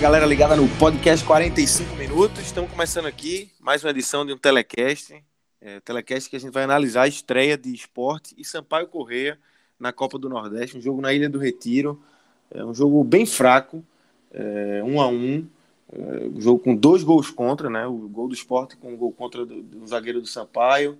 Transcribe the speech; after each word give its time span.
Galera 0.00 0.24
ligada 0.24 0.56
no 0.56 0.66
podcast 0.78 1.22
45 1.26 1.94
minutos. 1.96 2.40
Estamos 2.40 2.70
começando 2.70 3.04
aqui 3.04 3.50
mais 3.60 3.84
uma 3.84 3.90
edição 3.90 4.24
de 4.24 4.32
um 4.32 4.38
telecast. 4.38 5.22
É, 5.60 5.78
telecast 5.80 6.30
que 6.30 6.36
a 6.36 6.40
gente 6.40 6.54
vai 6.54 6.62
analisar 6.62 7.02
a 7.02 7.08
estreia 7.08 7.54
de 7.58 7.74
esporte 7.74 8.34
e 8.38 8.42
Sampaio 8.42 8.86
Correia 8.86 9.38
na 9.78 9.92
Copa 9.92 10.18
do 10.18 10.26
Nordeste, 10.26 10.78
um 10.78 10.80
jogo 10.80 11.02
na 11.02 11.12
Ilha 11.12 11.28
do 11.28 11.38
Retiro. 11.38 12.02
É 12.50 12.64
um 12.64 12.74
jogo 12.74 13.04
bem 13.04 13.26
fraco, 13.26 13.84
é, 14.32 14.82
um 14.82 15.02
a 15.02 15.06
um. 15.06 15.46
É, 15.92 16.28
um 16.34 16.40
jogo 16.40 16.60
com 16.60 16.74
dois 16.74 17.02
gols 17.02 17.30
contra, 17.30 17.68
né? 17.68 17.86
O 17.86 18.08
gol 18.08 18.26
do 18.26 18.34
esporte 18.34 18.78
com 18.78 18.94
um 18.94 18.96
gol 18.96 19.12
contra 19.12 19.44
do, 19.44 19.62
do 19.62 19.86
zagueiro 19.86 20.22
do 20.22 20.26
Sampaio. 20.26 20.98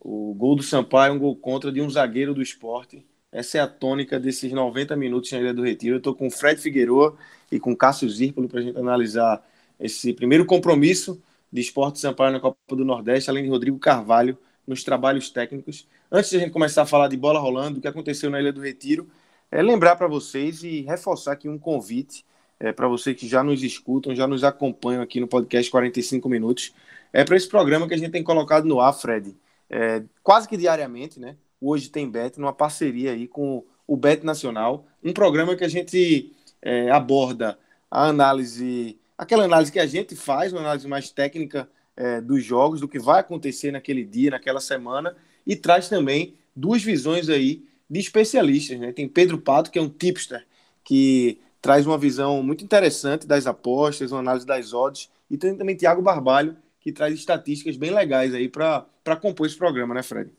O 0.00 0.32
gol 0.34 0.54
do 0.54 0.62
Sampaio, 0.62 1.14
um 1.14 1.18
gol 1.18 1.34
contra 1.34 1.72
de 1.72 1.80
um 1.80 1.90
zagueiro 1.90 2.32
do 2.32 2.40
esporte. 2.40 3.04
Essa 3.32 3.58
é 3.58 3.60
a 3.60 3.66
tônica 3.66 4.20
desses 4.20 4.52
90 4.52 4.94
minutos 4.94 5.32
na 5.32 5.40
Ilha 5.40 5.52
do 5.52 5.64
Retiro. 5.64 5.96
Eu 5.96 5.98
estou 5.98 6.14
com 6.14 6.28
o 6.28 6.30
Fred 6.30 6.60
Figueroa 6.60 7.16
e 7.50 7.58
com 7.60 7.74
Cássio 7.76 8.08
Zirpolo 8.08 8.48
para 8.48 8.60
a 8.60 8.62
gente 8.62 8.78
analisar 8.78 9.44
esse 9.78 10.12
primeiro 10.12 10.44
compromisso 10.46 11.22
de 11.52 11.60
Esporte 11.60 11.98
Sampaio 11.98 12.32
na 12.32 12.40
Copa 12.40 12.58
do 12.70 12.84
Nordeste, 12.84 13.30
além 13.30 13.44
de 13.44 13.50
Rodrigo 13.50 13.78
Carvalho 13.78 14.36
nos 14.66 14.82
trabalhos 14.82 15.30
técnicos. 15.30 15.86
Antes 16.10 16.30
de 16.30 16.36
a 16.36 16.40
gente 16.40 16.50
começar 16.50 16.82
a 16.82 16.86
falar 16.86 17.08
de 17.08 17.16
bola 17.16 17.38
rolando, 17.38 17.78
o 17.78 17.80
que 17.80 17.88
aconteceu 17.88 18.30
na 18.30 18.40
Ilha 18.40 18.52
do 18.52 18.60
Retiro, 18.60 19.08
é 19.50 19.62
lembrar 19.62 19.96
para 19.96 20.08
vocês 20.08 20.62
e 20.62 20.80
reforçar 20.82 21.32
aqui 21.32 21.48
um 21.48 21.58
convite 21.58 22.24
é, 22.58 22.72
para 22.72 22.88
vocês 22.88 23.16
que 23.16 23.28
já 23.28 23.44
nos 23.44 23.62
escutam, 23.62 24.14
já 24.14 24.26
nos 24.26 24.42
acompanham 24.42 25.02
aqui 25.02 25.20
no 25.20 25.28
podcast 25.28 25.70
45 25.70 26.28
Minutos. 26.28 26.74
É 27.12 27.24
para 27.24 27.36
esse 27.36 27.48
programa 27.48 27.86
que 27.86 27.94
a 27.94 27.96
gente 27.96 28.10
tem 28.10 28.22
colocado 28.22 28.64
no 28.64 28.80
ar, 28.80 28.92
Fred, 28.92 29.36
é, 29.70 30.02
quase 30.22 30.48
que 30.48 30.56
diariamente, 30.56 31.20
né? 31.20 31.36
Hoje 31.60 31.88
tem 31.88 32.10
Bet, 32.10 32.38
numa 32.38 32.52
parceria 32.52 33.12
aí 33.12 33.26
com 33.26 33.64
o 33.86 33.96
Bet 33.96 34.24
Nacional, 34.24 34.86
um 35.02 35.12
programa 35.12 35.56
que 35.56 35.64
a 35.64 35.68
gente 35.68 36.32
é, 36.66 36.90
aborda 36.90 37.56
a 37.88 38.08
análise, 38.08 38.98
aquela 39.16 39.44
análise 39.44 39.70
que 39.70 39.78
a 39.78 39.86
gente 39.86 40.16
faz, 40.16 40.52
uma 40.52 40.62
análise 40.62 40.88
mais 40.88 41.10
técnica 41.10 41.70
é, 41.96 42.20
dos 42.20 42.44
jogos, 42.44 42.80
do 42.80 42.88
que 42.88 42.98
vai 42.98 43.20
acontecer 43.20 43.70
naquele 43.70 44.04
dia, 44.04 44.32
naquela 44.32 44.58
semana, 44.58 45.16
e 45.46 45.54
traz 45.54 45.88
também 45.88 46.34
duas 46.56 46.82
visões 46.82 47.28
aí 47.28 47.64
de 47.88 48.00
especialistas. 48.00 48.80
Né? 48.80 48.92
Tem 48.92 49.08
Pedro 49.08 49.38
Pato, 49.38 49.70
que 49.70 49.78
é 49.78 49.82
um 49.82 49.88
tipster, 49.88 50.44
que 50.82 51.40
traz 51.62 51.86
uma 51.86 51.96
visão 51.96 52.42
muito 52.42 52.64
interessante 52.64 53.28
das 53.28 53.46
apostas, 53.46 54.10
uma 54.10 54.18
análise 54.18 54.44
das 54.44 54.72
odds, 54.74 55.08
e 55.30 55.38
tem 55.38 55.56
também 55.56 55.76
Tiago 55.76 56.02
Barbalho, 56.02 56.56
que 56.80 56.90
traz 56.90 57.14
estatísticas 57.14 57.76
bem 57.76 57.92
legais 57.92 58.34
aí 58.34 58.48
para 58.48 59.16
compor 59.20 59.46
esse 59.46 59.56
programa, 59.56 59.94
né, 59.94 60.02
Fred? 60.02 60.32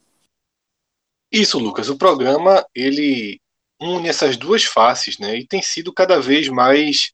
Isso, 1.31 1.57
Lucas. 1.57 1.87
O 1.87 1.97
programa 1.97 2.66
ele 2.75 3.39
une 3.79 4.07
essas 4.07 4.38
duas 4.38 4.63
faces, 4.63 5.17
né? 5.17 5.38
E 5.38 5.47
tem 5.47 5.61
sido 5.61 5.93
cada 5.93 6.19
vez 6.19 6.49
mais 6.49 7.11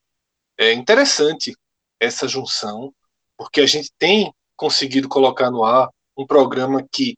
é, 0.57 0.73
interessante 0.73 1.55
essa 1.99 2.27
junção, 2.27 2.93
porque 3.37 3.61
a 3.61 3.65
gente 3.65 3.91
tem 3.97 4.33
conseguido 4.55 5.09
colocar 5.09 5.51
no 5.51 5.63
ar 5.63 5.89
um 6.17 6.25
programa 6.25 6.85
que 6.91 7.15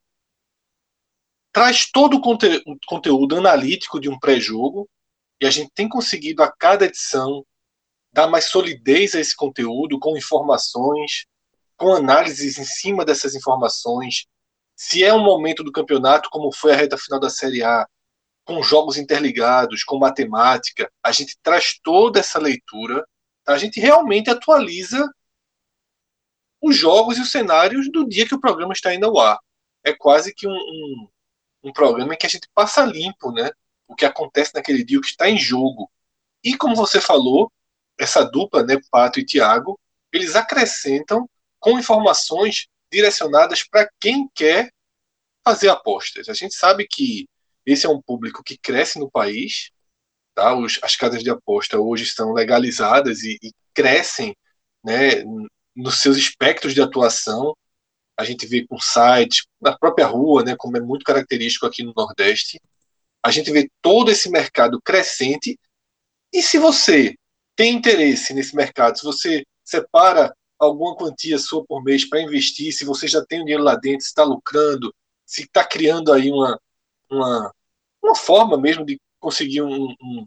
traz 1.52 1.90
todo 1.90 2.16
o 2.18 2.20
conte 2.20 2.62
conteúdo 2.86 3.36
analítico 3.36 4.00
de 4.00 4.08
um 4.08 4.18
pré-jogo 4.18 4.88
e 5.40 5.46
a 5.46 5.50
gente 5.50 5.70
tem 5.74 5.88
conseguido 5.88 6.42
a 6.42 6.50
cada 6.50 6.86
edição 6.86 7.44
dar 8.12 8.26
mais 8.26 8.46
solidez 8.46 9.14
a 9.14 9.20
esse 9.20 9.36
conteúdo 9.36 9.98
com 9.98 10.16
informações, 10.16 11.26
com 11.76 11.94
análises 11.94 12.58
em 12.58 12.64
cima 12.64 13.04
dessas 13.04 13.34
informações, 13.34 14.26
se 14.74 15.02
é 15.02 15.12
um 15.12 15.22
momento 15.22 15.64
do 15.64 15.72
campeonato, 15.72 16.28
como 16.30 16.52
foi 16.52 16.72
a 16.72 16.76
reta 16.76 16.98
final 16.98 17.18
da 17.18 17.30
Série 17.30 17.62
A, 17.62 17.86
com 18.46 18.62
jogos 18.62 18.96
interligados, 18.96 19.82
com 19.82 19.98
matemática, 19.98 20.90
a 21.02 21.10
gente 21.10 21.36
traz 21.42 21.78
toda 21.82 22.20
essa 22.20 22.38
leitura, 22.38 23.04
a 23.44 23.58
gente 23.58 23.80
realmente 23.80 24.30
atualiza 24.30 25.04
os 26.62 26.76
jogos 26.76 27.18
e 27.18 27.20
os 27.20 27.30
cenários 27.30 27.90
do 27.90 28.08
dia 28.08 28.26
que 28.26 28.34
o 28.34 28.40
programa 28.40 28.72
está 28.72 28.94
indo 28.94 29.04
ao 29.04 29.18
ar. 29.18 29.38
É 29.84 29.92
quase 29.92 30.32
que 30.32 30.46
um, 30.46 30.52
um, 30.52 31.08
um 31.64 31.72
programa 31.72 32.14
em 32.14 32.16
que 32.16 32.26
a 32.26 32.30
gente 32.30 32.48
passa 32.54 32.84
limpo, 32.84 33.32
né? 33.32 33.50
O 33.88 33.96
que 33.96 34.04
acontece 34.04 34.54
naquele 34.54 34.84
dia, 34.84 34.98
o 34.98 35.02
que 35.02 35.08
está 35.08 35.28
em 35.28 35.36
jogo. 35.36 35.90
E 36.42 36.56
como 36.56 36.76
você 36.76 37.00
falou, 37.00 37.52
essa 37.98 38.24
dupla, 38.24 38.62
né, 38.62 38.76
Pato 38.90 39.18
e 39.18 39.26
Thiago, 39.26 39.78
eles 40.12 40.36
acrescentam 40.36 41.28
com 41.58 41.78
informações 41.80 42.68
direcionadas 42.92 43.64
para 43.64 43.90
quem 43.98 44.28
quer 44.32 44.70
fazer 45.44 45.68
apostas. 45.68 46.28
A 46.28 46.34
gente 46.34 46.54
sabe 46.54 46.86
que 46.88 47.28
esse 47.66 47.84
é 47.84 47.88
um 47.88 48.00
público 48.00 48.42
que 48.44 48.56
cresce 48.56 48.98
no 48.98 49.10
país, 49.10 49.70
tá? 50.34 50.54
Os, 50.54 50.78
as 50.82 50.94
casas 50.96 51.22
de 51.22 51.30
aposta 51.30 51.78
hoje 51.80 52.04
estão 52.04 52.32
legalizadas 52.32 53.22
e, 53.22 53.38
e 53.42 53.52
crescem 53.74 54.36
né, 54.84 55.24
nos 55.74 56.00
seus 56.00 56.16
espectros 56.16 56.74
de 56.74 56.80
atuação. 56.80 57.56
A 58.16 58.24
gente 58.24 58.46
vê 58.46 58.66
com 58.66 58.78
sites, 58.78 59.46
na 59.60 59.76
própria 59.76 60.06
rua, 60.06 60.44
né, 60.44 60.54
como 60.56 60.76
é 60.76 60.80
muito 60.80 61.04
característico 61.04 61.66
aqui 61.66 61.82
no 61.82 61.92
Nordeste. 61.94 62.60
A 63.22 63.30
gente 63.30 63.50
vê 63.50 63.68
todo 63.82 64.10
esse 64.10 64.30
mercado 64.30 64.80
crescente. 64.80 65.58
E 66.32 66.42
se 66.42 66.58
você 66.58 67.16
tem 67.56 67.74
interesse 67.74 68.32
nesse 68.32 68.54
mercado, 68.54 68.98
se 68.98 69.04
você 69.04 69.44
separa 69.64 70.34
alguma 70.58 70.96
quantia 70.96 71.38
sua 71.38 71.64
por 71.66 71.82
mês 71.82 72.08
para 72.08 72.22
investir, 72.22 72.72
se 72.72 72.84
você 72.84 73.08
já 73.08 73.24
tem 73.24 73.40
o 73.40 73.44
dinheiro 73.44 73.64
lá 73.64 73.74
dentro, 73.74 74.06
está 74.06 74.22
lucrando, 74.22 74.94
se 75.24 75.42
está 75.42 75.64
criando 75.64 76.12
aí 76.12 76.30
uma, 76.30 76.58
uma, 77.10 77.52
uma 78.06 78.14
forma 78.14 78.58
mesmo 78.58 78.84
de 78.84 79.00
conseguir 79.20 79.62
um, 79.62 79.94
um 80.00 80.26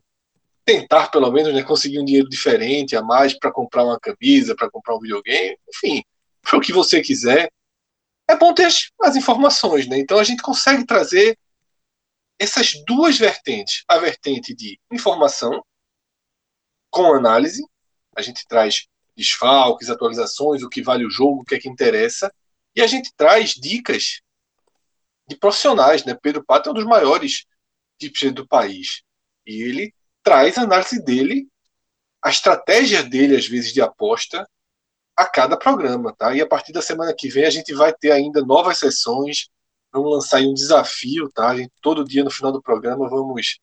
tentar 0.65 1.09
pelo 1.09 1.31
menos 1.31 1.53
né, 1.53 1.63
conseguir 1.63 1.99
um 1.99 2.05
dinheiro 2.05 2.29
diferente 2.29 2.95
a 2.95 3.01
mais 3.01 3.33
para 3.33 3.51
comprar 3.51 3.83
uma 3.83 3.99
camisa, 3.99 4.55
para 4.55 4.69
comprar 4.69 4.95
um 4.95 4.99
videogame, 4.99 5.57
enfim, 5.67 6.03
para 6.41 6.57
o 6.57 6.61
que 6.61 6.71
você 6.71 7.01
quiser. 7.01 7.51
É 8.27 8.35
bom 8.35 8.53
ter 8.53 8.65
as, 8.65 8.91
as 9.01 9.15
informações, 9.15 9.87
né? 9.87 9.97
Então 9.97 10.19
a 10.19 10.23
gente 10.23 10.43
consegue 10.43 10.85
trazer 10.85 11.37
essas 12.37 12.73
duas 12.85 13.17
vertentes, 13.17 13.83
a 13.87 13.97
vertente 13.97 14.53
de 14.53 14.79
informação 14.91 15.63
com 16.91 17.13
análise, 17.13 17.65
a 18.15 18.21
gente 18.21 18.45
traz 18.47 18.87
desfalques, 19.17 19.89
atualizações, 19.89 20.61
o 20.61 20.69
que 20.69 20.81
vale 20.81 21.05
o 21.05 21.09
jogo, 21.09 21.41
o 21.41 21.43
que 21.43 21.55
é 21.55 21.59
que 21.59 21.67
interessa. 21.67 22.31
E 22.75 22.81
a 22.81 22.87
gente 22.87 23.11
traz 23.17 23.51
dicas 23.51 24.21
de 25.27 25.35
profissionais, 25.35 26.05
né? 26.05 26.13
Pedro 26.13 26.43
Pato 26.45 26.69
é 26.69 26.71
um 26.71 26.75
dos 26.75 26.85
maiores 26.85 27.45
tipos 27.99 28.31
do 28.33 28.47
país. 28.47 29.03
E 29.45 29.63
ele 29.63 29.93
traz 30.23 30.57
a 30.57 30.63
análise 30.63 31.03
dele, 31.03 31.47
a 32.23 32.29
estratégia 32.29 33.03
dele, 33.03 33.35
às 33.35 33.47
vezes, 33.47 33.73
de 33.73 33.81
aposta 33.81 34.47
a 35.15 35.25
cada 35.25 35.57
programa, 35.57 36.15
tá? 36.17 36.33
E 36.35 36.41
a 36.41 36.47
partir 36.47 36.71
da 36.71 36.81
semana 36.81 37.13
que 37.13 37.29
vem 37.29 37.45
a 37.45 37.49
gente 37.49 37.73
vai 37.73 37.93
ter 37.93 38.11
ainda 38.11 38.41
novas 38.41 38.77
sessões, 38.77 39.49
vamos 39.91 40.13
lançar 40.13 40.37
aí 40.37 40.47
um 40.47 40.53
desafio, 40.53 41.29
tá? 41.29 41.49
A 41.49 41.57
gente, 41.57 41.71
todo 41.81 42.05
dia 42.05 42.23
no 42.23 42.31
final 42.31 42.51
do 42.51 42.61
programa 42.61 43.09
vamos 43.09 43.59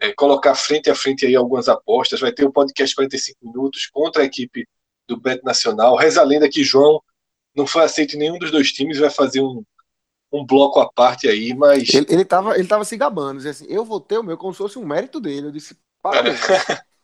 é, 0.00 0.12
colocar 0.12 0.54
frente 0.54 0.90
a 0.90 0.94
frente 0.94 1.24
aí 1.24 1.34
algumas 1.34 1.68
apostas, 1.68 2.20
vai 2.20 2.32
ter 2.32 2.44
o 2.44 2.48
um 2.48 2.52
podcast 2.52 2.94
45 2.94 3.38
minutos 3.42 3.86
contra 3.86 4.22
a 4.22 4.24
equipe 4.24 4.66
do 5.06 5.18
Bet 5.18 5.42
Nacional. 5.42 5.96
Reza 5.96 6.20
a 6.20 6.24
lenda 6.24 6.48
que 6.48 6.62
João 6.62 7.02
não 7.54 7.66
foi 7.66 7.84
aceito 7.84 8.14
em 8.14 8.18
nenhum 8.18 8.38
dos 8.38 8.50
dois 8.50 8.70
times, 8.72 8.98
vai 8.98 9.10
fazer 9.10 9.40
um, 9.40 9.64
um 10.32 10.44
bloco 10.44 10.80
à 10.80 10.90
parte 10.90 11.28
aí, 11.28 11.54
mas. 11.54 11.88
Ele, 11.92 12.06
ele, 12.08 12.24
tava, 12.24 12.58
ele 12.58 12.68
tava 12.68 12.84
se 12.84 12.96
gabando, 12.96 13.46
assim, 13.48 13.66
eu 13.68 13.84
vou 13.84 14.00
ter 14.00 14.18
o 14.18 14.22
meu 14.22 14.36
como 14.36 14.52
se 14.52 14.58
fosse 14.58 14.78
um 14.78 14.86
mérito 14.86 15.20
dele. 15.20 15.48
Eu 15.48 15.52
disse, 15.52 15.76
parabéns. 16.02 16.40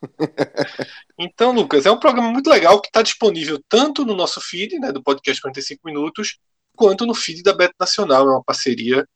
então, 1.18 1.52
Lucas, 1.52 1.86
é 1.86 1.90
um 1.90 1.98
programa 1.98 2.30
muito 2.30 2.50
legal 2.50 2.80
que 2.80 2.88
está 2.88 3.02
disponível 3.02 3.60
tanto 3.68 4.04
no 4.04 4.14
nosso 4.14 4.40
feed, 4.40 4.78
né, 4.78 4.92
do 4.92 5.02
podcast 5.02 5.40
45 5.40 5.80
Minutos, 5.84 6.38
quanto 6.76 7.06
no 7.06 7.14
feed 7.14 7.42
da 7.42 7.52
Bet 7.52 7.74
Nacional. 7.78 8.28
É 8.28 8.32
uma 8.32 8.44
parceria 8.44 9.06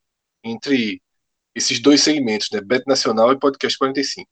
entre 0.42 1.00
esses 1.54 1.80
dois 1.80 2.02
segmentos, 2.02 2.48
né? 2.52 2.60
Bet 2.60 2.84
Nacional 2.86 3.32
e 3.32 3.38
Podcast 3.38 3.76
45. 3.76 4.28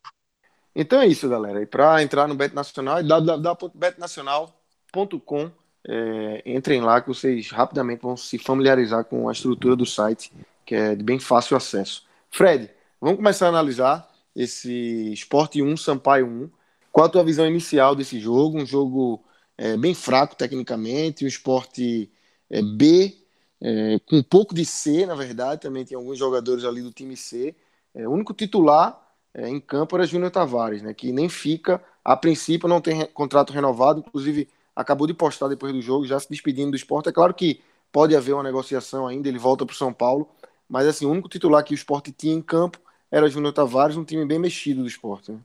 Então 0.75 1.01
é 1.01 1.07
isso, 1.07 1.29
galera. 1.29 1.63
E 1.63 1.67
para 1.67 2.03
entrar 2.03 2.27
no 2.29 2.35
Bet 2.35 2.55
Nacional, 2.55 2.99
é 2.99 3.03
www.betnacional.com. 3.03 5.51
É, 5.89 6.43
entrem 6.45 6.81
lá 6.81 7.01
que 7.01 7.09
vocês 7.09 7.51
rapidamente 7.51 8.03
vão 8.03 8.17
se 8.17 8.39
familiarizar 8.39 9.05
com 9.05 9.29
a 9.29 9.33
estrutura 9.33 9.77
do 9.77 9.87
site, 9.87 10.33
que 10.65 10.75
é 10.75 10.95
de 10.95 11.03
bem 11.03 11.19
fácil 11.19 11.57
acesso. 11.57 12.05
Fred, 12.31 12.71
vamos 13.01 13.17
começar 13.17 13.47
a 13.47 13.51
analisar 13.51 14.09
esse 14.35 15.13
Esporte 15.13 15.63
1, 15.63 15.77
Sampaio 15.77 16.27
1. 16.27 16.51
Qual 16.91 17.07
a 17.07 17.09
tua 17.09 17.25
visão 17.25 17.47
inicial 17.47 17.95
desse 17.95 18.19
jogo? 18.19 18.59
Um 18.59 18.67
jogo 18.67 19.23
é, 19.57 19.77
bem 19.77 19.95
fraco 19.95 20.35
tecnicamente, 20.35 21.25
um 21.25 21.29
esporte 21.29 22.11
é, 22.51 22.63
B, 22.63 23.17
é, 23.61 23.99
com 24.07 24.17
um 24.17 24.23
pouco 24.23 24.55
de 24.55 24.65
C, 24.65 25.07
na 25.07 25.15
verdade, 25.15 25.63
também 25.63 25.85
tem 25.85 25.97
alguns 25.97 26.19
jogadores 26.19 26.65
ali 26.65 26.83
do 26.83 26.93
time 26.93 27.17
C. 27.17 27.55
É, 27.95 28.07
o 28.07 28.13
único 28.13 28.35
titular 28.35 29.01
é, 29.35 29.49
em 29.49 29.61
campo 29.61 29.97
era 29.97 30.07
Júnior 30.07 30.31
Tavares, 30.31 30.83
né, 30.83 30.93
que 30.95 31.13
nem 31.13 31.29
fica, 31.29 31.83
a 32.05 32.17
princípio 32.17 32.69
não 32.69 32.81
tem 32.81 33.07
contrato 33.07 33.53
renovado, 33.53 34.01
inclusive 34.07 34.49
acabou 34.77 35.07
de 35.07 35.15
postar 35.15 35.49
depois 35.49 35.73
do 35.73 35.83
jogo, 35.83 36.07
já 36.07 36.21
se 36.21 36.29
despedindo 36.29 36.71
do 36.73 36.77
esporte. 36.77 37.09
É 37.09 37.13
claro 37.13 37.35
que 37.35 37.63
pode 37.91 38.15
haver 38.15 38.35
uma 38.35 38.43
negociação 38.43 39.07
ainda, 39.07 39.29
ele 39.29 39.39
volta 39.39 39.65
para 39.67 39.73
o 39.73 39.77
São 39.77 39.93
Paulo, 39.93 40.29
mas 40.69 40.87
assim, 40.87 41.07
o 41.07 41.11
único 41.11 41.29
titular 41.29 41.65
que 41.65 41.73
o 41.73 41.75
esporte 41.75 42.13
tinha 42.13 42.35
em 42.35 42.43
campo 42.43 42.79
era 43.11 43.29
Júnior 43.29 43.53
Tavares, 43.55 43.97
um 43.97 44.05
time 44.05 44.27
bem 44.27 44.39
mexido 44.39 44.83
do 44.83 44.89
esporte. 44.89 45.33
Né? 45.33 45.41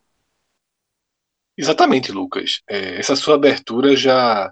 Exatamente, 1.58 2.12
Lucas. 2.12 2.62
É, 2.70 3.00
essa 3.00 3.16
sua 3.16 3.36
abertura 3.36 3.96
já 3.96 4.52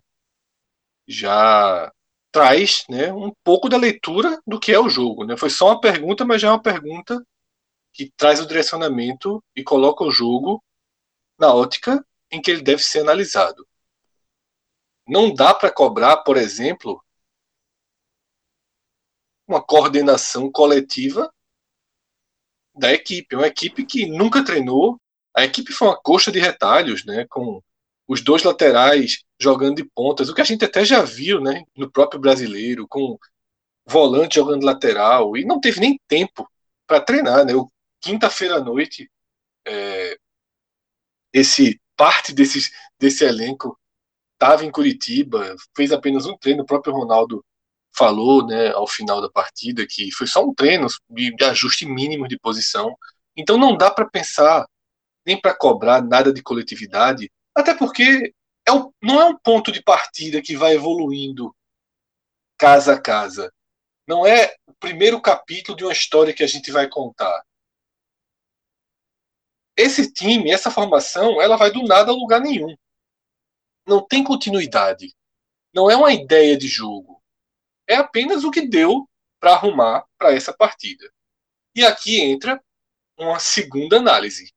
já 1.07 1.91
traz 2.31 2.83
né, 2.89 3.11
um 3.11 3.31
pouco 3.43 3.67
da 3.67 3.77
leitura 3.77 4.39
do 4.45 4.59
que 4.59 4.71
é 4.71 4.79
o 4.79 4.89
jogo. 4.89 5.25
Né? 5.25 5.35
Foi 5.35 5.49
só 5.49 5.67
uma 5.67 5.81
pergunta, 5.81 6.23
mas 6.25 6.41
já 6.41 6.49
é 6.49 6.51
uma 6.51 6.61
pergunta 6.61 7.21
que 7.93 8.11
traz 8.15 8.39
o 8.39 8.47
direcionamento 8.47 9.43
e 9.55 9.63
coloca 9.63 10.03
o 10.03 10.11
jogo 10.11 10.63
na 11.39 11.53
ótica 11.53 12.05
em 12.31 12.41
que 12.41 12.51
ele 12.51 12.61
deve 12.61 12.83
ser 12.83 13.01
analisado. 13.01 13.67
Não 15.09 15.33
dá 15.33 15.55
para 15.55 15.71
cobrar, 15.71 16.17
por 16.17 16.37
exemplo, 16.37 17.03
uma 19.47 19.61
coordenação 19.61 20.51
coletiva 20.51 21.33
da 22.75 22.93
equipe. 22.93 23.35
Uma 23.35 23.47
equipe 23.47 23.85
que 23.85 24.05
nunca 24.05 24.45
treinou. 24.45 25.01
A 25.35 25.43
equipe 25.43 25.73
foi 25.73 25.87
uma 25.87 25.99
coxa 25.99 26.31
de 26.31 26.39
retalhos, 26.39 27.03
né? 27.05 27.25
Com 27.27 27.61
os 28.07 28.21
dois 28.21 28.43
laterais 28.43 29.23
jogando 29.39 29.77
de 29.77 29.83
pontas, 29.83 30.29
o 30.29 30.35
que 30.35 30.41
a 30.41 30.43
gente 30.43 30.65
até 30.65 30.85
já 30.85 31.01
viu, 31.01 31.41
né? 31.41 31.63
No 31.75 31.91
próprio 31.91 32.19
brasileiro, 32.19 32.87
com 32.87 33.17
volante 33.87 34.35
jogando 34.35 34.63
lateral 34.65 35.35
e 35.35 35.43
não 35.45 35.59
teve 35.59 35.79
nem 35.79 35.99
tempo 36.07 36.47
para 36.85 37.01
treinar, 37.01 37.45
né? 37.45 37.53
Quinta-feira 38.01 38.57
à 38.57 38.59
noite, 38.59 39.09
é, 39.65 40.17
esse 41.33 41.81
parte 41.95 42.33
desses, 42.33 42.71
desse 42.99 43.23
elenco 43.25 43.78
estava 44.39 44.65
em 44.65 44.71
Curitiba, 44.71 45.53
fez 45.75 45.91
apenas 45.91 46.25
um 46.25 46.37
treino. 46.37 46.63
O 46.63 46.65
próprio 46.65 46.93
Ronaldo 46.93 47.45
falou, 47.93 48.47
né, 48.47 48.69
ao 48.71 48.87
final 48.87 49.21
da 49.21 49.29
partida, 49.29 49.85
que 49.85 50.11
foi 50.11 50.25
só 50.25 50.43
um 50.43 50.53
treino 50.53 50.87
de, 51.09 51.35
de 51.35 51.43
ajuste 51.43 51.85
mínimo 51.85 52.27
de 52.27 52.39
posição. 52.39 52.95
Então 53.35 53.57
não 53.57 53.75
dá 53.75 53.91
para 53.91 54.09
pensar 54.09 54.65
nem 55.25 55.39
para 55.39 55.53
cobrar 55.55 56.01
nada 56.01 56.31
de 56.33 56.41
coletividade, 56.41 57.29
até 57.53 57.75
porque 57.75 58.33
é 58.65 58.71
um, 58.71 58.91
não 59.01 59.19
é 59.21 59.25
um 59.25 59.37
ponto 59.37 59.71
de 59.71 59.83
partida 59.83 60.41
que 60.41 60.55
vai 60.55 60.75
evoluindo 60.75 61.53
casa 62.57 62.93
a 62.93 63.01
casa. 63.01 63.51
Não 64.07 64.25
é 64.25 64.55
o 64.65 64.73
primeiro 64.73 65.21
capítulo 65.21 65.77
de 65.77 65.83
uma 65.83 65.93
história 65.93 66.33
que 66.33 66.43
a 66.43 66.47
gente 66.47 66.71
vai 66.71 66.87
contar. 66.87 67.43
Esse 69.77 70.11
time, 70.11 70.51
essa 70.51 70.71
formação, 70.71 71.41
ela 71.41 71.57
vai 71.57 71.71
do 71.71 71.83
nada 71.83 72.11
a 72.11 72.15
lugar 72.15 72.41
nenhum 72.41 72.75
não 73.89 74.05
tem 74.05 74.23
continuidade. 74.23 75.15
Não 75.73 75.89
é 75.89 75.97
uma 75.97 76.13
ideia 76.13 76.55
de 76.55 76.67
jogo. 76.67 77.21
É 77.87 77.95
apenas 77.95 78.43
o 78.43 78.51
que 78.51 78.67
deu 78.67 79.09
para 79.39 79.53
arrumar 79.53 80.05
para 80.17 80.33
essa 80.33 80.53
partida. 80.53 81.11
E 81.75 81.83
aqui 81.83 82.21
entra 82.21 82.63
uma 83.17 83.39
segunda 83.39 83.97
análise. 83.97 84.53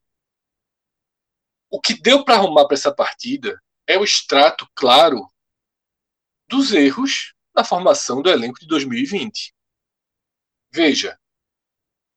O 1.71 1.81
que 1.81 1.95
deu 1.95 2.25
para 2.25 2.35
arrumar 2.35 2.67
para 2.67 2.75
essa 2.75 2.95
partida 2.95 3.61
é 3.87 3.99
o 3.99 4.05
extrato 4.05 4.69
claro 4.75 5.27
dos 6.47 6.73
erros 6.73 7.35
na 7.55 7.65
formação 7.65 8.21
do 8.21 8.29
elenco 8.29 8.61
de 8.61 8.67
2020. 8.67 9.55
Veja, 10.71 11.19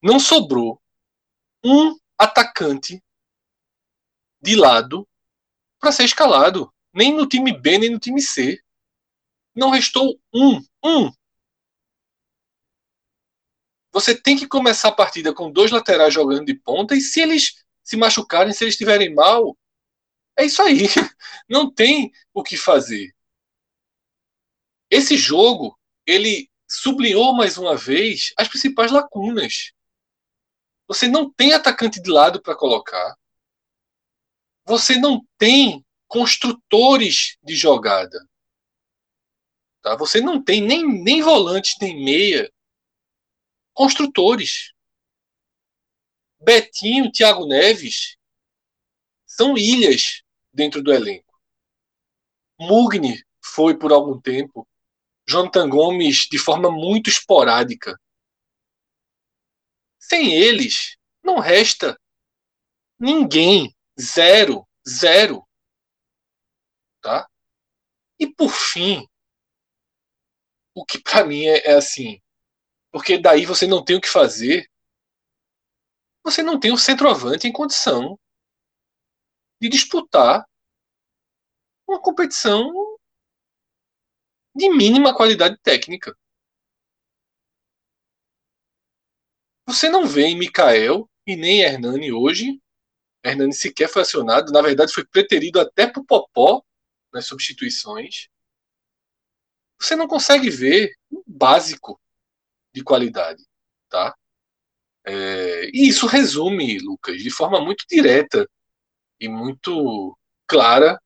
não 0.02 0.20
sobrou 0.20 0.82
um 1.64 1.98
atacante 2.18 3.02
de 4.42 4.56
lado 4.56 5.08
para 5.80 5.92
ser 5.92 6.04
escalado 6.04 6.75
nem 6.96 7.14
no 7.14 7.28
time 7.28 7.52
B, 7.52 7.78
nem 7.78 7.90
no 7.90 8.00
time 8.00 8.22
C. 8.22 8.60
Não 9.54 9.70
restou 9.70 10.20
um. 10.34 10.62
Um. 10.84 11.12
Você 13.92 14.20
tem 14.20 14.38
que 14.38 14.48
começar 14.48 14.90
a 14.90 14.96
partida 14.96 15.34
com 15.34 15.52
dois 15.52 15.72
laterais 15.72 16.14
jogando 16.14 16.46
de 16.46 16.54
ponta, 16.56 16.96
e 16.96 17.02
se 17.02 17.22
eles 17.22 17.64
se 17.84 17.96
machucarem, 17.96 18.54
se 18.54 18.64
eles 18.64 18.74
estiverem 18.74 19.14
mal, 19.14 19.56
é 20.38 20.46
isso 20.46 20.62
aí. 20.62 20.86
Não 21.48 21.72
tem 21.72 22.12
o 22.34 22.44
que 22.44 22.58
fazer. 22.58 23.14
Esse 24.90 25.16
jogo, 25.18 25.78
ele 26.06 26.50
sublinhou 26.68 27.34
mais 27.34 27.58
uma 27.58 27.76
vez 27.76 28.34
as 28.38 28.48
principais 28.48 28.92
lacunas. 28.92 29.72
Você 30.88 31.08
não 31.08 31.32
tem 31.32 31.54
atacante 31.54 32.02
de 32.02 32.10
lado 32.12 32.42
para 32.42 32.56
colocar. 32.56 33.16
Você 34.66 34.98
não 34.98 35.26
tem 35.38 35.85
construtores 36.08 37.38
de 37.44 37.56
jogada. 37.56 38.18
Tá? 39.82 39.96
Você 39.96 40.22
não 40.22 40.44
tem 40.44 40.62
nem, 40.62 40.84
nem 41.04 41.22
volante, 41.22 41.76
nem 41.82 42.04
meia. 42.04 42.52
Construtores. 43.74 44.74
Betinho, 46.40 47.12
Thiago 47.12 47.46
Neves 47.46 48.18
são 49.26 49.58
ilhas 49.58 50.24
dentro 50.54 50.82
do 50.82 50.94
elenco. 50.94 51.40
Mugni 52.60 53.24
foi 53.44 53.78
por 53.78 53.92
algum 53.92 54.20
tempo. 54.20 54.68
Jonathan 55.28 55.68
Gomes 55.70 56.28
de 56.30 56.38
forma 56.38 56.72
muito 56.72 57.10
esporádica. 57.10 58.00
Sem 60.00 60.34
eles, 60.34 60.98
não 61.24 61.40
resta 61.40 62.00
ninguém. 63.00 63.76
Zero. 64.00 64.68
Zero. 64.88 65.45
Tá? 67.06 67.30
E 68.20 68.26
por 68.26 68.50
fim, 68.50 69.08
o 70.74 70.84
que 70.84 71.00
para 71.00 71.24
mim 71.24 71.46
é, 71.46 71.60
é 71.60 71.76
assim, 71.76 72.20
porque 72.92 73.20
daí 73.22 73.46
você 73.46 73.68
não 73.68 73.86
tem 73.86 73.96
o 73.96 74.02
que 74.02 74.10
fazer, 74.10 74.68
você 76.24 76.42
não 76.42 76.60
tem 76.60 76.74
o 76.74 76.80
centroavante 76.80 77.48
em 77.48 77.54
condição 77.54 78.20
de 79.62 79.70
disputar 79.70 80.50
uma 81.88 82.02
competição 82.02 82.98
de 84.56 84.68
mínima 84.72 85.16
qualidade 85.16 85.60
técnica. 85.62 86.18
Você 89.68 89.90
não 89.90 90.08
vê 90.08 90.24
em 90.24 90.40
Mikael 90.40 91.08
e 91.28 91.36
nem 91.36 91.62
Hernani 91.62 92.12
hoje. 92.12 92.60
Hernani 93.24 93.54
sequer 93.54 93.90
foi 93.90 94.02
acionado, 94.02 94.52
na 94.52 94.64
verdade 94.64 94.92
foi 94.92 95.06
preterido 95.06 95.60
até 95.60 95.86
para 95.86 96.02
o 96.02 96.06
Popó 96.06 96.66
nas 97.16 97.26
substituições, 97.26 98.28
você 99.80 99.96
não 99.96 100.08
consegue 100.08 100.50
ver 100.50 100.94
um 101.10 101.24
básico 101.26 102.00
de 102.74 102.84
qualidade, 102.84 103.44
tá? 103.90 104.14
É, 105.06 105.70
e 105.74 105.88
isso 105.88 106.08
resume, 106.08 106.78
Lucas, 106.80 107.22
de 107.22 107.32
forma 107.32 107.62
muito 107.62 107.86
direta 107.90 108.50
e 109.20 109.30
muito 109.30 110.18
clara 110.46 111.00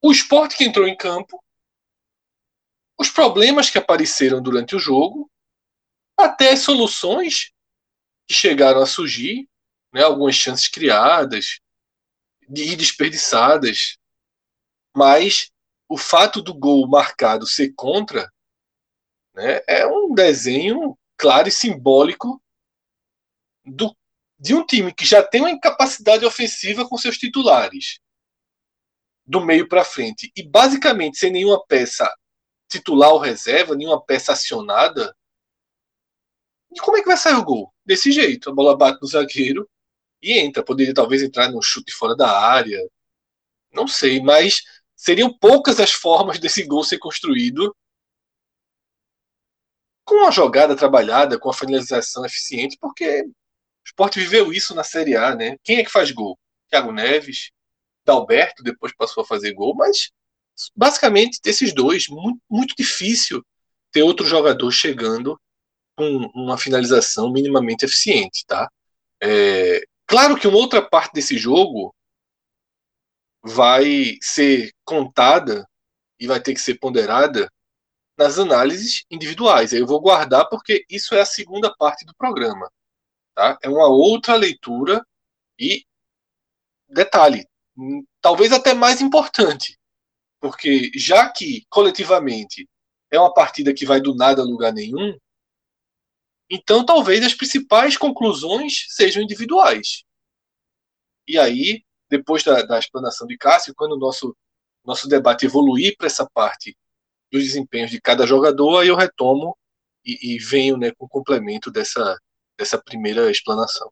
o 0.00 0.12
esporte 0.12 0.56
que 0.56 0.64
entrou 0.64 0.86
em 0.86 0.96
campo, 0.96 1.42
os 2.96 3.10
problemas 3.10 3.70
que 3.70 3.78
apareceram 3.78 4.40
durante 4.40 4.76
o 4.76 4.78
jogo, 4.78 5.28
até 6.16 6.52
as 6.52 6.60
soluções 6.60 7.50
que 8.28 8.34
chegaram 8.34 8.80
a 8.80 8.86
surgir, 8.86 9.48
né, 9.92 10.02
algumas 10.02 10.36
chances 10.36 10.68
criadas 10.68 11.58
e 12.48 12.76
desperdiçadas, 12.76 13.98
mas 14.98 15.50
o 15.88 15.96
fato 15.96 16.42
do 16.42 16.52
gol 16.52 16.88
marcado 16.88 17.46
ser 17.46 17.72
contra 17.74 18.30
né, 19.32 19.60
é 19.68 19.86
um 19.86 20.12
desenho 20.12 20.98
claro 21.16 21.48
e 21.48 21.52
simbólico 21.52 22.42
do, 23.64 23.96
de 24.38 24.54
um 24.54 24.66
time 24.66 24.92
que 24.92 25.06
já 25.06 25.22
tem 25.22 25.40
uma 25.40 25.50
incapacidade 25.50 26.24
ofensiva 26.26 26.86
com 26.88 26.98
seus 26.98 27.16
titulares 27.16 28.00
do 29.24 29.40
meio 29.40 29.68
para 29.68 29.84
frente 29.84 30.32
e 30.34 30.42
basicamente 30.42 31.18
sem 31.18 31.30
nenhuma 31.30 31.64
peça 31.66 32.12
titular 32.68 33.10
ou 33.12 33.18
reserva, 33.18 33.76
nenhuma 33.76 34.04
peça 34.04 34.32
acionada, 34.32 35.14
E 36.70 36.80
como 36.80 36.96
é 36.96 37.00
que 37.00 37.06
vai 37.08 37.16
sair 37.16 37.34
o 37.34 37.44
gol? 37.44 37.72
Desse 37.84 38.12
jeito, 38.12 38.50
a 38.50 38.54
bola 38.54 38.76
bate 38.76 39.00
no 39.00 39.08
zagueiro 39.08 39.68
e 40.22 40.38
entra. 40.38 40.62
Poderia 40.64 40.92
talvez 40.94 41.22
entrar 41.22 41.50
num 41.50 41.62
chute 41.62 41.92
fora 41.92 42.14
da 42.16 42.30
área. 42.30 42.78
Não 43.72 43.86
sei, 43.88 44.20
mas 44.20 44.62
seriam 44.98 45.32
poucas 45.32 45.78
as 45.78 45.92
formas 45.92 46.40
desse 46.40 46.64
gol 46.64 46.82
ser 46.82 46.98
construído 46.98 47.74
com 50.04 50.16
uma 50.16 50.32
jogada 50.32 50.74
trabalhada, 50.74 51.38
com 51.38 51.48
a 51.48 51.54
finalização 51.54 52.26
eficiente, 52.26 52.76
porque 52.80 53.22
o 53.22 53.32
esporte 53.86 54.18
viveu 54.18 54.52
isso 54.52 54.74
na 54.74 54.82
Série 54.82 55.16
A, 55.16 55.36
né? 55.36 55.56
Quem 55.62 55.78
é 55.78 55.84
que 55.84 55.90
faz 55.90 56.10
gol? 56.10 56.36
Thiago 56.68 56.90
Neves, 56.90 57.50
Dalberto 58.04 58.62
depois 58.62 58.92
passou 58.96 59.22
a 59.22 59.26
fazer 59.26 59.52
gol, 59.52 59.74
mas 59.76 60.10
basicamente 60.74 61.38
desses 61.42 61.72
dois, 61.72 62.08
muito, 62.08 62.40
muito 62.50 62.74
difícil 62.76 63.44
ter 63.92 64.02
outro 64.02 64.26
jogador 64.26 64.70
chegando 64.72 65.40
com 65.96 66.30
uma 66.34 66.58
finalização 66.58 67.30
minimamente 67.30 67.84
eficiente, 67.84 68.44
tá? 68.46 68.68
É, 69.22 69.82
claro 70.06 70.36
que 70.36 70.48
uma 70.48 70.58
outra 70.58 70.82
parte 70.82 71.12
desse 71.12 71.38
jogo 71.38 71.94
vai 73.42 74.16
ser 74.20 74.72
contada 74.88 75.68
e 76.18 76.26
vai 76.26 76.40
ter 76.40 76.54
que 76.54 76.60
ser 76.60 76.78
ponderada 76.78 77.52
nas 78.16 78.38
análises 78.38 79.04
individuais. 79.10 79.72
Eu 79.72 79.86
vou 79.86 80.00
guardar 80.00 80.48
porque 80.48 80.84
isso 80.88 81.14
é 81.14 81.20
a 81.20 81.26
segunda 81.26 81.72
parte 81.76 82.06
do 82.06 82.14
programa, 82.16 82.70
tá? 83.34 83.58
É 83.62 83.68
uma 83.68 83.86
outra 83.86 84.34
leitura 84.34 85.04
e 85.58 85.84
detalhe, 86.88 87.46
talvez 88.22 88.50
até 88.50 88.72
mais 88.72 89.02
importante, 89.02 89.78
porque 90.40 90.90
já 90.96 91.30
que 91.30 91.66
coletivamente 91.68 92.66
é 93.10 93.20
uma 93.20 93.32
partida 93.32 93.74
que 93.74 93.84
vai 93.84 94.00
do 94.00 94.14
nada 94.14 94.40
a 94.40 94.44
lugar 94.44 94.72
nenhum, 94.72 95.16
então 96.50 96.84
talvez 96.84 97.24
as 97.24 97.34
principais 97.34 97.96
conclusões 97.96 98.86
sejam 98.88 99.22
individuais. 99.22 100.02
E 101.26 101.38
aí, 101.38 101.84
depois 102.08 102.42
da, 102.42 102.62
da 102.62 102.78
explanação 102.78 103.26
de 103.26 103.36
Cássio, 103.36 103.74
quando 103.76 103.92
o 103.92 103.98
nosso, 103.98 104.34
nosso 104.88 105.06
debate 105.06 105.46
evoluir 105.46 105.94
para 105.96 106.06
essa 106.06 106.28
parte 106.28 106.76
dos 107.30 107.44
desempenhos 107.44 107.90
de 107.90 108.00
cada 108.00 108.26
jogador, 108.26 108.78
aí 108.78 108.88
eu 108.88 108.96
retomo 108.96 109.56
e, 110.04 110.34
e 110.34 110.38
venho 110.38 110.78
né, 110.78 110.90
com 110.96 111.04
o 111.04 111.08
complemento 111.08 111.70
dessa, 111.70 112.18
dessa 112.58 112.78
primeira 112.78 113.30
explanação. 113.30 113.90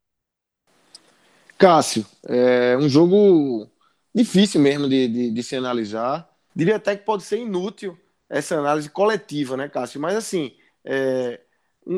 Cássio, 1.59 2.05
é 2.27 2.77
um 2.77 2.89
jogo 2.89 3.71
difícil 4.15 4.61
mesmo 4.61 4.89
de, 4.89 5.07
de, 5.09 5.31
de, 5.31 5.43
se 5.43 5.55
analisar. 5.55 6.29
Diria 6.55 6.77
até 6.77 6.97
que 6.97 7.05
pode 7.05 7.23
ser 7.23 7.39
inútil 7.39 7.99
essa 8.29 8.57
análise 8.57 8.89
coletiva, 8.89 9.57
né, 9.57 9.69
Cássio? 9.69 10.01
Mas 10.01 10.17
assim, 10.17 10.57
é, 10.85 11.41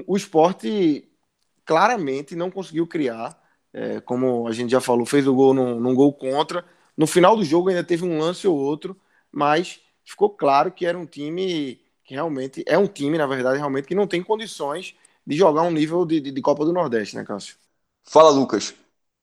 o 0.06 0.16
esporte 0.16 1.08
claramente 1.64 2.34
não 2.34 2.50
conseguiu 2.50 2.86
criar, 2.86 3.40
é, 3.72 4.00
como 4.00 4.48
a 4.48 4.52
gente 4.52 4.70
já 4.70 4.80
falou, 4.80 5.06
fez 5.06 5.26
o 5.26 5.34
gol 5.34 5.54
num, 5.54 5.78
num 5.78 5.94
gol 5.94 6.12
contra. 6.12 6.64
No 6.98 7.06
final 7.06 7.36
do 7.36 7.44
jogo 7.44 7.70
ainda 7.70 7.84
teve 7.84 8.04
um 8.04 8.18
lance 8.18 8.46
ou 8.48 8.58
outro, 8.58 9.00
mas 9.32 9.80
ficou 10.04 10.30
claro 10.30 10.72
que 10.72 10.84
era 10.84 10.98
um 10.98 11.06
time 11.06 11.80
que 12.04 12.14
realmente 12.14 12.64
é 12.66 12.76
um 12.76 12.88
time, 12.88 13.16
na 13.16 13.26
verdade, 13.26 13.58
realmente 13.58 13.86
que 13.86 13.94
não 13.94 14.06
tem 14.06 14.22
condições 14.22 14.96
de 15.26 15.36
jogar 15.36 15.62
um 15.62 15.70
nível 15.70 16.04
de, 16.04 16.20
de, 16.20 16.32
de 16.32 16.42
Copa 16.42 16.64
do 16.64 16.72
Nordeste, 16.72 17.16
né, 17.16 17.24
Cássio? 17.24 17.56
Fala, 18.04 18.30
Lucas. 18.30 18.74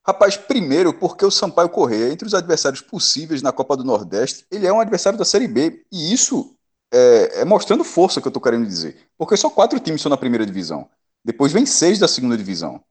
Rapaz, 0.08 0.38
primeiro, 0.38 0.94
porque 0.94 1.26
o 1.26 1.32
Sampaio 1.32 1.68
Correia, 1.70 2.14
entre 2.14 2.28
os 2.28 2.36
adversários 2.36 2.82
possíveis 2.82 3.42
na 3.42 3.52
Copa 3.52 3.76
do 3.76 3.84
Nordeste, 3.84 4.46
ele 4.52 4.68
é 4.68 4.72
um 4.72 4.80
adversário 4.80 5.18
da 5.18 5.26
Série 5.26 5.48
B. 5.48 5.84
E 5.92 6.14
isso 6.14 6.56
é, 6.94 7.42
é 7.42 7.46
mostrando 7.46 7.84
força 7.84 8.22
que 8.22 8.28
eu 8.28 8.32
tô 8.32 8.40
querendo 8.40 8.68
dizer. 8.68 9.10
Porque 9.18 9.36
só 9.36 9.50
quatro 9.50 9.80
times 9.80 10.00
estão 10.00 10.12
na 10.12 10.18
primeira 10.18 10.46
divisão. 10.46 10.88
Depois 11.24 11.52
vem 11.52 11.66
seis 11.66 11.98
da 11.98 12.08
segunda 12.08 12.38
divisão. 12.38 12.84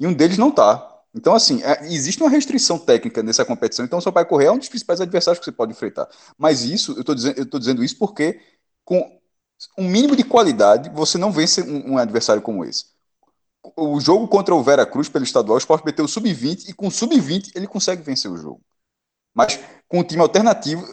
E 0.00 0.06
um 0.06 0.14
deles 0.14 0.38
não 0.38 0.50
tá. 0.50 0.93
Então, 1.14 1.34
assim, 1.34 1.62
é, 1.62 1.86
existe 1.86 2.20
uma 2.22 2.30
restrição 2.30 2.78
técnica 2.78 3.22
nessa 3.22 3.44
competição. 3.44 3.84
Então, 3.84 3.98
o 3.98 4.02
Sampaio 4.02 4.26
Correia 4.26 4.48
é 4.48 4.52
um 4.52 4.58
dos 4.58 4.68
principais 4.68 5.00
adversários 5.00 5.38
que 5.38 5.44
você 5.44 5.52
pode 5.52 5.72
enfrentar. 5.72 6.08
Mas 6.36 6.64
isso, 6.64 6.92
eu 6.92 7.00
estou 7.00 7.14
dizendo, 7.14 7.58
dizendo 7.58 7.84
isso 7.84 7.96
porque, 7.98 8.40
com 8.84 9.18
um 9.78 9.88
mínimo 9.88 10.16
de 10.16 10.24
qualidade, 10.24 10.90
você 10.90 11.16
não 11.18 11.30
vence 11.32 11.62
um, 11.62 11.92
um 11.92 11.98
adversário 11.98 12.42
como 12.42 12.64
esse 12.64 12.86
o 13.76 14.00
jogo 14.00 14.28
contra 14.28 14.54
o 14.54 14.62
Vera 14.62 14.86
Cruz 14.86 15.08
pelo 15.08 15.24
estadual, 15.24 15.56
o 15.56 15.58
Sport 15.58 15.84
meteu 15.84 16.06
sub-20 16.06 16.68
e 16.68 16.72
com 16.72 16.90
sub-20 16.90 17.52
ele 17.54 17.66
consegue 17.66 18.02
vencer 18.02 18.30
o 18.30 18.36
jogo. 18.36 18.60
Mas 19.34 19.58
com 19.88 20.00
um 20.00 20.04
time 20.04 20.22
alternativo, 20.22 20.84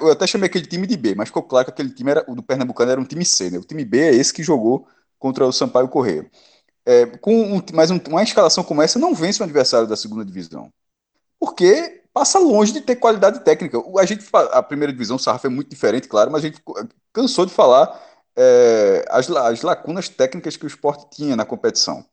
eu 0.00 0.12
até 0.12 0.26
chamei 0.26 0.48
aquele 0.48 0.66
time 0.66 0.86
de 0.86 0.96
B, 0.96 1.14
mas 1.14 1.28
ficou 1.28 1.42
claro 1.42 1.66
que 1.66 1.72
aquele 1.72 1.90
time 1.90 2.10
era, 2.10 2.24
o 2.28 2.34
do 2.34 2.42
Pernambucano 2.42 2.90
era 2.92 3.00
um 3.00 3.04
time 3.04 3.24
C, 3.24 3.50
né? 3.50 3.58
O 3.58 3.64
time 3.64 3.84
B 3.84 4.00
é 4.00 4.14
esse 4.14 4.32
que 4.32 4.42
jogou 4.42 4.86
contra 5.18 5.46
o 5.46 5.52
Sampaio 5.52 5.88
Correia. 5.88 6.28
É, 6.86 7.06
com 7.06 7.56
um, 7.56 7.62
mas 7.72 7.90
um, 7.90 7.98
uma 8.08 8.22
escalação 8.22 8.62
como 8.62 8.82
essa 8.82 8.98
não 8.98 9.14
vence 9.14 9.40
o 9.40 9.44
adversário 9.44 9.86
da 9.88 9.96
segunda 9.96 10.24
divisão. 10.24 10.70
Porque 11.38 12.02
passa 12.12 12.38
longe 12.38 12.72
de 12.72 12.80
ter 12.80 12.96
qualidade 12.96 13.40
técnica. 13.40 13.78
A 13.98 14.04
gente 14.04 14.24
a 14.32 14.62
primeira 14.62 14.92
divisão, 14.92 15.16
o 15.16 15.18
Sarraf 15.18 15.44
é 15.44 15.48
muito 15.48 15.70
diferente, 15.70 16.08
claro, 16.08 16.30
mas 16.30 16.44
a 16.44 16.46
gente 16.48 16.62
cansou 17.12 17.46
de 17.46 17.52
falar 17.52 18.00
é, 18.36 19.04
as, 19.10 19.28
as 19.30 19.62
lacunas 19.62 20.08
técnicas 20.08 20.56
que 20.56 20.64
o 20.64 20.68
esporte 20.68 21.08
tinha 21.10 21.36
na 21.36 21.44
competição. 21.44 22.04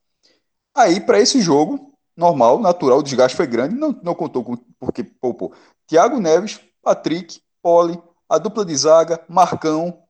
Aí, 0.75 1.01
para 1.01 1.19
esse 1.19 1.41
jogo, 1.41 1.93
normal, 2.15 2.59
natural, 2.59 2.99
o 2.99 3.03
desgaste 3.03 3.35
foi 3.35 3.47
grande, 3.47 3.75
não, 3.75 3.91
não 4.03 4.15
contou 4.15 4.43
com, 4.43 4.57
porque 4.79 5.03
poupou 5.03 5.53
Thiago 5.87 6.19
Neves, 6.19 6.59
Patrick, 6.81 7.41
Poli, 7.61 8.01
a 8.29 8.37
dupla 8.37 8.65
de 8.65 8.75
zaga, 8.75 9.23
Marcão. 9.27 10.01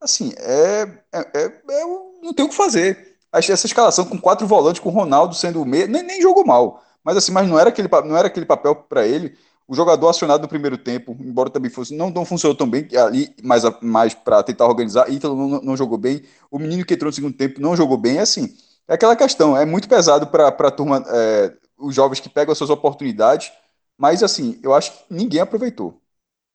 Assim, 0.00 0.32
é, 0.38 0.82
é, 1.12 1.20
é, 1.34 1.44
é 1.44 1.84
não 2.22 2.34
tem 2.34 2.44
o 2.44 2.48
que 2.48 2.54
fazer. 2.54 3.09
Essa 3.32 3.66
escalação 3.66 4.04
com 4.04 4.18
quatro 4.18 4.46
volantes, 4.46 4.80
com 4.80 4.88
o 4.88 4.92
Ronaldo 4.92 5.34
sendo 5.34 5.62
o 5.62 5.66
meio, 5.66 5.86
nem, 5.88 6.02
nem 6.02 6.20
jogou 6.20 6.44
mal. 6.44 6.82
Mas 7.04 7.16
assim, 7.16 7.32
mas 7.32 7.48
não 7.48 7.58
era 7.58 7.68
aquele, 7.70 7.88
não 8.04 8.16
era 8.16 8.26
aquele 8.28 8.46
papel 8.46 8.74
para 8.74 9.06
ele. 9.06 9.36
O 9.68 9.74
jogador 9.74 10.08
acionado 10.08 10.42
no 10.42 10.48
primeiro 10.48 10.76
tempo, 10.76 11.16
embora 11.20 11.48
também 11.48 11.70
fosse, 11.70 11.94
não, 11.94 12.10
não 12.10 12.24
funcionou 12.24 12.56
tão 12.56 12.68
bem 12.68 12.88
ali, 12.96 13.32
mas 13.42 13.62
mais 13.80 14.14
para 14.14 14.42
tentar 14.42 14.66
organizar. 14.66 15.08
Ítalo 15.10 15.36
não, 15.36 15.60
não, 15.62 15.76
jogou 15.76 15.96
bem. 15.96 16.22
O 16.50 16.58
menino 16.58 16.84
que 16.84 16.94
entrou 16.94 17.08
no 17.08 17.14
segundo 17.14 17.36
tempo 17.36 17.60
não 17.60 17.76
jogou 17.76 17.96
bem. 17.96 18.18
É 18.18 18.20
assim, 18.22 18.52
é 18.88 18.94
aquela 18.94 19.14
questão, 19.14 19.56
é 19.56 19.64
muito 19.64 19.88
pesado 19.88 20.26
para 20.26 20.48
a 20.48 20.70
turma, 20.72 21.04
é, 21.08 21.56
os 21.78 21.94
jovens 21.94 22.18
que 22.20 22.28
pegam 22.28 22.50
as 22.52 22.58
suas 22.58 22.70
oportunidades, 22.70 23.52
mas 23.96 24.22
assim, 24.24 24.58
eu 24.62 24.74
acho 24.74 24.90
que 24.92 25.04
ninguém 25.14 25.40
aproveitou. 25.40 26.00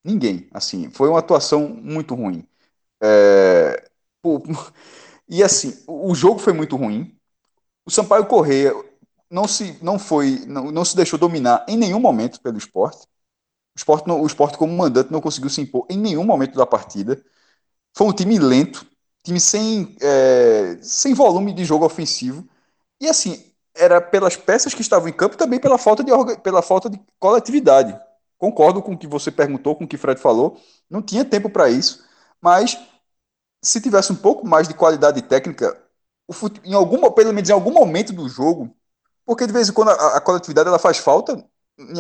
Ninguém, 0.03 0.47
assim, 0.53 0.89
foi 0.91 1.09
uma 1.09 1.19
atuação 1.19 1.67
muito 1.69 2.15
ruim. 2.15 2.47
É, 3.01 3.89
pô, 4.21 4.41
e 5.27 5.43
assim, 5.43 5.83
o 5.87 6.13
jogo 6.15 6.39
foi 6.39 6.53
muito 6.53 6.75
ruim. 6.75 7.17
O 7.85 7.91
Sampaio 7.91 8.25
Correia 8.27 8.73
não 9.29 9.47
se, 9.47 9.77
não 9.81 9.99
foi, 9.99 10.45
não, 10.47 10.71
não 10.71 10.85
se 10.85 10.95
deixou 10.95 11.19
dominar 11.19 11.65
em 11.67 11.77
nenhum 11.77 11.99
momento 11.99 12.41
pelo 12.41 12.57
esporte. 12.57 13.07
O 13.75 13.77
esporte, 13.77 14.09
o 14.09 14.25
esporte, 14.25 14.57
como 14.57 14.75
mandante, 14.75 15.11
não 15.11 15.21
conseguiu 15.21 15.49
se 15.49 15.61
impor 15.61 15.85
em 15.89 15.97
nenhum 15.97 16.23
momento 16.23 16.55
da 16.55 16.65
partida. 16.65 17.23
Foi 17.95 18.07
um 18.07 18.13
time 18.13 18.39
lento, 18.39 18.85
time 19.23 19.39
sem, 19.39 19.95
é, 20.01 20.77
sem 20.81 21.13
volume 21.13 21.53
de 21.53 21.65
jogo 21.65 21.85
ofensivo. 21.85 22.47
E 23.01 23.07
assim, 23.07 23.51
era 23.75 24.01
pelas 24.01 24.35
peças 24.37 24.73
que 24.73 24.81
estavam 24.81 25.09
em 25.09 25.13
campo 25.13 25.37
também 25.37 25.59
pela 25.59 25.77
falta 25.77 26.03
de, 26.03 26.11
pela 26.41 26.61
falta 26.61 26.89
de 26.89 26.99
coletividade. 27.19 27.99
Concordo 28.37 28.81
com 28.81 28.93
o 28.93 28.97
que 28.97 29.07
você 29.07 29.31
perguntou, 29.31 29.75
com 29.75 29.85
o 29.85 29.87
que 29.87 29.97
Fred 29.97 30.19
falou. 30.19 30.59
Não 30.89 31.01
tinha 31.01 31.25
tempo 31.25 31.49
para 31.49 31.69
isso, 31.69 32.03
mas 32.41 32.77
se 33.65 33.81
tivesse 33.81 34.11
um 34.11 34.15
pouco 34.15 34.47
mais 34.47 34.67
de 34.67 34.73
qualidade 34.73 35.21
técnica, 35.21 35.77
fute... 36.31 36.61
em 36.63 36.73
algum, 36.73 37.09
pelo 37.11 37.33
menos 37.33 37.49
em 37.49 37.53
algum 37.53 37.71
momento 37.71 38.13
do 38.13 38.29
jogo, 38.29 38.75
porque 39.25 39.47
de 39.47 39.53
vez 39.53 39.69
em 39.69 39.73
quando 39.73 39.89
a, 39.89 40.17
a 40.17 40.21
coletividade 40.21 40.67
ela 40.69 40.79
faz 40.79 40.97
falta 40.97 41.43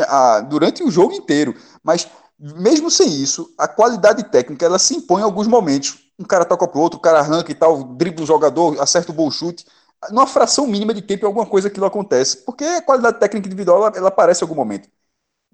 a, 0.07 0.41
durante 0.41 0.83
o 0.83 0.91
jogo 0.91 1.13
inteiro, 1.13 1.55
mas 1.83 2.07
mesmo 2.39 2.91
sem 2.91 3.09
isso, 3.09 3.53
a 3.57 3.67
qualidade 3.67 4.23
técnica 4.29 4.65
ela 4.65 4.79
se 4.79 4.95
impõe 4.95 5.21
em 5.21 5.25
alguns 5.25 5.47
momentos 5.47 6.05
um 6.17 6.23
cara 6.23 6.45
toca 6.45 6.67
pro 6.67 6.79
outro, 6.79 6.97
o 6.97 7.01
cara 7.01 7.19
arranca 7.19 7.51
e 7.51 7.55
tal, 7.55 7.83
dribla 7.83 8.23
o 8.23 8.27
jogador, 8.27 8.79
acerta 8.81 9.11
o 9.11 9.15
bom 9.15 9.29
chute. 9.29 9.65
Numa 10.11 10.27
fração 10.27 10.67
mínima 10.67 10.93
de 10.93 11.01
tempo, 11.01 11.25
alguma 11.25 11.45
coisa 11.45 11.67
aquilo 11.67 11.85
acontece. 11.85 12.37
Porque 12.37 12.63
a 12.63 12.81
qualidade 12.81 13.19
técnica 13.19 13.47
individual 13.47 13.77
ela, 13.87 13.97
ela 13.97 14.07
aparece 14.09 14.43
em 14.43 14.45
algum 14.45 14.55
momento. 14.55 14.89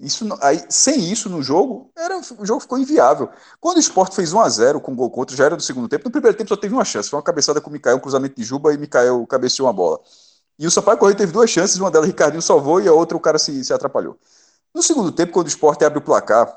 Isso, 0.01 0.27
aí, 0.41 0.63
sem 0.67 1.11
isso 1.11 1.29
no 1.29 1.43
jogo, 1.43 1.91
era, 1.95 2.19
o 2.39 2.45
jogo 2.45 2.59
ficou 2.59 2.79
inviável. 2.79 3.29
Quando 3.59 3.77
o 3.77 3.79
Sport 3.79 4.13
fez 4.13 4.33
1 4.33 4.39
a 4.39 4.49
0 4.49 4.81
com 4.81 4.95
gol 4.95 5.11
contra, 5.11 5.35
já 5.35 5.45
era 5.45 5.55
do 5.55 5.61
segundo 5.61 5.87
tempo. 5.87 6.05
No 6.05 6.11
primeiro 6.11 6.35
tempo 6.35 6.49
só 6.49 6.57
teve 6.57 6.73
uma 6.73 6.83
chance. 6.83 7.09
Foi 7.09 7.17
uma 7.17 7.23
cabeçada 7.23 7.61
com 7.61 7.69
o 7.69 7.73
Mikael, 7.73 7.97
um 7.97 7.99
cruzamento 7.99 8.35
de 8.35 8.43
Juba, 8.43 8.73
e 8.73 8.77
Mikael 8.77 9.25
cabeceou 9.27 9.67
uma 9.67 9.73
bola. 9.73 9.99
E 10.57 10.65
o 10.67 10.71
Sampaio 10.71 10.97
Correia 10.97 11.17
teve 11.17 11.31
duas 11.31 11.49
chances, 11.49 11.77
uma 11.79 11.91
delas 11.91 12.07
Ricardinho 12.07 12.41
salvou 12.41 12.81
e 12.81 12.87
a 12.87 12.93
outra 12.93 13.15
o 13.17 13.19
cara 13.19 13.37
se, 13.39 13.63
se 13.63 13.73
atrapalhou. 13.73 14.17
No 14.73 14.83
segundo 14.83 15.11
tempo, 15.11 15.33
quando 15.33 15.47
o 15.47 15.49
Sport 15.49 15.81
abre 15.83 15.99
o 15.99 16.01
placar, 16.01 16.47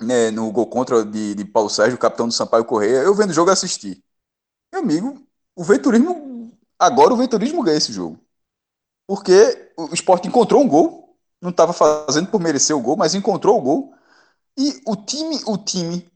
né, 0.00 0.30
no 0.30 0.50
gol 0.52 0.66
contra 0.68 1.04
de, 1.04 1.34
de 1.34 1.44
Paulo 1.44 1.70
Sérgio, 1.70 1.98
capitão 1.98 2.28
do 2.28 2.34
Sampaio 2.34 2.64
Correia, 2.64 2.98
eu 2.98 3.14
vendo 3.14 3.30
o 3.30 3.34
jogo 3.34 3.50
assisti. 3.50 4.02
Meu 4.72 4.82
amigo, 4.82 5.20
o 5.56 5.64
Venturismo. 5.64 6.52
Agora 6.78 7.14
o 7.14 7.16
Venturismo 7.16 7.62
ganha 7.62 7.78
esse 7.78 7.92
jogo. 7.92 8.20
Porque 9.06 9.72
o 9.76 9.94
esporte 9.94 10.28
encontrou 10.28 10.62
um 10.62 10.68
gol, 10.68 11.05
não 11.40 11.50
estava 11.50 11.72
fazendo 11.72 12.28
por 12.28 12.40
merecer 12.40 12.76
o 12.76 12.80
gol, 12.80 12.96
mas 12.96 13.14
encontrou 13.14 13.58
o 13.58 13.62
gol. 13.62 13.94
E 14.58 14.80
o 14.86 14.96
time, 14.96 15.40
o 15.46 15.58
time 15.58 16.10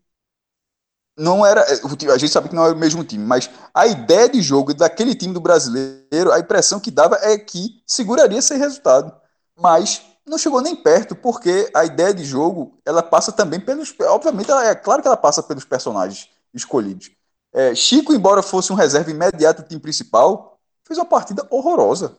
não 1.16 1.44
era. 1.44 1.62
A 1.62 2.18
gente 2.18 2.32
sabe 2.32 2.48
que 2.48 2.54
não 2.54 2.64
era 2.64 2.74
o 2.74 2.78
mesmo 2.78 3.04
time, 3.04 3.24
mas 3.24 3.50
a 3.74 3.86
ideia 3.86 4.28
de 4.28 4.40
jogo 4.40 4.72
daquele 4.72 5.14
time 5.14 5.34
do 5.34 5.40
brasileiro, 5.40 6.32
a 6.32 6.38
impressão 6.38 6.80
que 6.80 6.90
dava 6.90 7.16
é 7.22 7.38
que 7.38 7.82
seguraria 7.86 8.40
sem 8.40 8.58
resultado. 8.58 9.12
Mas 9.58 10.02
não 10.26 10.38
chegou 10.38 10.60
nem 10.62 10.74
perto, 10.76 11.14
porque 11.14 11.70
a 11.74 11.84
ideia 11.84 12.14
de 12.14 12.24
jogo 12.24 12.78
ela 12.84 13.02
passa 13.02 13.32
também 13.32 13.60
pelos. 13.60 13.94
Obviamente, 14.00 14.50
ela, 14.50 14.66
é 14.66 14.74
claro 14.74 15.02
que 15.02 15.08
ela 15.08 15.16
passa 15.16 15.42
pelos 15.42 15.64
personagens 15.64 16.30
escolhidos. 16.54 17.10
É, 17.52 17.74
Chico, 17.74 18.14
embora 18.14 18.42
fosse 18.42 18.72
um 18.72 18.76
reserva 18.76 19.10
imediato 19.10 19.62
do 19.62 19.68
time 19.68 19.80
principal, 19.80 20.58
fez 20.86 20.98
uma 20.98 21.04
partida 21.06 21.46
horrorosa. 21.50 22.16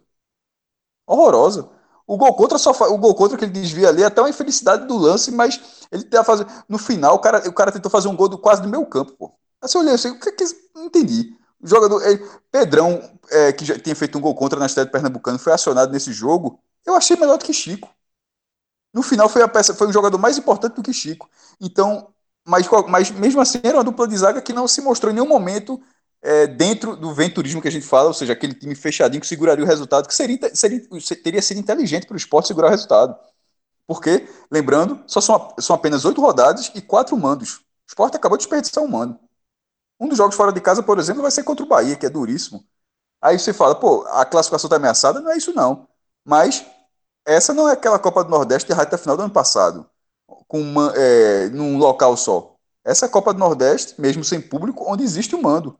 Horrorosa. 1.07 1.69
O 2.11 2.17
gol 2.17 2.33
contra 2.35 2.57
só 2.57 2.71
o 2.71 2.97
gol 2.97 3.15
contra 3.15 3.37
que 3.37 3.45
ele 3.45 3.53
desvia 3.53 3.87
ali 3.87 4.03
é 4.03 4.07
até 4.07 4.19
uma 4.19 4.29
infelicidade 4.29 4.85
do 4.85 4.97
lance, 4.97 5.31
mas 5.31 5.87
ele 5.89 6.03
tá 6.03 6.25
fazendo 6.25 6.51
no 6.67 6.77
final 6.77 7.15
o 7.15 7.19
cara, 7.19 7.47
o 7.47 7.53
cara 7.53 7.71
tentou 7.71 7.89
fazer 7.89 8.09
um 8.09 8.15
gol 8.17 8.27
do, 8.27 8.37
quase 8.37 8.61
do 8.61 8.67
meu 8.67 8.85
campo, 8.85 9.13
pô. 9.13 9.33
Assim, 9.61 9.77
eu 9.77 9.81
olhei 9.81 9.93
assim, 9.93 10.09
o 10.09 10.19
que 10.19 10.29
que 10.33 10.43
não 10.75 10.83
entendi. 10.87 11.33
O 11.61 11.65
jogador 11.65 12.05
ele, 12.05 12.21
Pedrão, 12.51 13.01
é, 13.29 13.53
que 13.53 13.63
já 13.63 13.79
tinha 13.79 13.95
feito 13.95 14.17
um 14.17 14.21
gol 14.21 14.35
contra 14.35 14.59
na 14.59 14.65
estreia 14.65 14.85
do 14.85 14.91
Pernambucano, 14.91 15.39
foi 15.39 15.53
acionado 15.53 15.93
nesse 15.93 16.11
jogo. 16.11 16.59
Eu 16.85 16.95
achei 16.95 17.15
melhor 17.15 17.37
do 17.37 17.45
que 17.45 17.53
Chico. 17.53 17.87
No 18.93 19.01
final 19.01 19.29
foi 19.29 19.41
a 19.41 19.47
peça, 19.47 19.73
foi 19.73 19.87
um 19.87 19.93
jogador 19.93 20.17
mais 20.17 20.37
importante 20.37 20.75
do 20.75 20.83
que 20.83 20.91
Chico. 20.91 21.29
Então, 21.61 22.13
mas, 22.45 22.67
mas 22.89 23.09
mesmo 23.11 23.39
assim 23.39 23.61
era 23.63 23.77
uma 23.77 23.85
dupla 23.85 24.05
de 24.05 24.17
zaga 24.17 24.41
que 24.41 24.51
não 24.51 24.67
se 24.67 24.81
mostrou 24.81 25.11
em 25.11 25.15
nenhum 25.15 25.29
momento 25.29 25.81
é, 26.21 26.47
dentro 26.47 26.95
do 26.95 27.13
venturismo 27.13 27.61
que 27.61 27.67
a 27.67 27.71
gente 27.71 27.85
fala, 27.85 28.07
ou 28.07 28.13
seja, 28.13 28.33
aquele 28.33 28.53
time 28.53 28.75
fechadinho 28.75 29.21
que 29.21 29.27
seguraria 29.27 29.63
o 29.63 29.67
resultado, 29.67 30.07
que 30.07 30.13
seria, 30.13 30.37
seria 30.53 30.81
teria 31.23 31.41
sido 31.41 31.59
inteligente 31.59 32.05
para 32.05 32.13
o 32.13 32.17
esporte 32.17 32.47
segurar 32.47 32.67
o 32.67 32.71
resultado. 32.71 33.15
Porque, 33.87 34.27
lembrando, 34.49 35.03
só 35.07 35.19
são, 35.19 35.53
são 35.59 35.75
apenas 35.75 36.05
oito 36.05 36.21
rodadas 36.21 36.71
e 36.75 36.81
quatro 36.81 37.17
mandos. 37.17 37.57
O 37.57 37.63
esporte 37.89 38.15
acabou 38.15 38.37
de 38.37 38.43
desperdiçar 38.43 38.83
um 38.83 38.87
mando. 38.87 39.19
Um 39.99 40.07
dos 40.07 40.17
jogos 40.17 40.35
fora 40.35 40.51
de 40.51 40.61
casa, 40.61 40.81
por 40.81 40.97
exemplo, 40.99 41.21
vai 41.21 41.31
ser 41.31 41.43
contra 41.43 41.65
o 41.65 41.67
Bahia, 41.67 41.95
que 41.95 42.05
é 42.05 42.09
duríssimo. 42.09 42.63
Aí 43.21 43.37
você 43.37 43.53
fala, 43.53 43.75
pô, 43.75 44.03
a 44.07 44.25
classificação 44.25 44.67
está 44.67 44.77
ameaçada? 44.77 45.19
Não 45.19 45.31
é 45.31 45.37
isso 45.37 45.53
não. 45.53 45.87
Mas 46.25 46.65
essa 47.25 47.53
não 47.53 47.69
é 47.69 47.73
aquela 47.73 47.99
Copa 47.99 48.23
do 48.23 48.29
Nordeste 48.29 48.67
de 48.67 48.73
reta 48.73 48.97
final 48.97 49.15
do 49.15 49.23
ano 49.23 49.33
passado, 49.33 49.87
com 50.47 50.61
uma, 50.61 50.93
é, 50.95 51.49
num 51.49 51.77
local 51.77 52.17
só. 52.17 52.55
Essa 52.83 53.05
é 53.05 53.07
a 53.07 53.11
Copa 53.11 53.33
do 53.33 53.39
Nordeste, 53.39 53.99
mesmo 53.99 54.23
sem 54.23 54.41
público, 54.41 54.85
onde 54.87 55.03
existe 55.03 55.35
o 55.35 55.41
mando. 55.41 55.77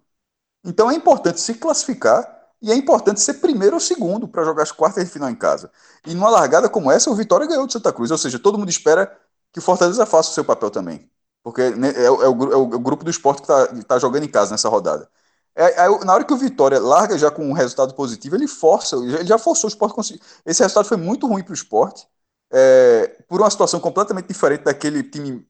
Então 0.63 0.89
é 0.91 0.95
importante 0.95 1.39
se 1.39 1.55
classificar 1.55 2.41
e 2.61 2.71
é 2.71 2.75
importante 2.75 3.19
ser 3.19 3.35
primeiro 3.35 3.75
ou 3.75 3.79
segundo 3.79 4.27
para 4.27 4.43
jogar 4.43 4.63
as 4.63 4.71
quartas 4.71 5.03
de 5.03 5.11
final 5.11 5.29
em 5.29 5.35
casa. 5.35 5.71
E 6.05 6.13
numa 6.13 6.29
largada 6.29 6.69
como 6.69 6.91
essa, 6.91 7.09
o 7.09 7.15
Vitória 7.15 7.47
ganhou 7.47 7.65
de 7.65 7.73
Santa 7.73 7.91
Cruz. 7.91 8.11
Ou 8.11 8.17
seja, 8.17 8.37
todo 8.37 8.57
mundo 8.57 8.69
espera 8.69 9.11
que 9.51 9.59
o 9.59 9.61
Fortaleza 9.61 10.05
faça 10.05 10.29
o 10.29 10.33
seu 10.33 10.45
papel 10.45 10.69
também. 10.69 11.09
Porque 11.43 11.61
é, 11.61 12.03
é, 12.05 12.09
o, 12.09 12.23
é 12.23 12.55
o, 12.55 12.67
grupo 12.79 13.03
do 13.03 13.09
esporte 13.09 13.41
que 13.41 13.51
está 13.51 13.67
tá 13.95 13.99
jogando 13.99 14.23
em 14.23 14.29
casa 14.29 14.51
nessa 14.51 14.69
rodada. 14.69 15.09
É, 15.55 15.85
é, 15.85 16.05
na 16.05 16.13
hora 16.13 16.23
que 16.23 16.33
o 16.33 16.37
Vitória 16.37 16.79
larga 16.79 17.17
já 17.17 17.31
com 17.31 17.45
um 17.47 17.53
resultado 17.53 17.93
positivo, 17.95 18.35
ele 18.35 18.47
força, 18.47 18.95
ele 18.95 19.25
já 19.25 19.37
forçou 19.39 19.67
o 19.67 19.71
esporte. 19.71 19.95
Conseguir. 19.95 20.21
Esse 20.45 20.61
resultado 20.61 20.85
foi 20.87 20.97
muito 20.97 21.27
ruim 21.27 21.43
para 21.43 21.51
o 21.51 21.55
esporte, 21.55 22.07
é, 22.51 23.07
por 23.27 23.41
uma 23.41 23.49
situação 23.49 23.79
completamente 23.79 24.27
diferente 24.27 24.63
daquele 24.63 25.03
time 25.03 25.45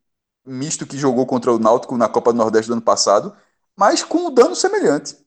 misto 0.45 0.87
que 0.87 0.97
jogou 0.97 1.25
contra 1.25 1.51
o 1.53 1.59
Náutico 1.59 1.97
na 1.97 2.07
Copa 2.09 2.31
do 2.31 2.37
Nordeste 2.37 2.67
do 2.67 2.73
ano 2.73 2.81
passado, 2.81 3.35
mas 3.77 4.03
com 4.03 4.27
um 4.27 4.33
dano 4.33 4.55
semelhante. 4.55 5.17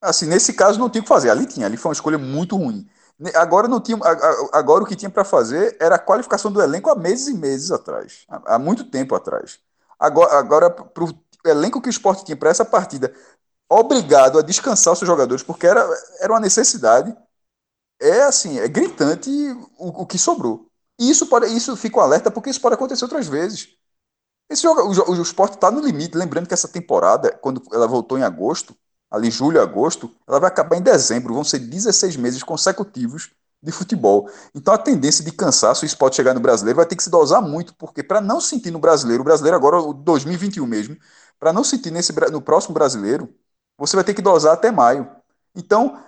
Assim, 0.00 0.26
nesse 0.26 0.52
caso 0.52 0.78
não 0.78 0.88
tinha 0.90 1.00
o 1.00 1.04
que 1.04 1.08
fazer. 1.08 1.30
Ali 1.30 1.46
tinha, 1.46 1.66
ali 1.66 1.76
foi 1.76 1.88
uma 1.90 1.94
escolha 1.94 2.18
muito 2.18 2.56
ruim. 2.56 2.86
Agora 3.34 3.66
não 3.66 3.80
tinha, 3.80 3.98
agora 4.52 4.84
o 4.84 4.86
que 4.86 4.94
tinha 4.94 5.08
para 5.10 5.24
fazer 5.24 5.74
era 5.80 5.94
a 5.94 5.98
qualificação 5.98 6.52
do 6.52 6.60
elenco 6.60 6.90
há 6.90 6.94
meses 6.94 7.28
e 7.28 7.34
meses 7.34 7.70
atrás, 7.70 8.26
há 8.28 8.58
muito 8.58 8.84
tempo 8.84 9.14
atrás. 9.14 9.58
Agora, 9.98 10.38
agora 10.38 10.68
para 10.70 11.02
o 11.04 11.08
elenco 11.46 11.80
que 11.80 11.88
o 11.88 11.90
esporte 11.90 12.26
tinha 12.26 12.36
para 12.36 12.50
essa 12.50 12.62
partida, 12.62 13.14
obrigado 13.70 14.38
a 14.38 14.42
descansar 14.42 14.92
os 14.92 14.98
seus 15.00 15.08
jogadores, 15.08 15.42
porque 15.42 15.66
era, 15.66 15.86
era 16.20 16.32
uma 16.32 16.40
necessidade. 16.40 17.16
É 18.00 18.22
assim, 18.22 18.58
é 18.58 18.68
gritante 18.68 19.30
o, 19.78 20.02
o 20.02 20.06
que 20.06 20.18
sobrou. 20.18 20.66
E 21.00 21.10
isso 21.10 21.26
pode, 21.28 21.46
isso 21.56 21.76
fica 21.76 21.98
um 21.98 22.02
alerta 22.02 22.30
porque 22.30 22.50
isso 22.50 22.60
pode 22.60 22.74
acontecer 22.74 23.04
outras 23.04 23.26
vezes. 23.28 23.68
Esse 24.48 24.62
jogo, 24.62 24.80
o, 24.82 25.10
o 25.10 25.22
esporte 25.22 25.54
está 25.54 25.70
no 25.70 25.80
limite. 25.80 26.16
Lembrando 26.16 26.46
que 26.46 26.54
essa 26.54 26.68
temporada, 26.68 27.32
quando 27.42 27.62
ela 27.72 27.86
voltou 27.86 28.18
em 28.18 28.22
agosto, 28.22 28.76
ali 29.10 29.30
julho, 29.30 29.60
agosto, 29.60 30.10
ela 30.26 30.38
vai 30.40 30.48
acabar 30.48 30.76
em 30.76 30.82
dezembro. 30.82 31.34
Vão 31.34 31.44
ser 31.44 31.58
16 31.58 32.16
meses 32.16 32.42
consecutivos 32.42 33.30
de 33.62 33.72
futebol. 33.72 34.30
Então 34.54 34.72
a 34.72 34.78
tendência 34.78 35.24
de 35.24 35.32
cansaço, 35.32 35.84
isso 35.84 35.98
pode 35.98 36.14
chegar 36.14 36.34
no 36.34 36.40
brasileiro, 36.40 36.76
vai 36.76 36.86
ter 36.86 36.94
que 36.96 37.02
se 37.02 37.10
dosar 37.10 37.42
muito, 37.42 37.74
porque 37.74 38.02
para 38.02 38.20
não 38.20 38.40
sentir 38.40 38.70
no 38.70 38.78
brasileiro, 38.78 39.22
o 39.22 39.24
brasileiro 39.24 39.56
agora, 39.56 39.78
o 39.78 39.92
2021 39.92 40.66
mesmo, 40.66 40.96
para 41.38 41.52
não 41.52 41.64
sentir 41.64 41.90
nesse, 41.90 42.12
no 42.30 42.40
próximo 42.40 42.74
brasileiro, 42.74 43.34
você 43.76 43.96
vai 43.96 44.04
ter 44.04 44.14
que 44.14 44.22
dosar 44.22 44.54
até 44.54 44.70
maio. 44.70 45.10
Então, 45.54 46.00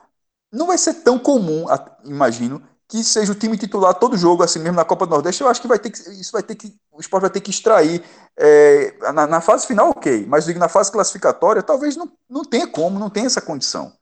não 0.52 0.66
vai 0.68 0.78
ser 0.78 0.94
tão 1.02 1.18
comum, 1.18 1.66
imagino, 2.04 2.62
que 2.88 3.04
seja 3.04 3.32
o 3.32 3.34
time 3.34 3.58
titular 3.58 3.94
todo 3.94 4.16
jogo, 4.16 4.42
assim 4.42 4.58
mesmo 4.58 4.76
na 4.76 4.84
Copa 4.84 5.06
do 5.06 5.10
Nordeste, 5.10 5.42
eu 5.42 5.48
acho 5.48 5.60
que 5.60 5.68
vai 5.68 5.78
ter 5.78 5.90
que, 5.90 5.98
isso 6.10 6.32
vai 6.32 6.42
ter 6.42 6.54
que, 6.54 6.74
o 6.90 7.00
esporte 7.00 7.22
vai 7.22 7.30
ter 7.30 7.42
que 7.42 7.50
extrair 7.50 8.02
é, 8.34 8.96
na, 9.12 9.26
na, 9.26 9.40
fase 9.42 9.66
final, 9.66 9.90
ok, 9.90 10.24
mas 10.26 10.46
digo, 10.46 10.58
na 10.58 10.70
fase 10.70 10.90
classificatória, 10.90 11.62
talvez 11.62 11.96
não, 11.96 12.10
não 12.28 12.42
tenha 12.44 12.66
como, 12.66 12.98
não 12.98 13.10
tenha 13.10 13.26
essa 13.26 13.42
condição. 13.42 13.92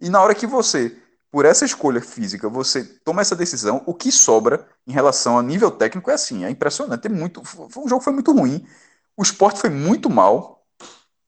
E 0.00 0.08
na 0.08 0.22
hora 0.22 0.34
que 0.34 0.46
você, 0.46 0.96
por 1.30 1.44
essa 1.44 1.66
escolha 1.66 2.00
física, 2.00 2.48
você 2.48 2.84
toma 3.04 3.20
essa 3.20 3.36
decisão, 3.36 3.82
o 3.86 3.92
que 3.92 4.10
sobra 4.10 4.66
em 4.86 4.92
relação 4.92 5.38
a 5.38 5.42
nível 5.42 5.70
técnico 5.70 6.10
é 6.10 6.14
assim, 6.14 6.44
é 6.44 6.50
impressionante, 6.50 7.06
é 7.06 7.10
muito, 7.10 7.44
foi, 7.44 7.84
um 7.84 7.88
jogo 7.88 8.02
foi 8.02 8.14
muito 8.14 8.32
ruim, 8.32 8.66
o 9.14 9.22
esporte 9.22 9.60
foi 9.60 9.68
muito 9.68 10.08
mal, 10.08 10.64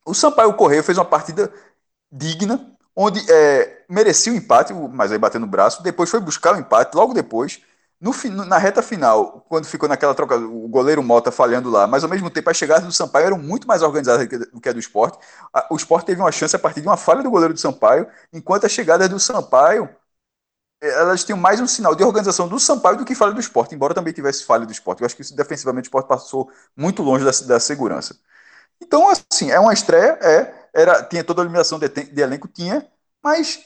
o 0.06 0.14
Sampaio 0.14 0.54
Correia 0.54 0.82
fez 0.82 0.96
uma 0.96 1.04
partida 1.04 1.52
digna, 2.10 2.73
onde 2.96 3.20
é, 3.30 3.84
merecia 3.88 4.32
o 4.32 4.36
empate, 4.36 4.72
mas 4.72 5.12
aí 5.12 5.18
batendo 5.18 5.42
no 5.46 5.50
braço, 5.50 5.82
depois 5.82 6.10
foi 6.10 6.20
buscar 6.20 6.54
o 6.54 6.58
empate, 6.58 6.96
logo 6.96 7.12
depois, 7.14 7.60
no, 8.00 8.12
na 8.44 8.58
reta 8.58 8.82
final, 8.82 9.44
quando 9.48 9.66
ficou 9.66 9.88
naquela 9.88 10.14
troca, 10.14 10.36
o 10.36 10.68
goleiro 10.68 11.02
Mota 11.02 11.30
falhando 11.32 11.70
lá, 11.70 11.86
mas 11.86 12.04
ao 12.04 12.10
mesmo 12.10 12.28
tempo 12.30 12.50
as 12.50 12.56
chegadas 12.56 12.84
do 12.84 12.92
Sampaio 12.92 13.26
eram 13.26 13.38
muito 13.38 13.66
mais 13.66 13.82
organizadas 13.82 14.28
do 14.28 14.60
que 14.60 14.68
a 14.68 14.72
do 14.72 14.78
esporte. 14.78 15.18
O 15.70 15.76
esporte 15.76 16.06
teve 16.06 16.20
uma 16.20 16.32
chance 16.32 16.54
a 16.54 16.58
partir 16.58 16.80
de 16.82 16.86
uma 16.88 16.96
falha 16.96 17.22
do 17.22 17.30
goleiro 17.30 17.54
do 17.54 17.60
Sampaio, 17.60 18.06
enquanto 18.32 18.66
as 18.66 18.72
chegadas 18.72 19.08
do 19.08 19.18
Sampaio 19.18 19.88
elas 20.80 21.24
tinham 21.24 21.38
mais 21.38 21.60
um 21.60 21.66
sinal 21.66 21.94
de 21.94 22.04
organização 22.04 22.46
do 22.48 22.58
Sampaio 22.60 22.98
do 22.98 23.04
que 23.04 23.14
falha 23.14 23.32
do 23.32 23.40
esporte, 23.40 23.74
embora 23.74 23.94
também 23.94 24.12
tivesse 24.12 24.44
falha 24.44 24.66
do 24.66 24.72
esporte. 24.72 25.00
Eu 25.00 25.06
acho 25.06 25.16
que 25.16 25.34
defensivamente 25.34 25.86
o 25.86 25.88
esporte 25.88 26.08
passou 26.08 26.50
muito 26.76 27.02
longe 27.02 27.24
da, 27.24 27.30
da 27.46 27.60
segurança. 27.60 28.16
Então, 28.82 29.08
assim, 29.10 29.50
é 29.50 29.60
uma 29.60 29.72
estreia, 29.72 30.18
é, 30.22 30.63
era, 30.74 31.02
tinha 31.04 31.24
toda 31.24 31.42
a 31.42 31.44
eliminação 31.44 31.78
de, 31.78 31.88
de 31.88 32.20
elenco, 32.20 32.48
tinha, 32.48 32.86
mas 33.22 33.60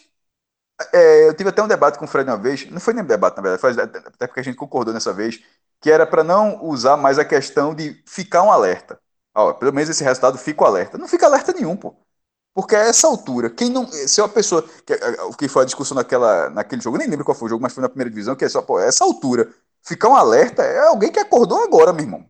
é, 0.92 1.28
eu 1.28 1.34
tive 1.34 1.50
até 1.50 1.62
um 1.62 1.68
debate 1.68 1.98
com 1.98 2.04
o 2.04 2.08
Fred 2.08 2.28
uma 2.30 2.36
vez, 2.36 2.70
não 2.70 2.80
foi 2.80 2.94
nem 2.94 3.04
debate, 3.04 3.36
na 3.36 3.42
verdade, 3.42 3.60
foi 3.60 3.72
até 3.82 4.26
porque 4.26 4.40
a 4.40 4.42
gente 4.42 4.56
concordou 4.56 4.94
nessa 4.94 5.12
vez, 5.12 5.40
que 5.80 5.90
era 5.90 6.06
para 6.06 6.22
não 6.24 6.64
usar 6.64 6.96
mais 6.96 7.18
a 7.18 7.24
questão 7.24 7.74
de 7.74 8.02
ficar 8.06 8.42
um 8.42 8.50
alerta. 8.52 9.00
Ó, 9.34 9.52
pelo 9.54 9.72
menos 9.72 9.88
esse 9.90 10.02
resultado 10.02 10.36
fica 10.38 10.62
o 10.64 10.66
alerta. 10.66 10.98
Não 10.98 11.06
fica 11.08 11.26
alerta 11.26 11.52
nenhum, 11.52 11.76
pô. 11.76 11.94
Porque 12.54 12.76
a 12.76 12.80
essa 12.80 13.06
altura, 13.08 13.50
quem 13.50 13.70
não. 13.70 13.86
Se 13.88 14.20
é 14.20 14.24
uma 14.24 14.28
pessoa. 14.30 14.62
Que, 14.86 14.98
que 15.38 15.48
foi 15.48 15.62
a 15.62 15.66
discussão 15.66 15.96
naquela, 15.96 16.50
naquele 16.50 16.82
jogo, 16.82 16.98
nem 16.98 17.08
lembro 17.08 17.24
qual 17.24 17.36
foi 17.36 17.46
o 17.46 17.50
jogo, 17.50 17.62
mas 17.62 17.72
foi 17.74 17.82
na 17.82 17.88
primeira 17.88 18.10
divisão, 18.10 18.36
que 18.36 18.44
é 18.44 18.48
só, 18.48 18.62
pô, 18.62 18.80
essa 18.80 19.04
altura, 19.04 19.48
ficar 19.82 20.08
um 20.08 20.16
alerta 20.16 20.62
é 20.62 20.80
alguém 20.88 21.12
que 21.12 21.20
acordou 21.20 21.62
agora, 21.62 21.92
meu 21.92 22.04
irmão. 22.04 22.26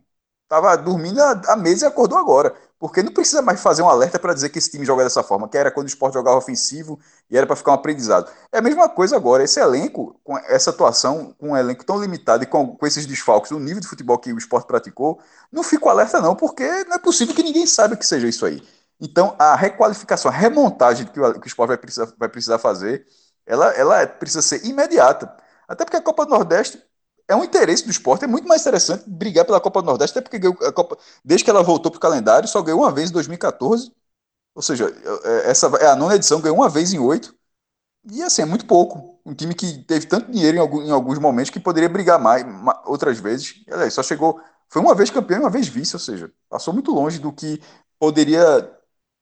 Tava 0.47 0.75
dormindo 0.77 1.21
há 1.21 1.55
meses 1.57 1.83
e 1.83 1.85
acordou 1.85 2.17
agora. 2.17 2.55
Porque 2.79 3.03
não 3.03 3.11
precisa 3.11 3.41
mais 3.41 3.59
fazer 3.59 3.81
um 3.81 3.89
alerta 3.89 4.17
para 4.17 4.33
dizer 4.33 4.49
que 4.49 4.57
esse 4.57 4.71
time 4.71 4.85
joga 4.85 5.03
dessa 5.03 5.21
forma, 5.21 5.49
que 5.49 5.57
era 5.57 5.69
quando 5.69 5.87
o 5.87 5.89
esporte 5.89 6.13
jogava 6.13 6.37
ofensivo 6.37 6.97
e 7.29 7.37
era 7.37 7.45
para 7.45 7.57
ficar 7.57 7.71
um 7.71 7.75
aprendizado. 7.75 8.31
É 8.53 8.59
a 8.59 8.61
mesma 8.61 8.87
coisa 8.87 9.17
agora, 9.17 9.43
esse 9.43 9.59
elenco, 9.59 10.17
com 10.23 10.37
essa 10.37 10.69
atuação, 10.69 11.35
com 11.37 11.49
um 11.49 11.57
elenco 11.57 11.83
tão 11.85 12.01
limitado 12.01 12.43
e 12.45 12.47
com, 12.47 12.77
com 12.77 12.87
esses 12.87 13.05
desfalques, 13.05 13.51
o 13.51 13.59
nível 13.59 13.81
de 13.81 13.87
futebol 13.87 14.17
que 14.17 14.31
o 14.31 14.37
esporte 14.37 14.65
praticou, 14.65 15.19
não 15.51 15.61
fica 15.61 15.89
alerta 15.89 16.21
não, 16.21 16.35
porque 16.35 16.65
não 16.85 16.95
é 16.95 16.99
possível 16.99 17.35
que 17.35 17.43
ninguém 17.43 17.67
saiba 17.67 17.97
que 17.97 18.05
seja 18.05 18.27
isso 18.27 18.45
aí. 18.45 18.63
Então, 18.99 19.35
a 19.37 19.55
requalificação, 19.55 20.31
a 20.31 20.33
remontagem 20.33 21.05
que 21.05 21.19
o, 21.19 21.33
que 21.33 21.47
o 21.47 21.47
esporte 21.47 21.69
vai 21.69 21.77
precisar, 21.77 22.13
vai 22.17 22.29
precisar 22.29 22.59
fazer, 22.59 23.05
ela, 23.45 23.71
ela 23.73 24.07
precisa 24.07 24.41
ser 24.41 24.65
imediata. 24.65 25.35
Até 25.67 25.83
porque 25.83 25.97
a 25.97 26.01
Copa 26.01 26.25
do 26.25 26.31
Nordeste 26.31 26.81
é 27.29 27.35
um 27.35 27.43
interesse 27.43 27.85
do 27.85 27.91
esporte, 27.91 28.25
é 28.25 28.27
muito 28.27 28.47
mais 28.47 28.61
interessante 28.61 29.07
brigar 29.07 29.45
pela 29.45 29.61
Copa 29.61 29.81
do 29.81 29.85
Nordeste, 29.85 30.17
até 30.17 30.27
porque 30.27 30.65
a 30.65 30.71
Copa, 30.71 30.97
desde 31.23 31.45
que 31.45 31.49
ela 31.51 31.61
voltou 31.63 31.91
para 31.91 31.97
o 31.97 32.01
calendário, 32.01 32.49
só 32.49 32.61
ganhou 32.61 32.81
uma 32.81 32.91
vez 32.91 33.09
em 33.11 33.13
2014. 33.13 33.93
Ou 34.55 34.61
seja, 34.61 34.87
é, 35.23 35.51
essa 35.51 35.67
é 35.77 35.87
a 35.87 35.95
nona 35.95 36.15
edição, 36.15 36.41
ganhou 36.41 36.57
uma 36.57 36.69
vez 36.69 36.93
em 36.93 36.99
oito. 36.99 37.35
E 38.11 38.23
assim, 38.23 38.41
é 38.41 38.45
muito 38.45 38.65
pouco. 38.65 39.19
Um 39.25 39.33
time 39.35 39.53
que 39.53 39.83
teve 39.83 40.07
tanto 40.07 40.31
dinheiro 40.31 40.57
em, 40.57 40.91
alguns 40.91 41.19
momentos 41.19 41.51
que 41.51 41.59
poderia 41.59 41.89
brigar 41.89 42.19
mais, 42.19 42.45
outras 42.85 43.19
vezes. 43.19 43.63
Aliás, 43.71 43.93
só 43.93 44.03
chegou. 44.03 44.41
Foi 44.69 44.81
uma 44.81 44.95
vez 44.95 45.09
campeão 45.09 45.39
e 45.39 45.41
uma 45.43 45.49
vez 45.49 45.67
vice, 45.67 45.95
ou 45.95 45.99
seja, 45.99 46.31
passou 46.49 46.73
muito 46.73 46.91
longe 46.91 47.19
do 47.19 47.31
que 47.33 47.61
poderia 47.99 48.71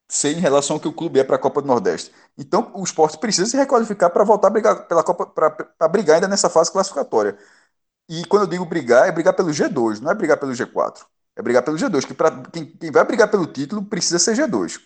ser 0.09 0.31
em 0.37 0.39
relação 0.39 0.75
ao 0.77 0.79
que 0.79 0.87
o 0.87 0.93
clube 0.93 1.19
é 1.19 1.23
para 1.23 1.35
a 1.35 1.39
Copa 1.39 1.61
do 1.61 1.67
Nordeste. 1.67 2.11
Então, 2.37 2.71
o 2.75 2.83
esporte 2.83 3.17
precisa 3.17 3.49
se 3.49 3.57
requalificar 3.57 4.09
para 4.11 4.23
voltar 4.23 4.47
a 4.47 4.51
brigar 4.51 4.87
pela 4.87 5.03
Copa, 5.03 5.25
para 5.25 5.87
brigar 5.89 6.15
ainda 6.15 6.27
nessa 6.27 6.49
fase 6.49 6.71
classificatória. 6.71 7.37
E 8.09 8.23
quando 8.25 8.43
eu 8.43 8.49
digo 8.49 8.65
brigar, 8.65 9.07
é 9.07 9.11
brigar 9.11 9.33
pelo 9.33 9.49
G2, 9.49 9.99
não 9.99 10.11
é 10.11 10.15
brigar 10.15 10.37
pelo 10.37 10.53
G4. 10.53 11.05
É 11.35 11.41
brigar 11.41 11.61
pelo 11.61 11.77
G2, 11.77 12.05
que 12.05 12.13
para 12.13 12.43
quem, 12.51 12.65
quem, 12.65 12.91
vai 12.91 13.05
brigar 13.05 13.29
pelo 13.29 13.45
título 13.45 13.83
precisa 13.83 14.17
ser 14.17 14.35
G2. 14.35 14.79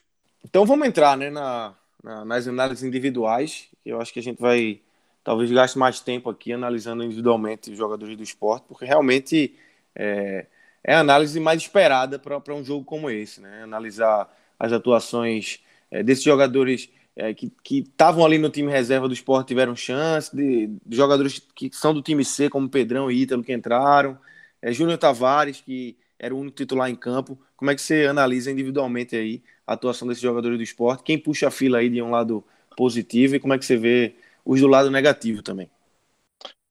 Então 0.43 0.65
vamos 0.65 0.87
entrar 0.87 1.15
né, 1.15 1.29
na, 1.29 1.73
na, 2.03 2.25
nas 2.25 2.47
análises 2.47 2.83
individuais. 2.83 3.67
Eu 3.85 4.01
acho 4.01 4.11
que 4.11 4.19
a 4.19 4.23
gente 4.23 4.41
vai 4.41 4.81
talvez 5.23 5.51
gaste 5.51 5.77
mais 5.77 5.99
tempo 5.99 6.29
aqui 6.29 6.51
analisando 6.51 7.03
individualmente 7.03 7.71
os 7.71 7.77
jogadores 7.77 8.17
do 8.17 8.23
esporte, 8.23 8.65
porque 8.67 8.85
realmente 8.85 9.55
é, 9.95 10.47
é 10.83 10.95
a 10.95 10.99
análise 10.99 11.39
mais 11.39 11.61
esperada 11.61 12.17
para 12.17 12.55
um 12.55 12.63
jogo 12.63 12.83
como 12.83 13.09
esse, 13.09 13.39
né? 13.39 13.63
Analisar 13.63 14.29
as 14.59 14.73
atuações 14.73 15.59
é, 15.89 16.01
desses 16.03 16.23
jogadores 16.23 16.89
é, 17.21 17.35
que 17.35 17.53
estavam 17.77 18.25
ali 18.25 18.39
no 18.39 18.49
time 18.49 18.71
reserva 18.71 19.07
do 19.07 19.13
esporte 19.13 19.49
tiveram 19.49 19.75
chance, 19.75 20.35
de, 20.35 20.67
de, 20.83 20.97
jogadores 20.97 21.39
que 21.53 21.69
são 21.71 21.93
do 21.93 22.01
time 22.01 22.25
C, 22.25 22.49
como 22.49 22.67
Pedrão 22.67 23.11
e 23.11 23.21
Ítalo, 23.21 23.43
que 23.43 23.53
entraram, 23.53 24.17
é, 24.59 24.73
Júnior 24.73 24.97
Tavares, 24.97 25.61
que 25.61 25.95
era 26.17 26.33
o 26.33 26.39
único 26.39 26.57
titular 26.57 26.89
em 26.89 26.95
campo. 26.95 27.39
Como 27.55 27.69
é 27.69 27.75
que 27.75 27.81
você 27.81 28.07
analisa 28.07 28.49
individualmente 28.49 29.15
aí 29.15 29.43
a 29.67 29.73
atuação 29.73 30.07
desses 30.07 30.21
jogadores 30.21 30.57
do 30.57 30.63
esporte? 30.63 31.03
Quem 31.03 31.17
puxa 31.17 31.47
a 31.47 31.51
fila 31.51 31.77
aí 31.77 31.89
de 31.89 32.01
um 32.01 32.09
lado 32.09 32.43
positivo 32.75 33.35
e 33.35 33.39
como 33.39 33.53
é 33.53 33.59
que 33.59 33.65
você 33.65 33.77
vê 33.77 34.15
os 34.43 34.59
do 34.59 34.67
lado 34.67 34.89
negativo 34.89 35.43
também? 35.43 35.69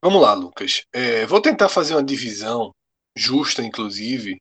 Vamos 0.03 0.21
lá, 0.21 0.35
Lucas. 0.35 0.83
É, 0.93 1.27
vou 1.27 1.41
tentar 1.41 1.69
fazer 1.69 1.95
uma 1.95 2.03
divisão 2.03 2.73
justa, 3.17 3.63
inclusive, 3.63 4.41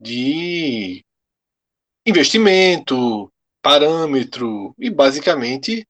de 0.00 1.00
investimento, 2.04 3.30
parâmetro 3.66 4.76
e 4.78 4.88
basicamente 4.88 5.84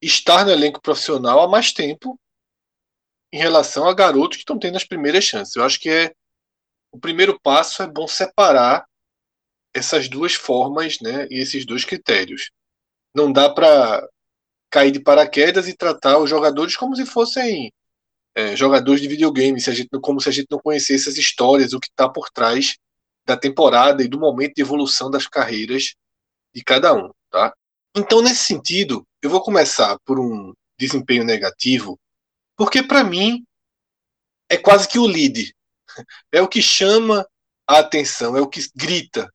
estar 0.00 0.46
no 0.46 0.50
elenco 0.50 0.80
profissional 0.80 1.40
há 1.40 1.46
mais 1.46 1.70
tempo 1.70 2.18
em 3.30 3.36
relação 3.36 3.86
a 3.86 3.92
garotos 3.92 4.38
que 4.38 4.44
estão 4.44 4.58
tendo 4.58 4.76
as 4.76 4.84
primeiras 4.84 5.22
chances. 5.22 5.54
Eu 5.54 5.62
acho 5.62 5.78
que 5.78 5.90
é 5.90 6.14
o 6.90 6.98
primeiro 6.98 7.38
passo 7.38 7.82
é 7.82 7.86
bom 7.86 8.08
separar 8.08 8.86
essas 9.74 10.08
duas 10.08 10.32
formas, 10.32 11.00
né, 11.02 11.26
e 11.30 11.38
esses 11.38 11.66
dois 11.66 11.84
critérios. 11.84 12.50
Não 13.14 13.30
dá 13.30 13.50
para 13.50 14.08
cair 14.70 14.90
de 14.90 15.00
paraquedas 15.00 15.68
e 15.68 15.76
tratar 15.76 16.16
os 16.16 16.30
jogadores 16.30 16.76
como 16.76 16.96
se 16.96 17.04
fossem 17.04 17.70
é, 18.34 18.56
jogadores 18.56 19.02
de 19.02 19.08
videogame, 19.08 19.60
se 19.60 19.68
a 19.68 19.74
gente, 19.74 19.90
como 20.00 20.18
se 20.18 20.30
a 20.30 20.32
gente 20.32 20.48
não 20.50 20.58
conhecesse 20.58 21.10
as 21.10 21.18
histórias, 21.18 21.74
o 21.74 21.80
que 21.80 21.88
está 21.88 22.08
por 22.08 22.30
trás 22.30 22.78
da 23.26 23.36
temporada 23.36 24.02
e 24.02 24.08
do 24.08 24.18
momento 24.18 24.54
de 24.54 24.62
evolução 24.62 25.10
das 25.10 25.26
carreiras 25.26 25.94
de 26.54 26.62
cada 26.62 26.92
um, 26.94 27.10
tá? 27.30 27.54
Então, 27.94 28.22
nesse 28.22 28.44
sentido, 28.44 29.06
eu 29.20 29.30
vou 29.30 29.42
começar 29.42 29.98
por 30.04 30.18
um 30.18 30.52
desempenho 30.78 31.24
negativo, 31.24 31.98
porque 32.56 32.82
para 32.82 33.04
mim 33.04 33.44
é 34.48 34.56
quase 34.56 34.88
que 34.88 34.98
o 34.98 35.06
lead 35.06 35.54
é 36.32 36.40
o 36.40 36.48
que 36.48 36.62
chama 36.62 37.26
a 37.66 37.78
atenção, 37.78 38.36
é 38.36 38.40
o 38.40 38.48
que 38.48 38.60
grita. 38.74 39.32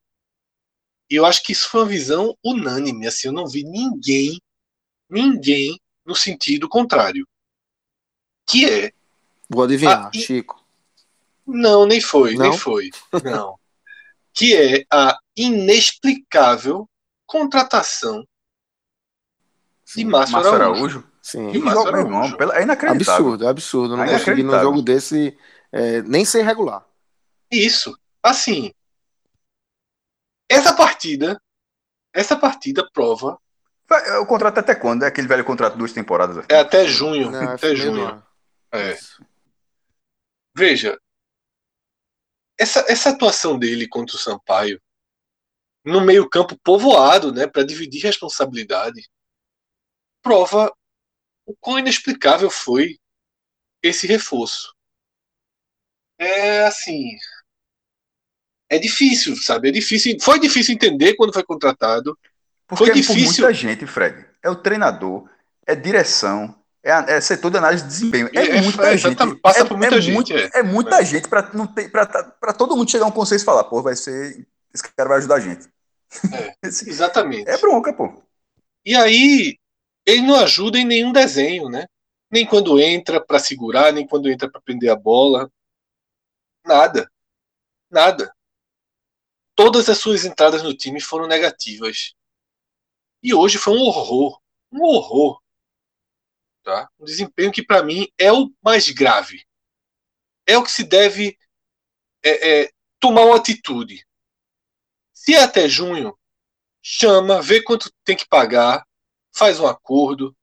E 1.09 1.15
eu 1.15 1.25
acho 1.25 1.41
que 1.43 1.53
isso 1.53 1.69
foi 1.69 1.81
uma 1.81 1.87
visão 1.87 2.37
unânime. 2.43 3.07
Assim, 3.07 3.29
eu 3.29 3.33
não 3.33 3.47
vi 3.47 3.63
ninguém, 3.63 4.39
ninguém 5.09 5.79
no 6.05 6.15
sentido 6.15 6.67
contrário. 6.67 7.25
Que 8.45 8.69
é. 8.69 8.91
Vou 9.49 9.63
adivinhar, 9.63 10.07
a... 10.07 10.11
Chico. 10.11 10.65
Não, 11.45 11.85
nem 11.85 12.01
foi, 12.01 12.35
não? 12.35 12.49
nem 12.49 12.57
foi. 12.57 12.89
Não. 13.23 13.57
que 14.33 14.53
é 14.53 14.85
a 14.91 15.17
inexplicável 15.35 16.87
contratação 17.27 18.25
Sim, 19.85 19.99
de 19.99 20.05
Márcio 20.05 20.37
Araújo. 20.37 20.55
Araújo. 20.55 21.11
Sim. 21.21 21.51
Que 21.51 21.59
jogo, 21.59 21.91
meu 21.91 22.01
irmão, 22.01 22.23
é 22.53 22.63
inacreditável. 22.63 23.25
Absurdo, 23.27 23.47
absurdo. 23.47 23.97
Não 23.97 24.03
é 24.03 24.13
consegui 24.13 24.43
num 24.43 24.59
jogo 24.59 24.81
desse 24.81 25.37
é, 25.71 26.01
nem 26.01 26.25
ser 26.25 26.43
regular. 26.43 26.85
Isso. 27.51 27.97
Assim, 28.23 28.71
essa 30.49 30.73
partida, 30.73 31.39
essa 32.13 32.35
partida 32.35 32.89
prova. 32.91 33.37
O 34.21 34.25
contrato 34.25 34.57
é 34.57 34.59
até 34.59 34.75
quando? 34.75 35.03
É 35.03 35.07
aquele 35.07 35.27
velho 35.27 35.45
contrato 35.45 35.77
duas 35.77 35.93
temporadas? 35.93 36.45
É 36.49 36.59
até 36.59 36.85
junho. 36.85 37.31
Não, 37.31 37.51
até 37.51 37.75
junho. 37.75 38.23
É. 38.71 38.97
Veja, 40.55 40.99
essa, 42.59 42.83
essa 42.89 43.11
atuação 43.11 43.57
dele 43.57 43.87
contra 43.87 44.15
o 44.15 44.19
Sampaio, 44.19 44.81
no 45.87 46.01
meio-campo 46.01 46.57
povoado, 46.63 47.31
né, 47.31 47.47
para 47.47 47.63
dividir 47.63 48.03
responsabilidade, 48.03 49.09
prova 50.21 50.71
o 51.45 51.55
quão 51.59 51.79
inexplicável 51.79 52.49
foi 52.49 52.99
esse 53.81 54.05
reforço 54.05 54.77
é 56.17 56.65
assim. 56.65 57.15
É 58.69 58.77
difícil, 58.77 59.35
sabe? 59.37 59.69
É 59.69 59.71
difícil. 59.71 60.17
Foi 60.19 60.39
difícil 60.39 60.73
entender 60.73 61.15
quando 61.15 61.33
foi 61.33 61.43
contratado. 61.43 62.17
Porque 62.67 62.85
foi 62.85 62.91
é 62.91 62.93
difícil. 62.93 63.25
por 63.25 63.43
muita 63.43 63.53
gente, 63.53 63.85
Fred. 63.85 64.25
É 64.43 64.49
o 64.49 64.55
treinador, 64.55 65.29
é 65.65 65.73
direção, 65.73 66.53
é, 66.83 66.91
é 67.15 67.21
setor 67.21 67.51
de 67.51 67.57
análise 67.57 67.83
de 67.83 67.89
desempenho. 67.89 68.29
É, 68.33 68.57
é 68.57 68.61
muita 68.61 68.93
é, 68.93 68.97
gente. 68.97 69.35
Passa 69.37 69.61
é, 69.61 69.63
por 69.63 69.77
muita 69.77 69.95
é 69.95 70.01
gente. 70.01 70.13
Muito, 70.13 70.33
é. 70.33 70.49
é 70.53 70.63
muita 70.63 71.05
gente 71.05 71.29
para 71.29 71.49
não 71.53 71.65
ter, 71.65 71.89
para 71.89 72.53
todo 72.53 72.75
mundo 72.75 72.91
chegar 72.91 73.05
a 73.05 73.07
um 73.07 73.11
consenso 73.11 73.43
e 73.43 73.45
falar, 73.45 73.63
pô, 73.65 73.81
vai 73.81 73.95
ser. 73.95 74.45
Esse 74.73 74.83
cara 74.95 75.09
vai 75.09 75.19
ajudar 75.19 75.35
a 75.35 75.39
gente. 75.39 75.67
Exatamente. 76.63 77.49
É 77.49 77.57
bronca, 77.57 77.93
pô. 77.93 78.23
E 78.85 78.95
aí, 78.95 79.57
ele 80.05 80.21
não 80.21 80.35
ajuda 80.35 80.77
em 80.77 80.85
nenhum 80.85 81.11
desenho, 81.11 81.69
né? 81.69 81.85
Nem 82.31 82.45
quando 82.45 82.79
entra 82.79 83.23
para 83.23 83.39
segurar, 83.39 83.91
nem 83.91 84.07
quando 84.07 84.29
entra 84.29 84.49
para 84.49 84.61
prender 84.61 84.89
a 84.89 84.95
bola. 84.95 85.51
Nada. 86.65 87.11
Nada. 87.89 88.33
Todas 89.55 89.89
as 89.89 89.97
suas 89.97 90.23
entradas 90.23 90.63
no 90.63 90.73
time 90.73 91.01
foram 91.01 91.27
negativas. 91.27 92.13
E 93.21 93.33
hoje 93.33 93.57
foi 93.57 93.73
um 93.73 93.81
horror. 93.81 94.39
Um 94.71 94.83
horror. 94.83 95.41
Tá? 96.63 96.89
Um 96.97 97.05
desempenho 97.05 97.51
que, 97.51 97.65
para 97.65 97.83
mim, 97.83 98.07
é 98.17 98.31
o 98.31 98.49
mais 98.63 98.89
grave. 98.89 99.45
É 100.45 100.57
o 100.57 100.63
que 100.63 100.71
se 100.71 100.83
deve 100.83 101.37
é, 102.23 102.63
é, 102.63 102.71
tomar 102.99 103.25
uma 103.25 103.35
atitude. 103.35 104.06
Se 105.17 105.33
é 105.33 105.41
até 105.41 105.67
junho, 105.67 106.15
chama, 106.79 107.41
vê 107.41 107.61
quanto 107.61 107.91
tem 108.05 108.15
que 108.15 108.27
pagar, 108.27 108.87
faz 109.35 109.59
um 109.59 109.65
acordo, 109.65 110.33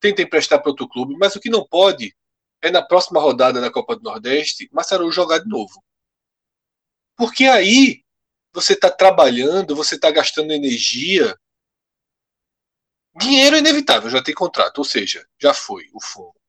tenta 0.00 0.22
emprestar 0.22 0.62
para 0.62 0.70
outro 0.70 0.88
clube, 0.88 1.16
mas 1.18 1.34
o 1.34 1.40
que 1.40 1.50
não 1.50 1.66
pode 1.66 2.16
é 2.62 2.70
na 2.70 2.80
próxima 2.80 3.20
rodada 3.20 3.60
da 3.60 3.70
Copa 3.70 3.96
do 3.96 4.02
Nordeste, 4.04 4.70
Massaru 4.72 5.10
jogar 5.10 5.40
de 5.40 5.48
novo. 5.48 5.84
Porque 7.16 7.46
aí 7.46 8.04
você 8.54 8.74
está 8.74 8.90
trabalhando, 8.90 9.74
você 9.74 9.96
está 9.96 10.08
gastando 10.10 10.52
energia. 10.52 11.36
Dinheiro 13.16 13.56
é 13.56 13.58
inevitável, 13.58 14.08
já 14.08 14.22
tem 14.22 14.34
contrato, 14.34 14.78
ou 14.78 14.84
seja, 14.84 15.28
já 15.38 15.52
foi 15.52 15.90
o 15.92 16.00
fundo. 16.00 16.40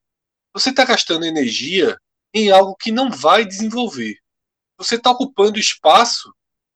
Você 0.53 0.69
está 0.69 0.85
gastando 0.85 1.25
energia 1.25 1.99
em 2.33 2.51
algo 2.51 2.75
que 2.75 2.91
não 2.91 3.09
vai 3.09 3.43
desenvolver. 3.43 4.19
Você 4.77 4.95
está 4.95 5.09
ocupando 5.09 5.59
espaço 5.59 6.31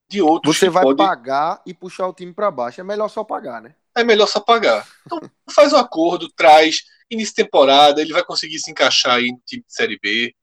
de 0.09 0.21
outros. 0.21 0.57
Você 0.57 0.69
vai 0.69 0.83
pode... 0.83 0.97
pagar 0.97 1.61
e 1.65 1.73
puxar 1.73 2.07
o 2.07 2.13
time 2.13 2.33
para 2.33 2.51
baixo. 2.51 2.81
É 2.81 2.83
melhor 2.83 3.09
só 3.09 3.23
pagar, 3.23 3.61
né? 3.61 3.75
É 3.95 4.03
melhor 4.03 4.27
só 4.27 4.39
pagar. 4.39 4.87
Então 5.05 5.19
faz 5.49 5.73
um 5.73 5.77
acordo, 5.77 6.29
traz 6.29 6.83
início 7.09 7.33
de 7.35 7.43
temporada, 7.43 8.01
ele 8.01 8.13
vai 8.13 8.23
conseguir 8.23 8.59
se 8.59 8.69
encaixar 8.69 9.15
aí 9.15 9.31
no 9.31 9.41
time 9.45 9.63
de 9.63 9.73
Série 9.73 9.99
B. 9.99 10.35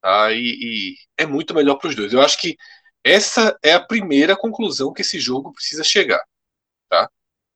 Tá? 0.00 0.32
E, 0.32 0.38
e 0.38 0.94
é 1.16 1.26
muito 1.26 1.54
melhor 1.54 1.76
para 1.76 1.88
os 1.88 1.96
dois. 1.96 2.12
Eu 2.12 2.22
acho 2.22 2.38
que 2.38 2.56
essa 3.04 3.56
é 3.62 3.72
a 3.72 3.84
primeira 3.84 4.36
conclusão 4.36 4.92
que 4.92 5.02
esse 5.02 5.18
jogo 5.18 5.52
precisa 5.52 5.82
chegar. 5.82 6.22
Tá? 6.88 7.10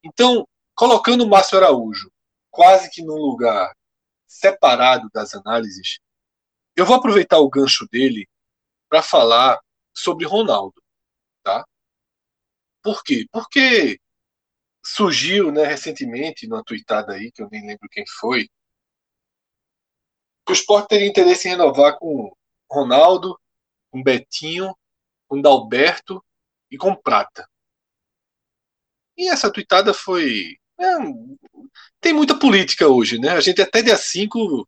Então, 0.05 0.47
colocando 0.75 1.25
o 1.25 1.29
Márcio 1.29 1.59
Araújo 1.59 2.11
quase 2.51 2.91
que 2.91 3.03
num 3.03 3.15
lugar 3.15 3.73
separado 4.27 5.09
das 5.13 5.35
análises, 5.35 6.01
eu 6.77 6.85
vou 6.85 6.97
aproveitar 6.97 7.39
o 7.39 7.49
gancho 7.49 7.87
dele 7.91 8.29
para 8.89 9.03
falar 9.03 9.61
sobre 9.95 10.27
Ronaldo. 10.27 10.80
Por 12.83 13.03
quê? 13.03 13.27
Porque 13.31 13.99
surgiu 14.85 15.53
né, 15.53 15.65
recentemente, 15.65 16.47
numa 16.47 16.65
tweetada 16.65 17.13
aí, 17.13 17.31
que 17.33 17.43
eu 17.43 17.49
nem 17.51 17.67
lembro 17.67 17.89
quem 17.91 18.05
foi, 18.07 18.49
que 20.47 20.53
o 20.53 20.55
Sport 20.55 20.89
teria 20.89 21.07
interesse 21.07 21.49
em 21.49 21.53
renovar 21.53 21.99
com 21.99 22.33
Ronaldo, 22.71 23.39
com 23.91 24.03
Betinho, 24.03 24.75
com 25.29 25.41
Dalberto 25.41 26.25
e 26.71 26.79
com 26.79 26.95
Prata. 26.95 27.47
E 29.17 29.29
essa 29.29 29.53
tweetada 29.53 29.93
foi. 29.93 30.57
É, 30.79 30.85
tem 32.01 32.13
muita 32.13 32.39
política 32.39 32.89
hoje, 32.89 33.19
né? 33.19 33.31
A 33.31 33.41
gente 33.41 33.61
até 33.61 33.83
dia 33.83 33.97
5. 33.97 34.67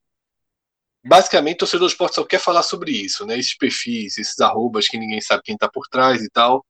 Basicamente, 1.05 1.57
o 1.57 1.59
torcedor 1.61 1.89
do 1.89 1.91
esporte 1.91 2.15
só 2.15 2.25
quer 2.25 2.39
falar 2.39 2.63
sobre 2.63 2.93
isso, 2.93 3.27
né? 3.27 3.39
Esses 3.39 3.57
perfis, 3.57 4.19
esses 4.19 4.39
arrobas 4.41 4.87
que 4.87 4.99
ninguém 4.99 5.21
sabe 5.21 5.43
quem 5.43 5.55
está 5.55 5.69
por 5.69 5.89
trás 5.89 6.23
e 6.23 6.31
tal. 6.31 6.65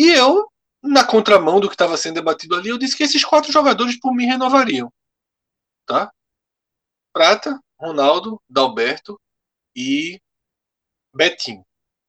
E 0.00 0.08
eu 0.12 0.50
na 0.82 1.04
contramão 1.04 1.60
do 1.60 1.68
que 1.68 1.74
estava 1.74 1.94
sendo 1.98 2.14
debatido 2.14 2.54
ali, 2.54 2.70
eu 2.70 2.78
disse 2.78 2.96
que 2.96 3.02
esses 3.02 3.22
quatro 3.22 3.52
jogadores 3.52 4.00
por 4.00 4.14
mim 4.14 4.24
renovariam. 4.24 4.90
Tá? 5.84 6.10
Prata, 7.12 7.60
Ronaldo, 7.78 8.40
Dalberto 8.48 9.20
e 9.76 10.18
Betinho. 11.14 11.62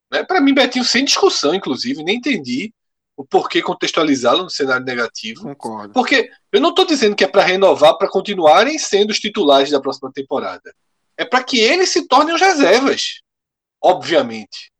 Né? 0.10 0.24
Para 0.24 0.40
mim, 0.40 0.54
Betinho, 0.54 0.86
sem 0.86 1.04
discussão, 1.04 1.54
inclusive, 1.54 2.02
nem 2.02 2.16
entendi 2.16 2.74
o 3.18 3.26
porquê 3.26 3.62
contextualizá-lo 3.62 4.44
no 4.44 4.50
cenário 4.50 4.86
negativo. 4.86 5.44
Concordo. 5.44 5.94
Porque 5.94 6.32
eu 6.50 6.62
não 6.62 6.70
estou 6.70 6.86
dizendo 6.86 7.14
que 7.14 7.26
é 7.26 7.28
para 7.28 7.44
renovar 7.44 7.98
para 7.98 8.10
continuarem 8.10 8.80
sendo 8.80 9.10
os 9.10 9.20
titulares 9.20 9.70
da 9.70 9.82
próxima 9.82 10.10
temporada. 10.14 10.74
É 11.18 11.26
para 11.26 11.44
que 11.44 11.60
eles 11.60 11.90
se 11.90 12.08
tornem 12.08 12.34
os 12.34 12.40
reservas, 12.40 13.20
obviamente. 13.84 14.71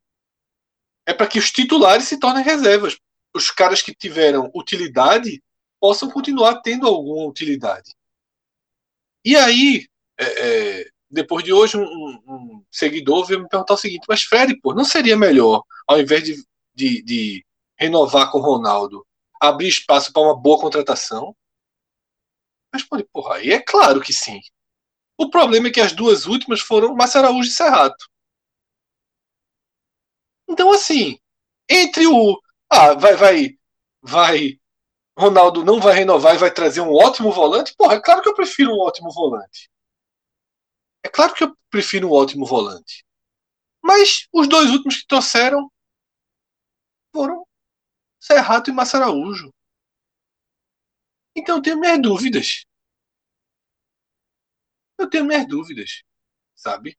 É 1.12 1.14
para 1.14 1.28
que 1.28 1.38
os 1.38 1.52
titulares 1.52 2.08
se 2.08 2.18
tornem 2.18 2.42
reservas. 2.42 2.98
Os 3.36 3.52
caras 3.52 3.82
que 3.82 3.94
tiveram 3.94 4.50
utilidade 4.56 5.44
possam 5.78 6.10
continuar 6.10 6.62
tendo 6.62 6.88
alguma 6.88 7.28
utilidade. 7.28 7.94
E 9.26 9.36
aí, 9.36 9.88
é, 10.18 10.26
é, 10.80 10.90
depois 11.10 11.44
de 11.44 11.52
hoje, 11.52 11.76
um, 11.76 11.84
um, 11.84 12.66
seguidor 12.72 13.26
veio 13.26 13.42
me 13.42 13.50
perguntar 13.50 13.74
o 13.74 13.78
seguinte: 13.78 14.06
Mas 14.08 14.24
Fred, 14.24 14.58
pô, 14.62 14.74
não 14.74 14.86
seria 14.86 15.18
melhor, 15.18 15.66
ao 15.86 16.00
invés 16.00 16.24
de, 16.24 16.46
de, 16.74 17.02
de 17.04 17.46
renovar 17.78 18.32
com 18.32 18.38
o 18.38 18.42
Ronaldo, 18.42 19.06
abrir 19.42 19.68
espaço 19.68 20.14
para 20.14 20.22
uma 20.22 20.38
boa 20.38 20.62
contratação? 20.62 21.36
Responde, 22.74 23.06
porra, 23.12 23.36
aí 23.36 23.52
é 23.52 23.60
claro 23.60 24.00
que 24.00 24.14
sim. 24.14 24.40
O 25.18 25.30
problema 25.30 25.68
é 25.68 25.72
que 25.72 25.82
as 25.82 25.92
duas 25.92 26.26
últimas 26.26 26.62
foram 26.62 26.96
Márcio 26.96 27.20
Araújo 27.20 27.50
e 27.50 27.54
Serrato. 27.54 28.10
Então, 30.52 30.74
assim, 30.74 31.18
entre 31.70 32.06
o. 32.08 32.38
Ah, 32.70 32.94
vai, 32.94 33.16
vai, 33.16 33.58
vai. 34.02 34.60
Ronaldo 35.18 35.64
não 35.64 35.80
vai 35.80 35.94
renovar 35.96 36.36
e 36.36 36.40
vai 36.40 36.54
trazer 36.54 36.82
um 36.82 36.94
ótimo 36.94 37.32
volante. 37.32 37.74
Porra, 37.78 37.96
é 37.96 38.02
claro 38.02 38.22
que 38.22 38.28
eu 38.28 38.36
prefiro 38.36 38.72
um 38.72 38.80
ótimo 38.82 39.10
volante. 39.14 39.70
É 41.04 41.08
claro 41.08 41.34
que 41.34 41.46
eu 41.46 41.56
prefiro 41.70 42.10
um 42.10 42.12
ótimo 42.12 42.46
volante. 42.46 43.06
Mas 43.82 44.28
os 44.34 44.48
dois 44.50 44.70
últimos 44.72 44.98
que 44.98 45.08
trouxeram 45.08 45.72
foram 47.16 47.48
Serrato 48.20 48.70
e 48.70 48.74
Massa 48.74 48.98
Araújo. 48.98 49.54
Então 51.34 51.58
eu 51.58 51.62
tenho 51.62 51.80
minhas 51.80 52.02
dúvidas. 52.02 52.66
Eu 54.98 55.10
tenho 55.10 55.26
minhas 55.26 55.48
dúvidas, 55.48 56.04
sabe? 56.56 56.98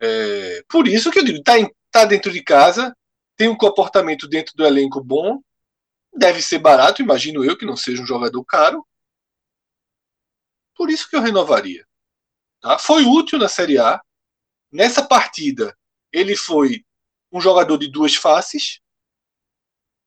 É, 0.00 0.62
por 0.68 0.88
isso 0.88 1.10
que 1.10 1.18
eu 1.18 1.24
digo, 1.24 1.42
tá, 1.42 1.52
tá 1.94 2.04
dentro 2.04 2.32
de 2.32 2.42
casa, 2.42 2.92
tem 3.36 3.48
um 3.48 3.56
comportamento 3.56 4.26
dentro 4.26 4.52
do 4.56 4.66
elenco 4.66 5.00
bom, 5.00 5.40
deve 6.12 6.42
ser 6.42 6.58
barato, 6.58 7.00
imagino 7.00 7.44
eu 7.44 7.56
que 7.56 7.64
não 7.64 7.76
seja 7.76 8.02
um 8.02 8.06
jogador 8.06 8.44
caro. 8.44 8.84
Por 10.74 10.90
isso 10.90 11.08
que 11.08 11.14
eu 11.14 11.20
renovaria. 11.20 11.86
Tá? 12.60 12.80
Foi 12.80 13.04
útil 13.04 13.38
na 13.38 13.48
Série 13.48 13.78
A. 13.78 14.02
Nessa 14.72 15.06
partida, 15.06 15.78
ele 16.12 16.36
foi 16.36 16.84
um 17.30 17.40
jogador 17.40 17.78
de 17.78 17.88
duas 17.88 18.16
faces. 18.16 18.80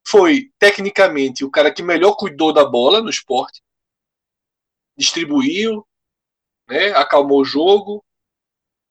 Foi, 0.06 0.52
tecnicamente, 0.60 1.46
o 1.46 1.50
cara 1.50 1.74
que 1.74 1.82
melhor 1.82 2.18
cuidou 2.18 2.52
da 2.52 2.66
bola 2.66 3.02
no 3.02 3.10
esporte. 3.10 3.64
Distribuiu, 4.98 5.88
né? 6.68 6.90
acalmou 6.90 7.40
o 7.40 7.46
jogo. 7.46 8.04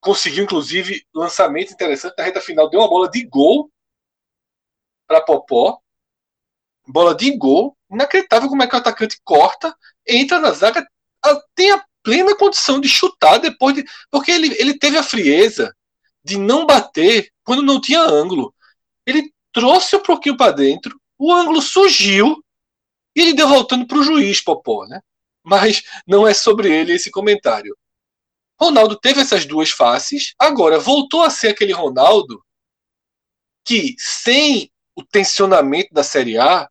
Conseguiu, 0.06 0.44
inclusive, 0.44 1.04
lançamento 1.12 1.72
interessante 1.72 2.14
na 2.16 2.22
reta 2.22 2.40
final. 2.40 2.70
Deu 2.70 2.78
uma 2.78 2.88
bola 2.88 3.10
de 3.10 3.26
gol 3.26 3.68
para 5.04 5.20
Popó. 5.20 5.80
Bola 6.86 7.12
de 7.12 7.36
gol. 7.36 7.76
Inacreditável 7.90 8.48
como 8.48 8.62
é 8.62 8.68
que 8.68 8.76
o 8.76 8.78
atacante 8.78 9.20
corta, 9.24 9.76
entra 10.06 10.38
na 10.38 10.52
zaga, 10.52 10.86
tem 11.56 11.72
a 11.72 11.84
plena 12.04 12.36
condição 12.36 12.80
de 12.80 12.88
chutar 12.88 13.38
depois 13.38 13.74
de. 13.74 13.84
Porque 14.08 14.30
ele, 14.30 14.54
ele 14.60 14.78
teve 14.78 14.96
a 14.96 15.02
frieza 15.02 15.74
de 16.22 16.38
não 16.38 16.64
bater 16.64 17.32
quando 17.42 17.64
não 17.64 17.80
tinha 17.80 18.00
ângulo. 18.00 18.54
Ele 19.04 19.34
trouxe 19.52 19.96
um 19.96 20.02
pouquinho 20.04 20.36
para 20.36 20.52
dentro, 20.52 21.00
o 21.18 21.32
ângulo 21.32 21.60
surgiu 21.60 22.40
e 23.16 23.22
ele 23.22 23.34
deu 23.34 23.48
voltando 23.48 23.88
para 23.88 23.98
o 23.98 24.04
juiz, 24.04 24.40
Popó, 24.40 24.86
né? 24.86 25.00
Mas 25.42 25.82
não 26.06 26.28
é 26.28 26.32
sobre 26.32 26.72
ele 26.72 26.92
esse 26.92 27.10
comentário. 27.10 27.76
Ronaldo 28.58 28.98
teve 28.98 29.20
essas 29.20 29.44
duas 29.44 29.70
faces, 29.70 30.34
agora 30.38 30.78
voltou 30.78 31.22
a 31.22 31.30
ser 31.30 31.48
aquele 31.48 31.72
Ronaldo 31.72 32.42
que, 33.64 33.94
sem 33.98 34.70
o 34.94 35.04
tensionamento 35.04 35.92
da 35.92 36.02
Série 36.02 36.38
A, 36.38 36.68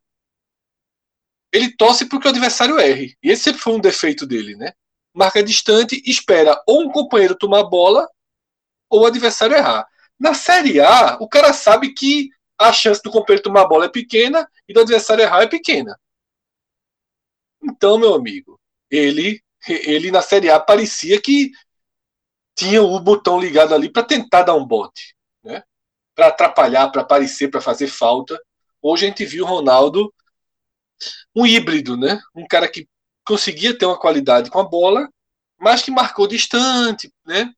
ele 1.52 1.74
torce 1.76 2.06
para 2.06 2.20
que 2.20 2.26
o 2.26 2.30
adversário 2.30 2.78
erre. 2.78 3.16
E 3.22 3.30
esse 3.30 3.44
sempre 3.44 3.60
foi 3.60 3.74
um 3.74 3.80
defeito 3.80 4.26
dele, 4.26 4.56
né? 4.56 4.72
Marca 5.14 5.42
distante, 5.42 6.02
espera 6.04 6.60
ou 6.66 6.82
um 6.82 6.90
companheiro 6.90 7.36
tomar 7.36 7.60
a 7.60 7.68
bola 7.68 8.08
ou 8.90 9.02
o 9.02 9.06
adversário 9.06 9.56
errar. 9.56 9.86
Na 10.18 10.34
Série 10.34 10.80
A, 10.80 11.16
o 11.20 11.28
cara 11.28 11.52
sabe 11.52 11.92
que 11.92 12.30
a 12.58 12.72
chance 12.72 13.02
do 13.02 13.10
companheiro 13.10 13.42
tomar 13.42 13.66
bola 13.66 13.86
é 13.86 13.88
pequena 13.90 14.48
e 14.68 14.72
do 14.72 14.80
adversário 14.80 15.22
errar 15.22 15.42
é 15.42 15.46
pequena. 15.46 15.98
Então, 17.62 17.98
meu 17.98 18.14
amigo, 18.14 18.58
ele, 18.90 19.42
ele 19.68 20.10
na 20.10 20.22
Série 20.22 20.50
A 20.50 20.58
parecia 20.58 21.20
que 21.20 21.50
tinha 22.56 22.82
o 22.82 22.98
botão 22.98 23.38
ligado 23.38 23.74
ali 23.74 23.90
para 23.90 24.02
tentar 24.02 24.42
dar 24.42 24.54
um 24.54 24.66
bote, 24.66 25.14
né? 25.44 25.62
Para 26.14 26.28
atrapalhar, 26.28 26.90
para 26.90 27.02
aparecer, 27.02 27.50
para 27.50 27.60
fazer 27.60 27.86
falta. 27.86 28.40
Hoje 28.80 29.04
a 29.04 29.08
gente 29.08 29.24
viu 29.26 29.44
o 29.44 29.48
Ronaldo 29.48 30.12
um 31.34 31.46
híbrido, 31.46 31.96
né? 31.96 32.18
Um 32.34 32.46
cara 32.46 32.66
que 32.66 32.88
conseguia 33.24 33.76
ter 33.76 33.84
uma 33.84 33.98
qualidade 33.98 34.50
com 34.50 34.58
a 34.58 34.64
bola, 34.64 35.06
mas 35.58 35.82
que 35.82 35.90
marcou 35.90 36.26
distante, 36.26 37.12
né? 37.26 37.52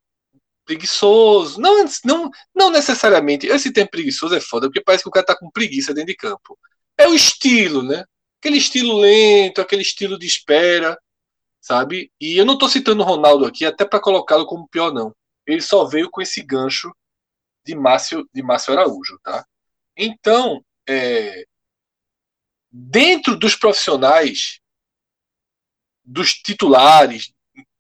Preguiçoso. 0.65 1.61
Não, 1.61 1.85
não, 2.05 2.31
não 2.55 2.71
necessariamente. 2.71 3.47
Esse 3.47 3.73
tempo 3.73 3.93
preguiçoso 3.93 4.35
é 4.35 4.41
foda, 4.41 4.67
porque 4.67 4.83
parece 4.83 5.05
que 5.05 5.09
o 5.09 5.13
cara 5.13 5.27
tá 5.27 5.37
com 5.37 5.51
preguiça 5.51 5.95
dentro 5.95 6.09
de 6.09 6.17
campo. 6.17 6.59
É 6.97 7.07
o 7.07 7.15
estilo, 7.15 7.83
né? 7.83 8.05
Aquele 8.41 8.59
estilo 8.59 8.99
lento, 8.99 9.61
aquele 9.61 9.83
estilo 9.83 10.19
de 10.19 10.27
espera 10.27 10.99
sabe? 11.61 12.13
E 12.21 12.37
eu 12.37 12.45
não 12.45 12.55
estou 12.55 12.69
citando 12.69 13.03
o 13.03 13.07
Ronaldo 13.07 13.45
aqui 13.45 13.65
até 13.65 13.85
para 13.85 14.01
colocá-lo 14.01 14.47
como 14.47 14.69
pior, 14.69 14.93
não. 14.93 15.15
Ele 15.47 15.61
só 15.61 15.85
veio 15.85 16.11
com 16.11 16.21
esse 16.21 16.43
gancho 16.43 16.93
de 17.65 17.75
Márcio, 17.75 18.29
de 18.33 18.43
Márcio 18.43 18.73
Araújo, 18.73 19.19
tá? 19.23 19.45
Então, 19.97 20.65
é, 20.89 21.45
dentro 22.71 23.37
dos 23.37 23.55
profissionais, 23.55 24.61
dos 26.05 26.33
titulares, 26.33 27.33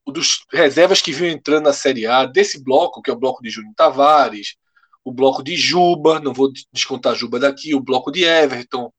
dos 0.06 0.44
reservas 0.52 1.00
que 1.00 1.12
vinham 1.12 1.32
entrando 1.32 1.64
na 1.64 1.72
Série 1.72 2.06
A, 2.06 2.26
desse 2.26 2.62
bloco, 2.62 3.02
que 3.02 3.10
é 3.10 3.12
o 3.12 3.18
bloco 3.18 3.42
de 3.42 3.50
Júnior 3.50 3.74
Tavares, 3.74 4.56
o 5.04 5.12
bloco 5.12 5.42
de 5.42 5.56
Juba, 5.56 6.20
não 6.20 6.32
vou 6.32 6.52
descontar 6.72 7.14
Juba 7.14 7.38
daqui, 7.38 7.74
o 7.74 7.80
bloco 7.80 8.10
de 8.10 8.24
Everton, 8.24 8.92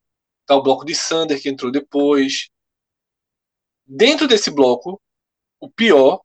tá 0.46 0.56
o 0.56 0.64
bloco 0.64 0.86
de 0.86 0.96
Sander 0.96 1.42
que 1.42 1.50
entrou 1.50 1.72
depois, 1.72 2.50
Dentro 3.92 4.28
desse 4.28 4.52
bloco, 4.52 5.02
o 5.60 5.68
pior 5.68 6.22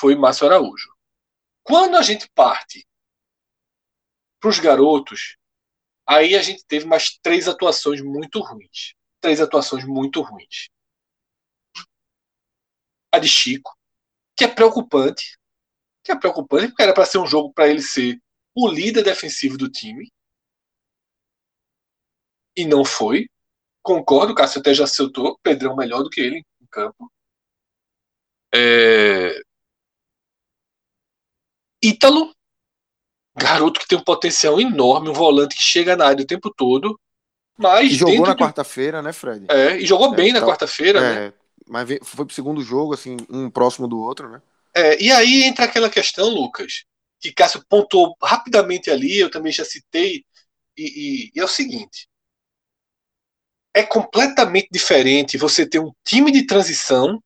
foi 0.00 0.14
Márcio 0.14 0.46
Araújo. 0.46 0.94
Quando 1.64 1.96
a 1.96 2.02
gente 2.02 2.30
parte 2.32 2.86
para 4.38 4.48
os 4.48 4.60
garotos, 4.60 5.36
aí 6.06 6.36
a 6.36 6.42
gente 6.42 6.64
teve 6.64 6.86
mais 6.86 7.18
três 7.18 7.48
atuações 7.48 8.00
muito 8.00 8.38
ruins. 8.38 8.94
Três 9.20 9.40
atuações 9.40 9.84
muito 9.84 10.20
ruins. 10.20 10.68
A 13.12 13.18
de 13.18 13.28
Chico, 13.28 13.76
que 14.36 14.44
é 14.44 14.48
preocupante. 14.48 15.36
Que 16.04 16.12
é 16.12 16.18
preocupante, 16.18 16.68
porque 16.68 16.84
era 16.84 16.94
para 16.94 17.04
ser 17.04 17.18
um 17.18 17.26
jogo 17.26 17.52
para 17.52 17.66
ele 17.66 17.82
ser 17.82 18.22
o 18.54 18.68
líder 18.68 19.02
defensivo 19.02 19.58
do 19.58 19.68
time. 19.68 20.08
E 22.56 22.64
não 22.64 22.84
foi. 22.84 23.28
Concordo, 23.82 24.32
o 24.32 24.34
Cássio 24.34 24.60
até 24.60 24.72
já 24.72 24.84
acertou, 24.84 25.38
Pedrão 25.42 25.74
melhor 25.74 26.02
do 26.02 26.10
que 26.10 26.20
ele 26.20 26.38
em 26.38 26.66
campo. 26.70 27.10
É... 28.54 29.40
Ítalo, 31.82 32.32
garoto 33.36 33.80
que 33.80 33.88
tem 33.88 33.98
um 33.98 34.04
potencial 34.04 34.60
enorme, 34.60 35.08
um 35.08 35.14
volante 35.14 35.56
que 35.56 35.62
chega 35.62 35.96
na 35.96 36.06
área 36.06 36.22
o 36.22 36.26
tempo 36.26 36.52
todo. 36.54 36.98
Mas 37.58 37.92
e 37.92 37.94
jogou 37.96 38.26
na 38.26 38.36
quarta-feira, 38.36 39.02
né, 39.02 39.12
Fred? 39.12 39.46
É, 39.50 39.76
e 39.76 39.86
jogou 39.86 40.12
é, 40.12 40.16
bem 40.16 40.32
na 40.32 40.38
então, 40.38 40.48
quarta-feira, 40.48 41.00
é, 41.00 41.14
né? 41.14 41.32
Mas 41.68 41.88
foi 42.02 42.24
pro 42.24 42.34
segundo 42.34 42.62
jogo, 42.62 42.94
assim, 42.94 43.16
um 43.28 43.50
próximo 43.50 43.88
do 43.88 43.98
outro, 44.00 44.28
né? 44.28 44.40
É, 44.74 45.02
e 45.02 45.10
aí 45.10 45.42
entra 45.44 45.64
aquela 45.64 45.90
questão, 45.90 46.28
Lucas, 46.28 46.84
que 47.20 47.32
Cássio 47.32 47.64
pontuou 47.68 48.16
rapidamente 48.22 48.90
ali, 48.90 49.18
eu 49.18 49.30
também 49.30 49.52
já 49.52 49.64
citei, 49.64 50.24
e, 50.76 50.82
e, 50.82 51.32
e 51.34 51.40
é 51.40 51.44
o 51.44 51.48
seguinte: 51.48 52.08
é 53.74 53.82
completamente 53.82 54.68
diferente 54.70 55.38
você 55.38 55.68
ter 55.68 55.78
um 55.78 55.92
time 56.04 56.30
de 56.30 56.46
transição, 56.46 57.22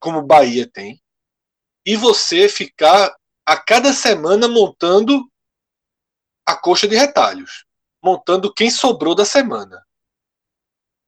como 0.00 0.18
o 0.18 0.26
Bahia 0.26 0.68
tem, 0.70 1.00
e 1.84 1.96
você 1.96 2.48
ficar 2.48 3.14
a 3.44 3.56
cada 3.56 3.92
semana 3.92 4.48
montando 4.48 5.30
a 6.46 6.56
coxa 6.56 6.88
de 6.88 6.96
retalhos, 6.96 7.64
montando 8.02 8.52
quem 8.52 8.70
sobrou 8.70 9.14
da 9.14 9.24
semana. 9.24 9.84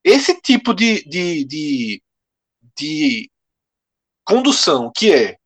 Esse 0.04 0.40
tipo 0.40 0.74
de, 0.74 1.02
de, 1.04 1.44
de, 1.44 2.02
de 2.76 3.30
condução, 4.24 4.90
que 4.94 5.12
é 5.12 5.38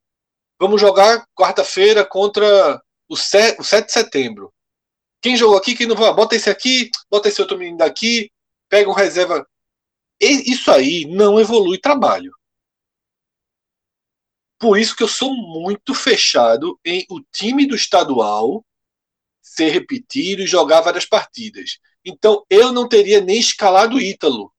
vamos 0.59 0.81
jogar 0.81 1.27
quarta-feira 1.35 2.07
contra 2.07 2.81
o 3.09 3.17
7, 3.17 3.61
o 3.61 3.65
7 3.65 3.87
de 3.87 3.93
setembro. 3.93 4.53
quem 5.21 5.37
jogou 5.37 5.57
aqui, 5.57 5.75
quem 5.75 5.87
não 5.87 5.97
vai, 5.97 6.13
bota 6.15 6.37
esse 6.37 6.49
aqui, 6.49 6.91
bota 7.11 7.29
esse 7.29 7.41
outro 7.41 7.59
menino 7.59 7.79
daqui, 7.79 8.31
pega 8.75 8.91
um 8.91 8.95
reserva. 8.95 9.47
Isso 10.21 10.69
aí 10.73 11.05
não 11.05 11.39
evolui 11.39 11.79
trabalho. 11.79 12.33
Por 14.59 14.77
isso 14.77 14.97
que 14.97 15.03
eu 15.05 15.09
sou 15.09 15.33
muito 15.33 15.95
fechado 15.95 16.77
em 16.85 17.07
o 17.09 17.21
time 17.33 17.69
do 17.69 17.77
estadual 17.77 18.65
ser 19.41 19.69
repetido 19.69 20.43
e 20.43 20.47
jogar 20.47 20.81
várias 20.81 21.07
partidas. 21.07 21.79
Então 22.05 22.45
eu 22.51 22.73
não 22.73 22.89
teria 22.89 23.21
nem 23.21 23.39
escalado 23.39 24.01
Ítalo 24.01 24.53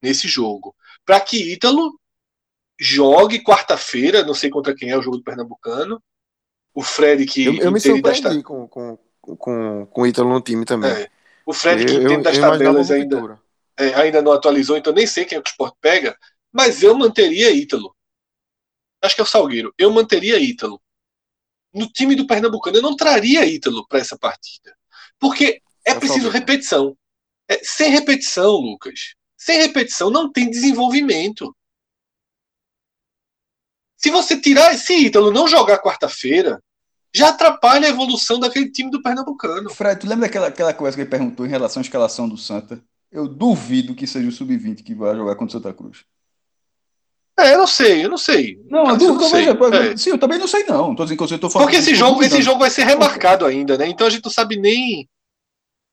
nesse 0.00 0.28
jogo. 0.28 0.72
Para 1.04 1.20
que 1.20 1.54
Ítalo 1.54 1.98
jogue 2.78 3.42
quarta-feira, 3.42 4.24
não 4.24 4.34
sei 4.34 4.48
contra 4.48 4.76
quem 4.76 4.90
é 4.90 4.96
o 4.96 5.02
jogo 5.02 5.16
do 5.16 5.24
Pernambucano. 5.24 6.00
O 6.72 6.82
Fred 6.82 7.26
que. 7.26 7.46
Eu, 7.46 7.54
eu 7.56 7.72
me 7.72 7.80
surpreendi 7.80 8.44
com, 8.44 8.68
com, 8.68 8.96
com, 9.20 9.86
com 9.86 10.02
o 10.02 10.06
Ítalo 10.06 10.28
no 10.30 10.40
time 10.40 10.64
também. 10.64 10.90
É. 10.90 11.21
O 11.46 11.52
Fred 11.52 11.84
que 11.84 11.94
entende 11.94 12.22
das 12.22 12.38
tabelas 12.38 12.90
ainda, 12.90 13.40
é, 13.76 13.94
ainda 13.94 14.22
não 14.22 14.32
atualizou, 14.32 14.76
então 14.76 14.92
nem 14.92 15.06
sei 15.06 15.24
quem 15.24 15.38
é 15.38 15.42
que 15.42 15.48
o 15.48 15.50
Sport 15.50 15.74
pega, 15.80 16.16
mas 16.52 16.82
eu 16.82 16.94
manteria 16.94 17.50
Ítalo. 17.50 17.96
Acho 19.02 19.14
que 19.14 19.20
é 19.20 19.24
o 19.24 19.26
Salgueiro. 19.26 19.74
Eu 19.76 19.90
manteria 19.90 20.38
Ítalo. 20.38 20.80
No 21.72 21.88
time 21.88 22.14
do 22.14 22.26
Pernambucano, 22.26 22.76
eu 22.76 22.82
não 22.82 22.94
traria 22.94 23.46
Ítalo 23.46 23.86
para 23.88 23.98
essa 23.98 24.16
partida. 24.18 24.76
Porque 25.18 25.62
é, 25.84 25.92
é 25.92 25.94
preciso 25.94 26.28
repetição. 26.28 26.96
É, 27.48 27.58
sem 27.64 27.90
repetição, 27.90 28.52
Lucas, 28.52 29.14
sem 29.36 29.58
repetição 29.58 30.10
não 30.10 30.30
tem 30.30 30.48
desenvolvimento. 30.48 31.54
Se 33.96 34.10
você 34.10 34.40
tirar 34.40 34.74
esse 34.74 34.94
Ítalo 34.94 35.32
não 35.32 35.48
jogar 35.48 35.82
quarta-feira, 35.82 36.62
já 37.14 37.28
atrapalha 37.28 37.86
a 37.86 37.90
evolução 37.90 38.40
daquele 38.40 38.70
time 38.70 38.90
do 38.90 39.02
Pernambucano. 39.02 39.68
Fred, 39.70 40.00
tu 40.00 40.06
lembra 40.06 40.26
daquela 40.26 40.48
aquela 40.48 40.72
coisa 40.72 40.96
que 40.96 41.02
ele 41.02 41.10
perguntou 41.10 41.44
em 41.44 41.50
relação 41.50 41.80
à 41.80 41.82
escalação 41.82 42.28
do 42.28 42.38
Santa? 42.38 42.80
Eu 43.10 43.28
duvido 43.28 43.94
que 43.94 44.06
seja 44.06 44.28
o 44.28 44.32
Sub-20 44.32 44.82
que 44.82 44.94
vai 44.94 45.14
jogar 45.14 45.34
contra 45.36 45.58
o 45.58 45.60
Santa 45.60 45.74
Cruz. 45.74 46.04
É, 47.38 47.54
eu 47.54 47.58
não 47.58 47.66
sei, 47.66 48.04
eu 48.04 48.10
não 48.10 48.18
sei. 48.18 48.60
Não, 48.68 48.86
eu 48.88 49.14
não 49.14 49.28
sei. 49.28 49.46
É. 49.48 49.96
Sim, 49.96 50.10
eu 50.10 50.18
também 50.18 50.38
não 50.38 50.46
sei, 50.46 50.64
não. 50.64 50.94
Tô 50.94 51.04
dizendo 51.04 51.26
que 51.26 51.34
eu 51.34 51.38
tô 51.38 51.50
falando. 51.50 51.66
Porque 51.66 51.78
esse 51.78 51.94
jogo, 51.94 52.22
esse 52.22 52.40
jogo 52.40 52.60
vai 52.60 52.70
ser 52.70 52.84
remarcado 52.84 53.44
ainda, 53.44 53.76
né? 53.76 53.86
Então 53.86 54.06
a 54.06 54.10
gente 54.10 54.24
não 54.24 54.30
sabe 54.30 54.56
nem 54.56 55.08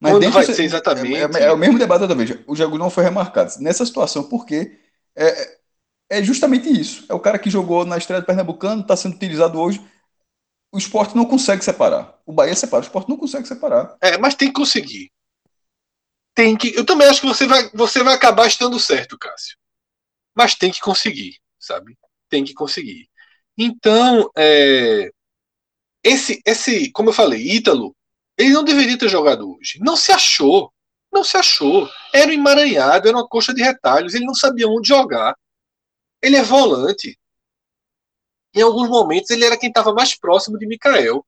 Mas 0.00 0.12
quando 0.12 0.30
vai 0.30 0.44
ser 0.44 0.62
exatamente. 0.62 1.16
É, 1.16 1.42
é, 1.42 1.44
é, 1.44 1.52
o 1.52 1.58
mesmo 1.58 1.78
debate 1.78 2.06
da 2.06 2.14
vez. 2.14 2.38
O 2.46 2.56
jogo 2.56 2.78
não 2.78 2.90
foi 2.90 3.04
remarcado. 3.04 3.52
Nessa 3.60 3.84
situação, 3.84 4.24
porque 4.24 4.78
é, 5.16 5.56
é 6.10 6.22
justamente 6.22 6.68
isso. 6.68 7.04
É 7.08 7.14
o 7.14 7.20
cara 7.20 7.38
que 7.38 7.50
jogou 7.50 7.84
na 7.84 7.98
estreia 7.98 8.20
do 8.20 8.26
Pernambucano, 8.26 8.82
está 8.82 8.96
sendo 8.96 9.16
utilizado 9.16 9.58
hoje 9.58 9.82
o 10.72 10.78
esporte 10.78 11.16
não 11.16 11.24
consegue 11.24 11.64
separar. 11.64 12.18
O 12.24 12.32
Bahia 12.32 12.54
separa, 12.54 12.82
o 12.82 12.86
esporte 12.86 13.08
não 13.08 13.16
consegue 13.16 13.46
separar. 13.46 13.96
É, 14.00 14.16
mas 14.18 14.34
tem 14.34 14.48
que 14.48 14.54
conseguir. 14.54 15.10
Tem 16.34 16.56
que. 16.56 16.74
Eu 16.76 16.84
também 16.84 17.08
acho 17.08 17.20
que 17.20 17.26
você 17.26 17.46
vai, 17.46 17.68
você 17.70 18.02
vai 18.02 18.14
acabar 18.14 18.46
estando 18.46 18.78
certo, 18.78 19.18
Cássio. 19.18 19.56
Mas 20.34 20.54
tem 20.54 20.70
que 20.70 20.80
conseguir, 20.80 21.38
sabe? 21.58 21.98
Tem 22.28 22.44
que 22.44 22.54
conseguir. 22.54 23.08
Então, 23.58 24.30
é, 24.38 25.10
esse, 26.04 26.40
esse, 26.46 26.90
como 26.92 27.10
eu 27.10 27.12
falei, 27.12 27.40
Ítalo, 27.42 27.94
ele 28.38 28.50
não 28.50 28.64
deveria 28.64 28.96
ter 28.98 29.08
jogado 29.08 29.56
hoje. 29.56 29.78
Não 29.80 29.96
se 29.96 30.12
achou. 30.12 30.72
Não 31.12 31.24
se 31.24 31.36
achou. 31.36 31.90
Era 32.14 32.30
um 32.30 32.34
emaranhado, 32.34 33.08
era 33.08 33.16
uma 33.16 33.28
coxa 33.28 33.52
de 33.52 33.62
retalhos. 33.62 34.14
Ele 34.14 34.24
não 34.24 34.34
sabia 34.34 34.68
onde 34.68 34.88
jogar. 34.88 35.36
Ele 36.22 36.36
é 36.36 36.42
volante 36.42 37.18
em 38.54 38.62
alguns 38.62 38.88
momentos 38.88 39.30
ele 39.30 39.44
era 39.44 39.58
quem 39.58 39.68
estava 39.68 39.92
mais 39.92 40.14
próximo 40.14 40.58
de 40.58 40.66
Mikael. 40.66 41.24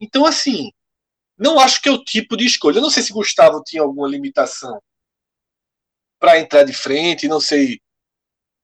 Então, 0.00 0.26
assim, 0.26 0.70
não 1.38 1.58
acho 1.58 1.80
que 1.80 1.88
é 1.88 1.92
o 1.92 2.02
tipo 2.02 2.36
de 2.36 2.46
escolha. 2.46 2.78
Eu 2.78 2.82
não 2.82 2.90
sei 2.90 3.02
se 3.02 3.12
Gustavo 3.12 3.62
tinha 3.62 3.82
alguma 3.82 4.08
limitação 4.08 4.80
para 6.18 6.38
entrar 6.38 6.64
de 6.64 6.72
frente, 6.72 7.28
não 7.28 7.40
sei 7.40 7.80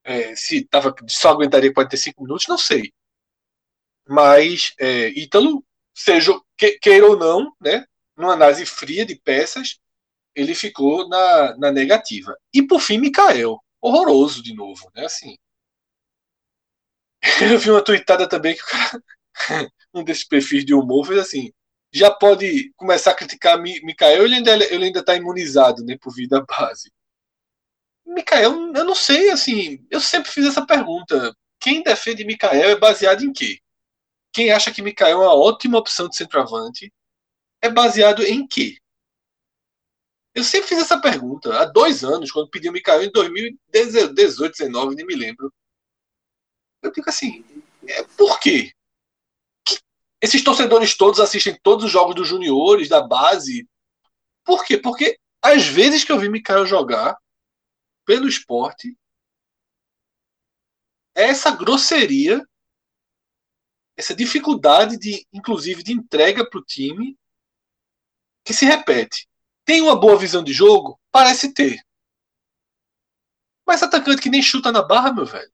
é, 0.05 0.35
se 0.35 0.65
tava, 0.65 0.95
só 1.09 1.31
aguentaria 1.31 1.73
45 1.73 2.23
minutos, 2.23 2.47
não 2.49 2.59
sei. 2.59 2.93
Mas 4.07 4.75
é, 4.79 5.09
Ítalo, 5.09 5.65
seja 5.95 6.33
que, 6.57 6.79
queira 6.79 7.07
ou 7.07 7.17
não, 7.17 7.55
né, 7.61 7.87
numa 8.17 8.33
análise 8.33 8.67
fria 8.67 9.07
de 9.07 9.17
peças, 9.17 9.79
ele 10.35 10.55
ficou 10.55 11.09
na, 11.09 11.57
na 11.57 11.71
negativa. 11.71 12.37
E 12.53 12.63
por 12.67 12.81
fim, 12.81 12.99
Mikael, 12.99 13.63
horroroso 13.81 14.43
de 14.43 14.55
novo, 14.55 14.91
né? 14.95 15.05
Assim, 15.05 15.37
Eu 17.41 17.59
vi 17.59 17.71
uma 17.71 17.83
tweetada 17.83 18.29
também 18.29 18.55
que 18.57 18.63
o 18.63 18.67
cara, 18.67 19.03
um 19.95 20.03
desses 20.03 20.25
perfis 20.25 20.65
de 20.65 20.75
humor 20.75 21.07
fez 21.07 21.19
assim: 21.21 21.53
já 21.93 22.11
pode 22.11 22.73
começar 22.77 23.13
a 23.13 23.15
criticar 23.15 23.61
Mikael, 23.61 24.25
ele 24.25 24.37
ainda, 24.37 24.53
ele 24.73 24.85
ainda 24.87 25.05
tá 25.05 25.15
imunizado 25.15 25.85
né, 25.85 25.97
por 26.01 26.13
vida 26.13 26.45
base. 26.45 26.91
Mikael, 28.05 28.73
eu 28.75 28.85
não 28.85 28.95
sei, 28.95 29.31
assim, 29.31 29.87
eu 29.91 30.01
sempre 30.01 30.31
fiz 30.31 30.47
essa 30.47 30.67
pergunta. 30.67 31.35
Quem 31.61 31.83
defende 31.83 32.25
Mikael 32.25 32.71
é 32.71 32.77
baseado 32.77 33.23
em 33.23 33.33
quê? 33.33 33.59
Quem 34.33 34.51
acha 34.51 34.73
que 34.73 34.83
Mikael 34.83 35.23
é 35.23 35.27
uma 35.27 35.35
ótima 35.35 35.79
opção 35.79 36.09
de 36.09 36.17
centroavante 36.17 36.93
é 37.61 37.71
baseado 37.71 38.23
em 38.23 38.47
quê? 38.47 38.79
Eu 40.35 40.43
sempre 40.43 40.69
fiz 40.71 40.79
essa 40.79 40.99
pergunta 40.99 41.61
há 41.61 41.67
dois 41.67 42.03
anos, 42.03 42.33
quando 42.33 42.51
pedi 42.51 42.69
o 42.69 42.73
Mikael 42.73 43.03
em 43.03 43.13
2018, 43.13 44.15
2019, 44.15 44.97
nem 44.97 45.07
me 45.07 45.15
lembro. 45.15 45.53
Eu 46.83 46.91
digo 46.91 47.09
assim, 47.09 47.45
é, 47.87 48.03
por 48.17 48.41
quê? 48.41 48.73
Que 49.65 49.79
esses 50.21 50.43
torcedores 50.43 50.97
todos 50.97 51.21
assistem 51.21 51.59
todos 51.63 51.85
os 51.85 51.91
jogos 51.91 52.15
dos 52.15 52.29
juniores, 52.29 52.89
da 52.89 53.01
base. 53.01 53.69
Por 54.45 54.65
quê? 54.65 54.77
Porque 54.77 55.19
às 55.41 55.67
vezes 55.67 56.05
que 56.05 56.13
eu 56.13 56.19
vi 56.19 56.29
Mikael 56.29 56.67
jogar 56.67 57.17
pelo 58.05 58.29
esporte, 58.29 58.97
é 61.15 61.25
essa 61.25 61.51
grosseria, 61.51 62.45
essa 63.97 64.15
dificuldade 64.15 64.99
de, 64.99 65.27
inclusive, 65.33 65.83
de 65.83 65.93
entrega 65.93 66.49
para 66.49 66.59
o 66.59 66.65
time, 66.65 67.17
que 68.45 68.53
se 68.53 68.65
repete. 68.65 69.29
Tem 69.65 69.81
uma 69.81 69.99
boa 69.99 70.19
visão 70.19 70.43
de 70.43 70.53
jogo? 70.53 70.99
Parece 71.11 71.53
ter. 71.53 71.85
Mas 73.67 73.83
atacante 73.83 74.21
que 74.21 74.31
nem 74.31 74.43
chuta 74.43 74.73
na 74.73 74.83
barra, 74.83 75.13
meu 75.13 75.25
velho. 75.25 75.53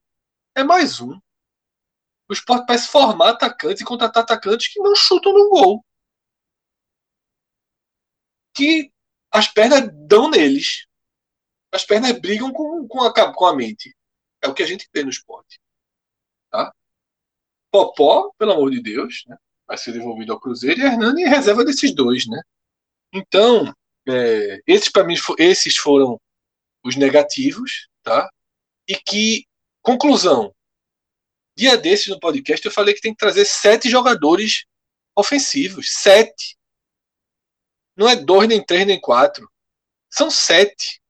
É 0.58 0.64
mais 0.64 1.00
um. 1.00 1.16
O 2.28 2.32
esporte 2.32 2.66
parece 2.66 2.88
formar 2.88 3.30
atacantes 3.30 3.80
e 3.80 3.84
contratar 3.84 4.24
atacantes 4.24 4.72
que 4.72 4.80
não 4.80 4.92
chutam 4.96 5.32
no 5.32 5.48
gol. 5.48 5.86
Que 8.52 8.92
as 9.30 9.46
pernas 9.46 9.88
dão 10.08 10.28
neles. 10.28 10.88
As 11.72 11.84
pernas 11.84 12.18
brigam 12.18 12.52
com, 12.52 12.88
com, 12.88 13.02
a, 13.02 13.32
com 13.32 13.46
a 13.46 13.54
mente. 13.54 13.96
É 14.42 14.48
o 14.48 14.54
que 14.54 14.64
a 14.64 14.66
gente 14.66 14.88
vê 14.92 15.04
no 15.04 15.10
esporte. 15.10 15.60
Tá? 16.50 16.74
Popó, 17.70 18.32
pelo 18.36 18.50
amor 18.54 18.72
de 18.72 18.82
Deus, 18.82 19.22
né? 19.28 19.38
vai 19.64 19.78
ser 19.78 19.92
devolvido 19.92 20.32
ao 20.32 20.40
Cruzeiro 20.40 20.80
e 20.80 20.82
Hernani 20.82 21.22
reserva 21.22 21.64
desses 21.64 21.94
dois. 21.94 22.26
Né? 22.26 22.42
Então, 23.12 23.72
é, 24.08 24.60
esses 24.66 24.90
para 24.90 25.04
mim 25.04 25.14
esses 25.38 25.76
foram 25.76 26.20
os 26.84 26.96
negativos. 26.96 27.88
Tá? 28.02 28.28
E 28.88 28.96
que, 28.96 29.46
conclusão, 29.82 30.54
Dia 31.58 31.76
desses 31.76 32.06
no 32.06 32.20
podcast 32.20 32.64
eu 32.64 32.70
falei 32.70 32.94
que 32.94 33.00
tem 33.00 33.12
que 33.12 33.18
trazer 33.18 33.44
sete 33.44 33.90
jogadores 33.90 34.64
ofensivos. 35.16 35.90
Sete. 35.90 36.56
Não 37.96 38.08
é 38.08 38.14
dois, 38.14 38.48
nem 38.48 38.64
três, 38.64 38.86
nem 38.86 39.00
quatro. 39.00 39.50
São 40.08 40.30
sete. 40.30 41.02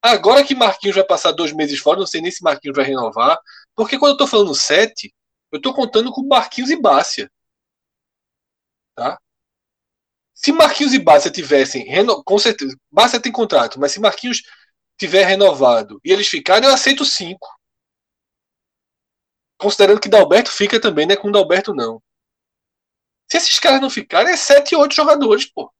Agora 0.00 0.44
que 0.44 0.54
Marquinhos 0.54 0.94
vai 0.94 1.04
passar 1.04 1.32
dois 1.32 1.52
meses 1.52 1.80
fora, 1.80 1.98
não 1.98 2.06
sei 2.06 2.20
nem 2.20 2.30
se 2.30 2.40
Marquinhos 2.44 2.76
vai 2.76 2.86
renovar. 2.86 3.36
Porque 3.74 3.98
quando 3.98 4.12
eu 4.12 4.16
tô 4.16 4.28
falando 4.28 4.54
sete, 4.54 5.12
eu 5.50 5.60
tô 5.60 5.74
contando 5.74 6.12
com 6.12 6.22
Marquinhos 6.24 6.70
e 6.70 6.80
Bácia. 6.80 7.28
Tá? 8.94 9.18
Se 10.32 10.52
Marquinhos 10.52 10.94
e 10.94 11.00
Bácia 11.00 11.32
tivessem. 11.32 11.84
Com 12.24 12.38
certeza. 12.38 12.78
Bácia 12.92 13.18
tem 13.18 13.32
contrato, 13.32 13.80
mas 13.80 13.90
se 13.90 13.98
Marquinhos 13.98 14.44
tiver 14.96 15.24
renovado 15.24 16.00
e 16.04 16.12
eles 16.12 16.28
ficarem, 16.28 16.68
eu 16.68 16.72
aceito 16.72 17.04
cinco. 17.04 17.48
Considerando 19.58 20.00
que 20.00 20.08
Dalberto 20.08 20.50
fica 20.50 20.80
também, 20.80 21.06
né? 21.06 21.16
Com 21.16 21.30
Dalberto 21.30 21.74
não. 21.74 22.02
Se 23.30 23.38
esses 23.38 23.58
caras 23.58 23.80
não 23.80 23.90
ficarem, 23.90 24.32
é 24.32 24.36
7, 24.36 24.76
8 24.76 24.94
jogadores, 24.94 25.46
pô. 25.46 25.72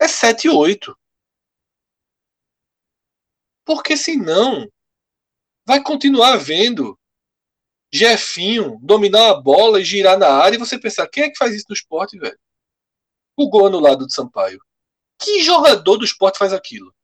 É 0.00 0.06
7, 0.06 0.48
8. 0.48 0.96
Porque 3.64 3.96
senão 3.96 4.70
vai 5.66 5.82
continuar 5.82 6.36
vendo 6.36 6.98
Jefinho 7.92 8.78
dominar 8.82 9.30
a 9.30 9.40
bola 9.40 9.80
e 9.80 9.84
girar 9.84 10.18
na 10.18 10.28
área 10.28 10.56
e 10.56 10.58
você 10.58 10.78
pensar, 10.78 11.08
quem 11.08 11.24
é 11.24 11.30
que 11.30 11.38
faz 11.38 11.54
isso 11.54 11.66
no 11.68 11.74
esporte, 11.74 12.18
velho? 12.18 12.38
O 13.36 13.48
gol 13.48 13.70
no 13.70 13.80
lado 13.80 14.06
do 14.06 14.12
Sampaio. 14.12 14.60
Que 15.18 15.42
jogador 15.42 15.96
do 15.96 16.04
esporte 16.04 16.38
faz 16.38 16.52
aquilo? 16.52 16.94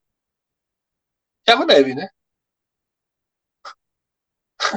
Thiago 1.44 1.64
Neves, 1.64 1.96
né? 1.96 2.08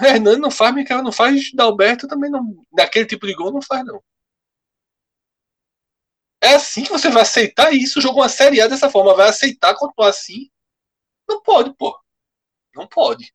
Hernani 0.03 0.39
não 0.39 0.51
faz, 0.51 0.73
Micael 0.73 1.03
não 1.03 1.11
faz, 1.11 1.51
Dalberto 1.53 2.07
também 2.07 2.29
não. 2.29 2.65
Daquele 2.73 3.05
tipo 3.05 3.25
de 3.27 3.33
gol 3.33 3.51
não 3.51 3.61
faz, 3.61 3.85
não. 3.85 4.01
É 6.41 6.53
assim 6.55 6.83
que 6.83 6.91
você 6.91 7.09
vai 7.09 7.23
aceitar 7.23 7.73
isso? 7.73 8.01
Jogou 8.01 8.21
uma 8.21 8.29
Série 8.29 8.61
A 8.61 8.67
dessa 8.67 8.89
forma, 8.89 9.15
vai 9.15 9.29
aceitar 9.29 9.75
continuar 9.75 10.09
assim? 10.09 10.49
Não 11.27 11.41
pode, 11.41 11.73
pô. 11.75 11.97
Não 12.75 12.88
pode. 12.88 13.33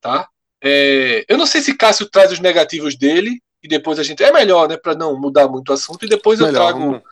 Tá? 0.00 0.28
É, 0.62 1.24
eu 1.28 1.36
não 1.36 1.46
sei 1.46 1.60
se 1.60 1.76
Cássio 1.76 2.08
traz 2.08 2.32
os 2.32 2.40
negativos 2.40 2.96
dele 2.96 3.40
e 3.62 3.68
depois 3.68 3.98
a 3.98 4.02
gente. 4.02 4.22
É 4.24 4.32
melhor, 4.32 4.68
né? 4.68 4.76
Para 4.76 4.94
não 4.94 5.18
mudar 5.18 5.48
muito 5.48 5.68
o 5.68 5.72
assunto 5.72 6.04
e 6.04 6.08
depois 6.08 6.40
melhor, 6.40 6.50
eu 6.50 6.54
trago. 6.54 7.02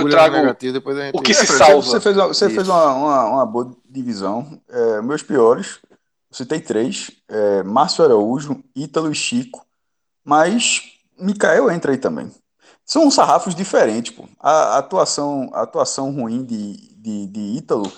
eu 0.00 0.10
trago 0.10 0.36
negativo, 0.36 0.72
depois 0.72 0.96
a 0.96 1.06
gente... 1.06 1.16
o 1.16 1.20
que 1.20 1.32
é, 1.32 1.34
se 1.34 1.46
salva. 1.46 1.82
Você 1.82 2.00
fez 2.00 2.16
uma, 2.16 2.26
você 2.28 2.50
fez 2.50 2.68
uma, 2.68 2.92
uma, 2.92 3.24
uma, 3.24 3.46
boa 3.46 3.76
divisão. 3.88 4.60
É, 4.68 5.02
meus 5.02 5.22
piores, 5.22 5.80
tem 6.44 6.60
três: 6.60 7.10
é, 7.28 7.62
Márcio 7.62 8.04
Araújo, 8.04 8.62
Ítalo 8.74 9.10
e 9.10 9.14
Chico. 9.14 9.64
Mas 10.24 10.82
Mikael 11.18 11.70
entra 11.70 11.92
aí 11.92 11.98
também. 11.98 12.30
São 12.84 13.10
sarrafos 13.10 13.54
diferentes, 13.54 14.14
pô. 14.14 14.28
A, 14.40 14.76
a 14.76 14.78
atuação, 14.78 15.50
a 15.52 15.62
atuação 15.62 16.12
ruim 16.12 16.44
de, 16.44 16.76
de, 16.96 17.26
de 17.28 17.40
Ítalo, 17.58 17.90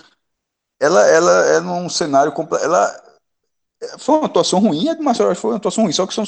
ela, 0.80 1.06
ela 1.06 1.32
é 1.46 1.60
num 1.60 1.88
cenário 1.88 2.32
completo. 2.32 2.64
Ela 2.64 3.02
foi 3.98 4.16
uma 4.16 4.26
atuação 4.26 4.58
ruim, 4.60 4.88
a 4.88 4.94
de 4.94 5.02
Márcio 5.02 5.24
Araújo 5.24 5.40
foi 5.40 5.50
uma 5.52 5.56
atuação 5.58 5.84
ruim, 5.84 5.92
só 5.92 6.06
que 6.06 6.14
são, 6.14 6.24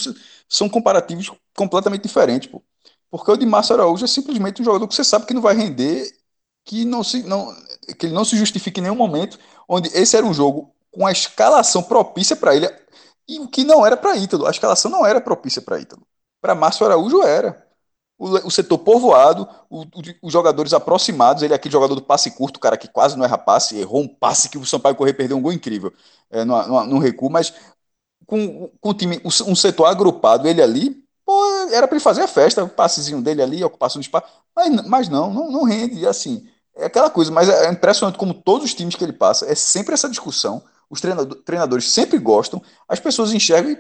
são 0.48 0.68
comparativos 0.68 1.32
completamente 1.56 2.02
diferentes, 2.02 2.50
pô. 2.50 2.62
Porque 3.10 3.30
o 3.30 3.36
de 3.36 3.46
Márcio 3.46 3.74
Araújo 3.74 4.04
é 4.04 4.08
simplesmente 4.08 4.62
um 4.62 4.64
jogador 4.64 4.86
que 4.86 4.94
você 4.94 5.04
sabe 5.04 5.26
que 5.26 5.34
não 5.34 5.42
vai 5.42 5.54
render, 5.54 6.12
que 6.64 6.84
não 6.84 7.02
se, 7.02 7.22
não, 7.24 7.52
que 7.98 8.06
ele 8.06 8.14
não 8.14 8.24
se 8.24 8.36
justifica 8.36 8.78
em 8.78 8.84
nenhum 8.84 8.94
momento, 8.94 9.38
onde 9.68 9.88
esse 9.92 10.16
era 10.16 10.24
um 10.24 10.34
jogo 10.34 10.72
com 10.90 11.06
a 11.06 11.12
escalação 11.12 11.82
propícia 11.82 12.36
para 12.36 12.54
ele, 12.54 12.68
e 13.28 13.38
o 13.38 13.48
que 13.48 13.64
não 13.64 13.86
era 13.86 13.96
para 13.96 14.16
Ítalo. 14.16 14.46
A 14.46 14.50
escalação 14.50 14.90
não 14.90 15.06
era 15.06 15.20
propícia 15.20 15.62
para 15.62 15.78
Ítalo. 15.80 16.06
Para 16.40 16.54
Márcio 16.54 16.86
Araújo 16.86 17.22
era 17.22 17.64
o, 18.20 18.46
o 18.46 18.50
setor 18.50 18.78
povoado, 18.78 19.48
o, 19.70 19.80
o, 19.82 19.88
os 20.22 20.32
jogadores 20.32 20.74
aproximados, 20.74 21.42
ele 21.42 21.54
é 21.54 21.56
aquele 21.56 21.72
jogador 21.72 21.94
do 21.94 22.02
passe 22.02 22.30
curto, 22.32 22.58
o 22.58 22.60
cara 22.60 22.76
que 22.76 22.86
quase 22.86 23.16
não 23.16 23.24
erra 23.24 23.38
passe, 23.38 23.78
errou 23.78 24.02
um 24.02 24.08
passe 24.08 24.50
que 24.50 24.58
o 24.58 24.66
Sampaio 24.66 24.94
Correr 24.94 25.14
perdeu 25.14 25.38
um 25.38 25.42
gol 25.42 25.54
incrível 25.54 25.90
é, 26.30 26.44
recuo, 27.00 27.30
mas 27.30 27.54
com, 28.26 28.70
com 28.78 28.90
o 28.90 28.94
time, 28.94 29.20
um 29.24 29.56
setor 29.56 29.86
agrupado, 29.86 30.46
ele 30.46 30.62
ali, 30.62 31.02
pô, 31.24 31.32
era 31.72 31.88
para 31.88 31.96
ele 31.96 32.04
fazer 32.04 32.20
a 32.22 32.28
festa, 32.28 32.62
o 32.62 32.68
passezinho 32.68 33.22
dele 33.22 33.42
ali, 33.42 33.64
ocupação 33.64 33.98
de 33.98 34.06
espaço, 34.06 34.26
mas, 34.54 34.86
mas 34.86 35.08
não, 35.08 35.32
não, 35.32 35.50
não 35.50 35.64
rende, 35.64 36.06
assim, 36.06 36.46
é 36.76 36.84
aquela 36.84 37.08
coisa, 37.08 37.32
mas 37.32 37.48
é 37.48 37.70
impressionante 37.70 38.18
como 38.18 38.34
todos 38.34 38.66
os 38.66 38.74
times 38.74 38.94
que 38.94 39.02
ele 39.02 39.14
passa, 39.14 39.50
é 39.50 39.54
sempre 39.54 39.94
essa 39.94 40.08
discussão, 40.10 40.62
os 40.90 41.00
treinadores 41.44 41.90
sempre 41.90 42.18
gostam, 42.18 42.60
as 42.88 43.00
pessoas 43.00 43.32
enxergam, 43.32 43.72
e, 43.72 43.76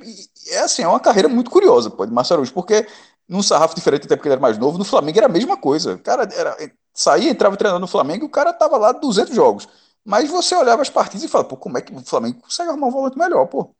e 0.46 0.50
é 0.52 0.60
assim, 0.60 0.82
é 0.82 0.88
uma 0.88 1.00
carreira 1.00 1.28
muito 1.28 1.50
curiosa, 1.50 1.90
pô, 1.90 2.06
de 2.06 2.12
Massarujo, 2.12 2.52
porque 2.54 2.86
num 3.28 3.42
sarrafo 3.42 3.74
diferente, 3.74 4.06
até 4.06 4.16
porque 4.16 4.28
ele 4.28 4.34
era 4.34 4.40
mais 4.42 4.58
novo. 4.58 4.78
No 4.78 4.84
Flamengo 4.84 5.18
era 5.18 5.26
a 5.26 5.30
mesma 5.30 5.56
coisa. 5.56 5.94
O 5.94 5.98
cara 6.02 6.24
era, 6.34 6.56
saía, 6.92 7.30
entrava 7.30 7.56
treinando 7.56 7.80
no 7.80 7.86
Flamengo 7.86 8.24
e 8.24 8.26
o 8.26 8.30
cara 8.30 8.52
tava 8.52 8.76
lá 8.76 8.92
200 8.92 9.34
jogos. 9.34 9.68
Mas 10.04 10.28
você 10.30 10.54
olhava 10.56 10.82
as 10.82 10.90
partidas 10.90 11.22
e 11.24 11.28
falava, 11.28 11.48
pô, 11.48 11.56
como 11.56 11.78
é 11.78 11.82
que 11.82 11.92
o 11.94 12.00
Flamengo 12.04 12.40
consegue 12.42 12.70
arrumar 12.70 12.88
um 12.88 12.90
volante 12.90 13.18
melhor, 13.18 13.46
pô? 13.46 13.74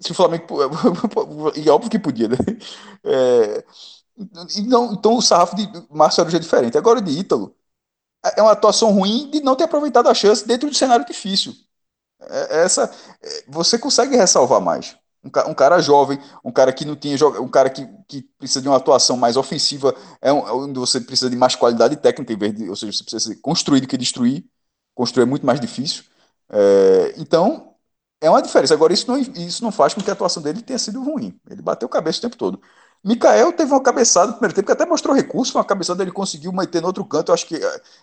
Se 0.00 0.12
o 0.12 0.14
Flamengo. 0.14 0.44
E 1.56 1.68
óbvio 1.70 1.90
que 1.90 1.98
podia, 1.98 2.28
né? 2.28 2.36
É, 3.04 3.64
não, 4.66 4.92
então 4.92 5.16
o 5.16 5.22
sarrafo 5.22 5.56
de 5.56 5.66
Marcelo 5.90 6.28
é 6.34 6.38
diferente. 6.38 6.78
Agora 6.78 7.00
de 7.00 7.10
Ítalo, 7.12 7.54
é 8.36 8.42
uma 8.42 8.52
atuação 8.52 8.92
ruim 8.92 9.30
de 9.30 9.40
não 9.40 9.56
ter 9.56 9.64
aproveitado 9.64 10.08
a 10.08 10.14
chance 10.14 10.46
dentro 10.46 10.68
de 10.68 10.74
um 10.74 10.78
cenário 10.78 11.04
difícil. 11.06 11.54
É, 12.20 12.62
essa, 12.64 12.90
é, 13.22 13.44
você 13.48 13.78
consegue 13.78 14.16
ressalvar 14.16 14.60
mais. 14.60 14.96
Um, 15.24 15.54
cara 15.54 15.80
jovem, 15.80 16.18
um 16.44 16.52
cara 16.52 16.72
que 16.72 16.84
não 16.84 16.96
tinha 16.96 17.16
um 17.40 17.48
cara 17.48 17.68
que, 17.68 17.86
que 18.06 18.22
precisa 18.38 18.62
de 18.62 18.68
uma 18.68 18.76
atuação 18.76 19.16
mais 19.16 19.36
ofensiva, 19.36 19.94
é, 20.22 20.30
é 20.30 20.32
onde 20.32 20.78
você 20.78 21.00
precisa 21.00 21.28
de 21.28 21.36
mais 21.36 21.54
qualidade 21.56 21.96
técnica, 21.96 22.32
em 22.32 22.36
vez 22.38 22.54
de, 22.54 22.68
ou 22.70 22.76
seja, 22.76 22.92
você 22.92 23.04
precisa 23.04 23.36
construir 23.42 23.80
do 23.80 23.88
que 23.88 23.96
destruir. 23.96 24.44
Construir 24.94 25.24
é 25.24 25.26
muito 25.26 25.44
mais 25.46 25.60
difícil. 25.60 26.04
É, 26.50 27.14
então, 27.18 27.74
é 28.20 28.30
uma 28.30 28.42
diferença. 28.42 28.74
Agora, 28.74 28.92
isso 28.92 29.08
não, 29.08 29.18
isso 29.18 29.62
não 29.62 29.72
faz 29.72 29.94
com 29.94 30.00
que 30.00 30.10
a 30.10 30.12
atuação 30.12 30.42
dele 30.42 30.62
tenha 30.62 30.78
sido 30.78 31.02
ruim. 31.02 31.38
Ele 31.50 31.62
bateu 31.62 31.88
cabeça 31.88 32.18
o 32.18 32.22
tempo 32.22 32.36
todo. 32.36 32.60
Mikael 33.04 33.52
teve 33.52 33.72
uma 33.72 33.82
cabeçada 33.82 34.28
no 34.28 34.32
primeiro 34.34 34.54
tempo, 34.54 34.66
que 34.66 34.72
até 34.72 34.84
mostrou 34.84 35.14
recurso, 35.14 35.56
uma 35.56 35.64
cabeçada 35.64 36.02
ele 36.02 36.12
conseguiu 36.12 36.52
meter 36.52 36.80
no 36.80 36.88
outro 36.88 37.04
canto. 37.04 37.30
Eu 37.30 37.34
acho 37.34 37.46
que 37.46 37.58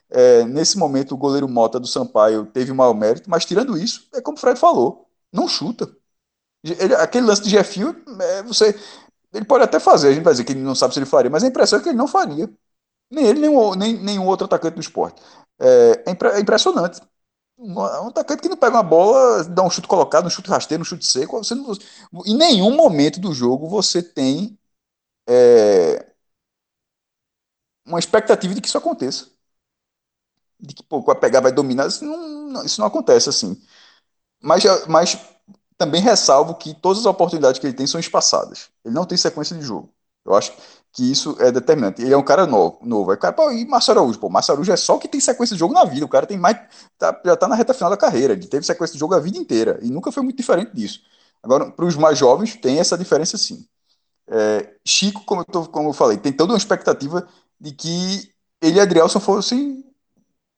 é, 0.09 0.45
nesse 0.45 0.77
momento 0.77 1.13
o 1.13 1.17
goleiro 1.17 1.47
Mota 1.47 1.79
do 1.79 1.87
Sampaio 1.87 2.45
teve 2.45 2.71
o 2.71 2.75
maior 2.75 2.93
mérito, 2.93 3.29
mas 3.29 3.45
tirando 3.45 3.77
isso, 3.77 4.07
é 4.13 4.21
como 4.21 4.37
o 4.37 4.39
Fred 4.39 4.59
falou, 4.59 5.07
não 5.31 5.47
chuta. 5.47 5.89
Ele, 6.63 6.95
aquele 6.95 7.27
lance 7.27 7.43
de 7.43 7.49
Jefinho, 7.49 7.95
é, 8.19 8.43
você, 8.43 8.75
ele 9.33 9.45
pode 9.45 9.63
até 9.63 9.79
fazer, 9.79 10.09
a 10.09 10.13
gente 10.13 10.23
vai 10.23 10.33
dizer 10.33 10.45
que 10.45 10.53
ele 10.53 10.61
não 10.61 10.75
sabe 10.75 10.93
se 10.93 10.99
ele 10.99 11.05
faria, 11.05 11.29
mas 11.29 11.43
a 11.43 11.47
impressão 11.47 11.79
é 11.79 11.81
que 11.83 11.89
ele 11.89 11.97
não 11.97 12.07
faria. 12.07 12.49
Nem 13.11 13.25
ele, 13.25 13.39
nem, 13.39 13.51
nem 13.77 13.93
nenhum 14.03 14.27
outro 14.27 14.45
atacante 14.45 14.75
do 14.75 14.81
esporte. 14.81 15.21
É, 15.59 16.03
é, 16.07 16.11
impre, 16.11 16.29
é 16.29 16.39
impressionante. 16.39 17.01
Um, 17.57 17.73
um, 17.79 18.07
atacante 18.07 18.41
que 18.41 18.49
não 18.49 18.57
pega 18.57 18.75
uma 18.75 18.83
bola, 18.83 19.43
dá 19.45 19.63
um 19.63 19.69
chute 19.69 19.87
colocado, 19.87 20.25
um 20.27 20.29
chute 20.29 20.49
rasteiro, 20.49 20.81
um 20.81 20.85
chute 20.85 21.05
seco. 21.05 21.37
Você 21.43 21.55
não, 21.55 21.73
em 22.25 22.35
nenhum 22.35 22.75
momento 22.75 23.19
do 23.19 23.33
jogo 23.33 23.67
você 23.67 24.01
tem 24.03 24.57
é, 25.27 26.15
uma 27.85 27.97
expectativa 27.99 28.53
de 28.53 28.61
que 28.61 28.67
isso 28.67 28.77
aconteça. 28.77 29.27
De 30.59 30.73
que 30.73 30.83
pô, 30.83 31.01
vai 31.01 31.15
pegar, 31.15 31.41
vai 31.41 31.51
dominar. 31.51 31.87
Isso 31.87 32.05
não, 32.05 32.63
isso 32.65 32.79
não 32.79 32.87
acontece 32.87 33.29
assim. 33.29 33.61
Mas, 34.41 34.63
mas 34.87 35.17
também 35.77 36.01
ressalvo 36.01 36.55
que 36.55 36.73
todas 36.75 36.99
as 37.01 37.05
oportunidades 37.07 37.59
que 37.59 37.67
ele 37.67 37.75
tem 37.75 37.87
são 37.87 37.99
espaçadas. 37.99 38.69
Ele 38.85 38.95
não 38.95 39.05
tem 39.05 39.17
sequência 39.17 39.57
de 39.57 39.63
jogo. 39.63 39.93
Eu 40.25 40.35
acho 40.35 40.53
que 40.93 41.11
isso 41.11 41.37
é 41.39 41.51
determinante. 41.51 42.01
Ele 42.01 42.13
é 42.13 42.17
um 42.17 42.23
cara 42.23 42.47
novo. 42.47 42.79
novo. 42.83 43.11
Aí, 43.11 43.17
cara, 43.17 43.33
pô, 43.33 43.51
e 43.51 43.65
Márcio 43.65 43.91
Araújo? 43.93 44.19
Pô, 44.19 44.29
Márcio 44.29 44.53
Araújo 44.53 44.71
é 44.71 44.77
só 44.77 44.97
que 44.99 45.07
tem 45.07 45.21
sequência 45.21 45.55
de 45.55 45.59
jogo 45.59 45.73
na 45.73 45.85
vida. 45.85 46.05
O 46.05 46.09
cara 46.09 46.25
tem 46.27 46.37
mais. 46.37 46.57
Tá, 46.97 47.19
já 47.25 47.37
tá 47.37 47.47
na 47.47 47.55
reta 47.55 47.73
final 47.73 47.89
da 47.91 47.97
carreira. 47.97 48.33
Ele 48.33 48.47
teve 48.47 48.65
sequência 48.65 48.93
de 48.93 48.99
jogo 48.99 49.15
a 49.15 49.19
vida 49.19 49.37
inteira. 49.37 49.79
E 49.83 49.89
nunca 49.91 50.11
foi 50.11 50.23
muito 50.23 50.37
diferente 50.37 50.73
disso. 50.75 51.01
Agora, 51.43 51.71
para 51.71 51.85
os 51.85 51.95
mais 51.97 52.17
jovens, 52.17 52.55
tem 52.57 52.79
essa 52.79 52.97
diferença 52.97 53.37
sim. 53.37 53.67
É, 54.27 54.75
Chico, 54.85 55.23
como 55.25 55.41
eu, 55.41 55.45
tô, 55.45 55.67
como 55.67 55.89
eu 55.89 55.93
falei, 55.93 56.17
tem 56.17 56.33
toda 56.33 56.53
uma 56.53 56.57
expectativa 56.57 57.27
de 57.59 57.71
que 57.73 58.33
ele 58.61 58.77
e 58.77 58.79
Adrielson 58.81 59.19
fossem 59.19 59.83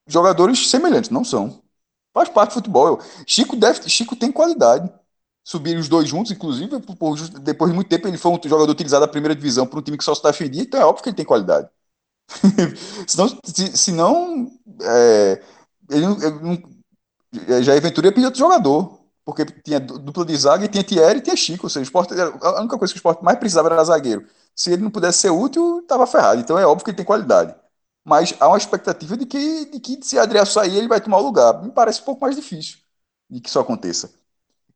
jogadores 0.07 0.69
semelhantes. 0.69 1.09
Não 1.09 1.23
são. 1.23 1.61
Faz 2.13 2.29
parte 2.29 2.51
do 2.51 2.53
futebol. 2.55 2.99
Chico, 3.27 3.55
deve, 3.55 3.89
Chico 3.89 4.15
tem 4.15 4.31
qualidade 4.31 4.91
subirem 5.47 5.79
os 5.79 5.87
dois 5.87 6.09
juntos, 6.09 6.31
inclusive, 6.31 6.77
por, 6.81 7.17
depois 7.39 7.71
de 7.71 7.75
muito 7.75 7.87
tempo 7.87 8.05
ele 8.05 8.17
foi 8.17 8.31
um 8.33 8.39
jogador 8.43 8.69
utilizado 8.69 9.05
da 9.05 9.11
primeira 9.11 9.33
divisão 9.33 9.65
por 9.65 9.79
um 9.79 9.81
time 9.81 9.97
que 9.97 10.03
só 10.03 10.13
se 10.13 10.21
defendia, 10.21 10.61
então 10.63 10.81
é 10.81 10.85
óbvio 10.85 11.03
que 11.03 11.09
ele 11.09 11.15
tem 11.15 11.25
qualidade. 11.25 11.69
senão, 13.07 13.29
se, 13.45 13.77
senão 13.77 14.51
é, 14.81 15.41
ele, 15.89 16.05
ele 17.47 17.63
já 17.63 17.79
Ventura 17.79 18.07
ia 18.07 18.11
pedir 18.11 18.25
outro 18.25 18.39
jogador, 18.39 18.96
porque 19.27 19.43
tinha 19.43 19.77
dupla 19.77 20.23
de 20.23 20.37
zaga 20.37 20.63
e 20.63 20.69
tinha 20.69 20.81
Thierry 20.85 21.19
e 21.19 21.21
tinha 21.21 21.35
Chico, 21.35 21.65
ou 21.65 21.69
seja, 21.69 21.91
a 22.41 22.61
única 22.61 22.77
coisa 22.77 22.93
que 22.93 22.97
o 22.97 23.01
esporte 23.01 23.21
mais 23.21 23.37
precisava 23.37 23.67
era 23.67 23.83
zagueiro. 23.83 24.25
Se 24.55 24.71
ele 24.71 24.81
não 24.81 24.89
pudesse 24.89 25.17
ser 25.19 25.31
útil, 25.31 25.79
estava 25.81 26.07
ferrado. 26.07 26.39
Então 26.39 26.57
é 26.57 26.65
óbvio 26.65 26.85
que 26.85 26.91
ele 26.91 26.95
tem 26.95 27.05
qualidade. 27.05 27.53
Mas 28.05 28.33
há 28.39 28.47
uma 28.47 28.57
expectativa 28.57 29.17
de 29.17 29.25
que, 29.25 29.65
de 29.65 29.79
que 29.81 29.99
se 30.01 30.17
Adriano 30.17 30.47
sair, 30.47 30.77
ele 30.77 30.87
vai 30.87 31.01
tomar 31.01 31.17
o 31.17 31.23
lugar. 31.23 31.61
Me 31.61 31.69
parece 31.71 32.01
um 32.01 32.05
pouco 32.05 32.21
mais 32.21 32.37
difícil 32.37 32.77
de 33.29 33.41
que 33.41 33.49
isso 33.49 33.59
aconteça. 33.59 34.09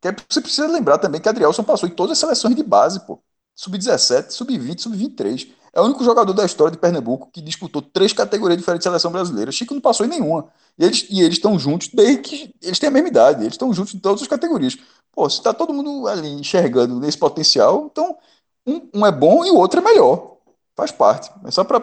É, 0.03 0.11
você 0.29 0.41
precisa 0.41 0.67
lembrar 0.67 0.97
também 0.97 1.21
que 1.21 1.29
Adrielson 1.29 1.63
passou 1.63 1.87
em 1.87 1.93
todas 1.93 2.13
as 2.13 2.17
seleções 2.19 2.55
de 2.55 2.63
base, 2.63 2.99
pô. 3.05 3.21
Sub-17, 3.55 4.31
sub-20, 4.31 4.81
sub-23. 4.81 5.47
É 5.73 5.79
o 5.79 5.85
único 5.85 6.03
jogador 6.03 6.33
da 6.33 6.45
história 6.45 6.71
de 6.71 6.77
Pernambuco 6.77 7.29
que 7.31 7.41
disputou 7.41 7.81
três 7.81 8.11
categorias 8.11 8.57
diferentes 8.57 8.83
de 8.83 8.89
seleção 8.89 9.11
brasileira. 9.11 9.51
Chico 9.51 9.73
não 9.73 9.81
passou 9.81 10.05
em 10.05 10.09
nenhuma. 10.09 10.49
E 10.77 10.85
eles 10.85 11.07
e 11.09 11.21
estão 11.27 11.57
juntos 11.59 11.89
desde 11.93 12.21
que 12.21 12.55
eles 12.61 12.79
têm 12.79 12.89
a 12.89 12.91
mesma 12.91 13.09
idade. 13.09 13.41
Eles 13.41 13.53
estão 13.53 13.73
juntos 13.73 13.93
em 13.93 13.99
todas 13.99 14.21
as 14.21 14.27
categorias. 14.27 14.77
Pô, 15.11 15.29
se 15.29 15.37
está 15.37 15.53
todo 15.53 15.73
mundo 15.73 16.07
ali 16.07 16.29
enxergando 16.29 16.99
nesse 16.99 17.17
potencial, 17.17 17.89
então 17.91 18.17
um, 18.65 18.89
um, 18.93 19.05
é 19.05 19.11
bom 19.11 19.45
e 19.45 19.51
o 19.51 19.55
outro 19.55 19.79
é 19.79 19.83
melhor. 19.83 20.37
Faz 20.75 20.91
parte. 20.91 21.29
É 21.45 21.51
só 21.51 21.63
para 21.63 21.77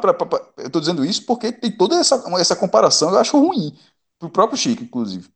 eu 0.56 0.66
estou 0.66 0.80
dizendo 0.80 1.04
isso 1.04 1.24
porque 1.26 1.52
tem 1.52 1.70
toda 1.70 1.96
essa, 1.96 2.22
essa 2.38 2.56
comparação. 2.56 3.10
Eu 3.10 3.18
acho 3.18 3.38
ruim 3.38 3.76
para 4.18 4.28
o 4.28 4.30
próprio 4.30 4.58
Chico, 4.58 4.82
inclusive. 4.82 5.28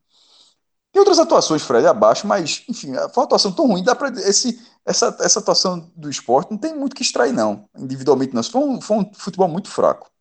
Tem 0.93 1.01
outras 1.01 1.19
atuações, 1.19 1.63
Fred, 1.63 1.87
abaixo, 1.87 2.27
mas, 2.27 2.65
enfim, 2.69 2.93
foi 2.93 3.23
uma 3.23 3.25
atuação 3.25 3.51
tão 3.51 3.67
ruim. 3.67 3.83
Dá 3.83 3.95
pra, 3.95 4.09
esse, 4.09 4.61
essa, 4.85 5.17
essa 5.21 5.39
atuação 5.39 5.91
do 5.97 6.11
esporte 6.11 6.51
não 6.51 6.59
tem 6.59 6.77
muito 6.77 6.95
que 6.95 7.03
extrair, 7.03 7.33
não, 7.33 7.67
individualmente, 7.79 8.35
não. 8.35 8.43
Foi 8.43 8.61
um, 8.61 8.81
foi 8.81 8.99
um 8.99 9.15
futebol 9.15 9.49
muito 9.49 9.71
fraco. 9.71 10.12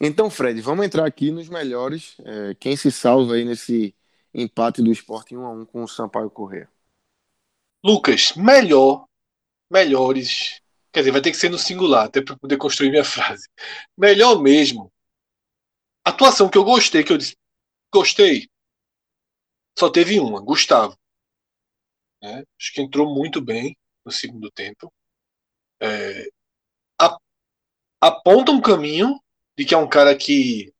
Então, 0.00 0.30
Fred, 0.30 0.60
vamos 0.60 0.86
entrar 0.86 1.04
aqui 1.06 1.30
nos 1.30 1.48
melhores. 1.48 2.16
É, 2.24 2.54
quem 2.54 2.76
se 2.76 2.90
salva 2.92 3.34
aí 3.34 3.44
nesse 3.44 3.94
empate 4.32 4.80
do 4.80 4.92
esporte 4.92 5.36
1 5.36 5.44
a 5.44 5.50
1 5.50 5.66
com 5.66 5.82
o 5.82 5.88
Sampaio 5.88 6.30
Corrêa? 6.30 6.70
Lucas, 7.84 8.32
melhor, 8.34 9.06
melhores. 9.70 10.60
Quer 10.92 11.00
dizer, 11.00 11.10
vai 11.10 11.20
ter 11.20 11.32
que 11.32 11.36
ser 11.36 11.50
no 11.50 11.58
singular, 11.58 12.06
até 12.06 12.22
para 12.22 12.38
poder 12.38 12.56
construir 12.56 12.90
minha 12.90 13.04
frase. 13.04 13.48
Melhor 13.96 14.40
mesmo. 14.40 14.92
Atuação 16.04 16.48
que 16.48 16.56
eu 16.56 16.64
gostei, 16.64 17.02
que 17.02 17.12
eu 17.12 17.18
disse, 17.18 17.36
gostei, 17.92 18.48
só 19.78 19.90
teve 19.90 20.18
uma, 20.18 20.40
Gustavo. 20.40 20.96
Né? 22.22 22.42
Acho 22.58 22.72
que 22.72 22.80
entrou 22.80 23.14
muito 23.14 23.40
bem 23.40 23.76
no 24.04 24.10
segundo 24.10 24.50
tempo. 24.50 24.92
É, 25.80 26.28
aponta 28.00 28.50
um 28.50 28.60
caminho 28.60 29.20
de 29.58 29.64
que 29.64 29.74
é 29.74 29.78
um 29.78 29.88
cara 29.88 30.16
que 30.16 30.72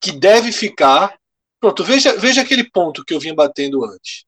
que 0.00 0.12
deve 0.12 0.52
ficar. 0.52 1.18
Pronto, 1.60 1.82
veja, 1.82 2.16
veja 2.16 2.40
aquele 2.40 2.70
ponto 2.70 3.04
que 3.04 3.12
eu 3.12 3.18
vinha 3.18 3.34
batendo 3.34 3.84
antes. 3.84 4.24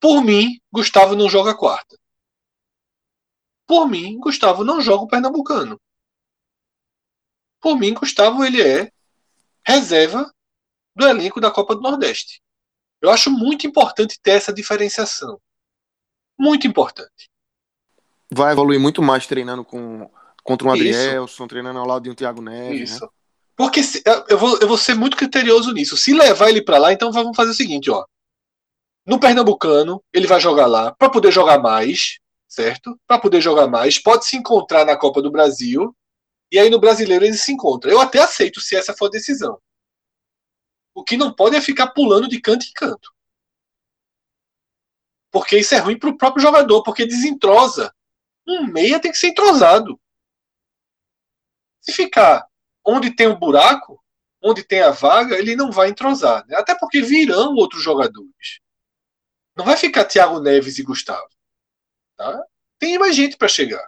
Por 0.00 0.22
mim, 0.22 0.60
Gustavo 0.72 1.16
não 1.16 1.28
joga 1.28 1.56
quarta. 1.56 1.98
Por 3.66 3.88
mim, 3.88 4.16
Gustavo 4.20 4.62
não 4.62 4.80
joga 4.80 5.02
o 5.02 5.08
Pernambucano. 5.08 5.80
Por 7.60 7.76
mim, 7.76 7.94
Gustavo 7.94 8.44
ele 8.44 8.62
é 8.62 8.92
reserva 9.66 10.32
do 10.94 11.08
elenco 11.08 11.40
da 11.40 11.50
Copa 11.50 11.74
do 11.74 11.80
Nordeste. 11.80 12.40
Eu 13.00 13.10
acho 13.10 13.28
muito 13.28 13.66
importante 13.66 14.20
ter 14.22 14.32
essa 14.32 14.52
diferenciação. 14.52 15.40
Muito 16.38 16.66
importante. 16.68 17.28
Vai 18.32 18.52
evoluir 18.52 18.78
muito 18.78 19.02
mais 19.02 19.26
treinando 19.26 19.64
com 19.64 20.08
contra 20.44 20.68
um 20.68 20.70
Adrielson, 20.70 21.48
treinando 21.48 21.78
ao 21.78 21.86
lado 21.86 22.02
de 22.02 22.10
um 22.10 22.14
Thiago 22.14 22.42
Neves. 22.42 22.70
Né? 22.70 22.84
Isso. 22.84 23.04
Né? 23.04 23.10
Porque 23.56 23.82
se, 23.82 24.02
eu, 24.28 24.38
vou, 24.38 24.58
eu 24.60 24.68
vou 24.68 24.76
ser 24.76 24.94
muito 24.94 25.16
criterioso 25.16 25.72
nisso. 25.72 25.96
Se 25.96 26.12
levar 26.12 26.50
ele 26.50 26.62
para 26.62 26.78
lá, 26.78 26.92
então 26.92 27.10
vamos 27.10 27.36
fazer 27.36 27.50
o 27.50 27.54
seguinte, 27.54 27.90
ó. 27.90 28.04
No 29.06 29.18
Pernambucano, 29.18 30.02
ele 30.12 30.26
vai 30.26 30.40
jogar 30.40 30.66
lá 30.66 30.92
para 30.92 31.10
poder 31.10 31.30
jogar 31.30 31.58
mais, 31.58 32.18
certo? 32.48 32.98
Para 33.06 33.18
poder 33.18 33.40
jogar 33.40 33.66
mais, 33.66 33.98
pode 33.98 34.26
se 34.26 34.36
encontrar 34.36 34.84
na 34.84 34.96
Copa 34.96 35.22
do 35.22 35.30
Brasil 35.30 35.94
e 36.50 36.58
aí 36.58 36.68
no 36.70 36.80
Brasileiro 36.80 37.24
ele 37.24 37.36
se 37.36 37.52
encontra. 37.52 37.90
Eu 37.90 38.00
até 38.00 38.20
aceito 38.20 38.60
se 38.60 38.76
essa 38.76 38.94
for 38.94 39.06
a 39.06 39.10
decisão. 39.10 39.58
O 40.94 41.02
que 41.02 41.16
não 41.16 41.32
pode 41.34 41.56
é 41.56 41.60
ficar 41.60 41.88
pulando 41.88 42.28
de 42.28 42.40
canto 42.40 42.66
em 42.66 42.72
canto. 42.72 43.12
Porque 45.30 45.58
isso 45.58 45.74
é 45.74 45.78
ruim 45.78 45.98
para 45.98 46.10
o 46.10 46.16
próprio 46.16 46.42
jogador, 46.42 46.82
porque 46.82 47.04
desentrosa. 47.06 47.92
Um 48.46 48.66
meia 48.66 49.00
tem 49.00 49.10
que 49.10 49.18
ser 49.18 49.28
entrosado. 49.28 50.00
Se 51.84 51.92
ficar 51.92 52.48
onde 52.82 53.14
tem 53.14 53.26
o 53.26 53.34
um 53.34 53.38
buraco, 53.38 54.02
onde 54.42 54.64
tem 54.64 54.80
a 54.80 54.90
vaga, 54.90 55.38
ele 55.38 55.54
não 55.54 55.70
vai 55.70 55.90
entrosar. 55.90 56.46
Né? 56.46 56.56
Até 56.56 56.74
porque 56.74 57.02
virão 57.02 57.54
outros 57.54 57.82
jogadores. 57.82 58.60
Não 59.54 59.66
vai 59.66 59.76
ficar 59.76 60.06
Thiago 60.06 60.40
Neves 60.40 60.78
e 60.78 60.82
Gustavo. 60.82 61.28
Tá? 62.16 62.42
Tem 62.78 62.98
mais 62.98 63.14
gente 63.14 63.36
para 63.36 63.48
chegar. 63.48 63.86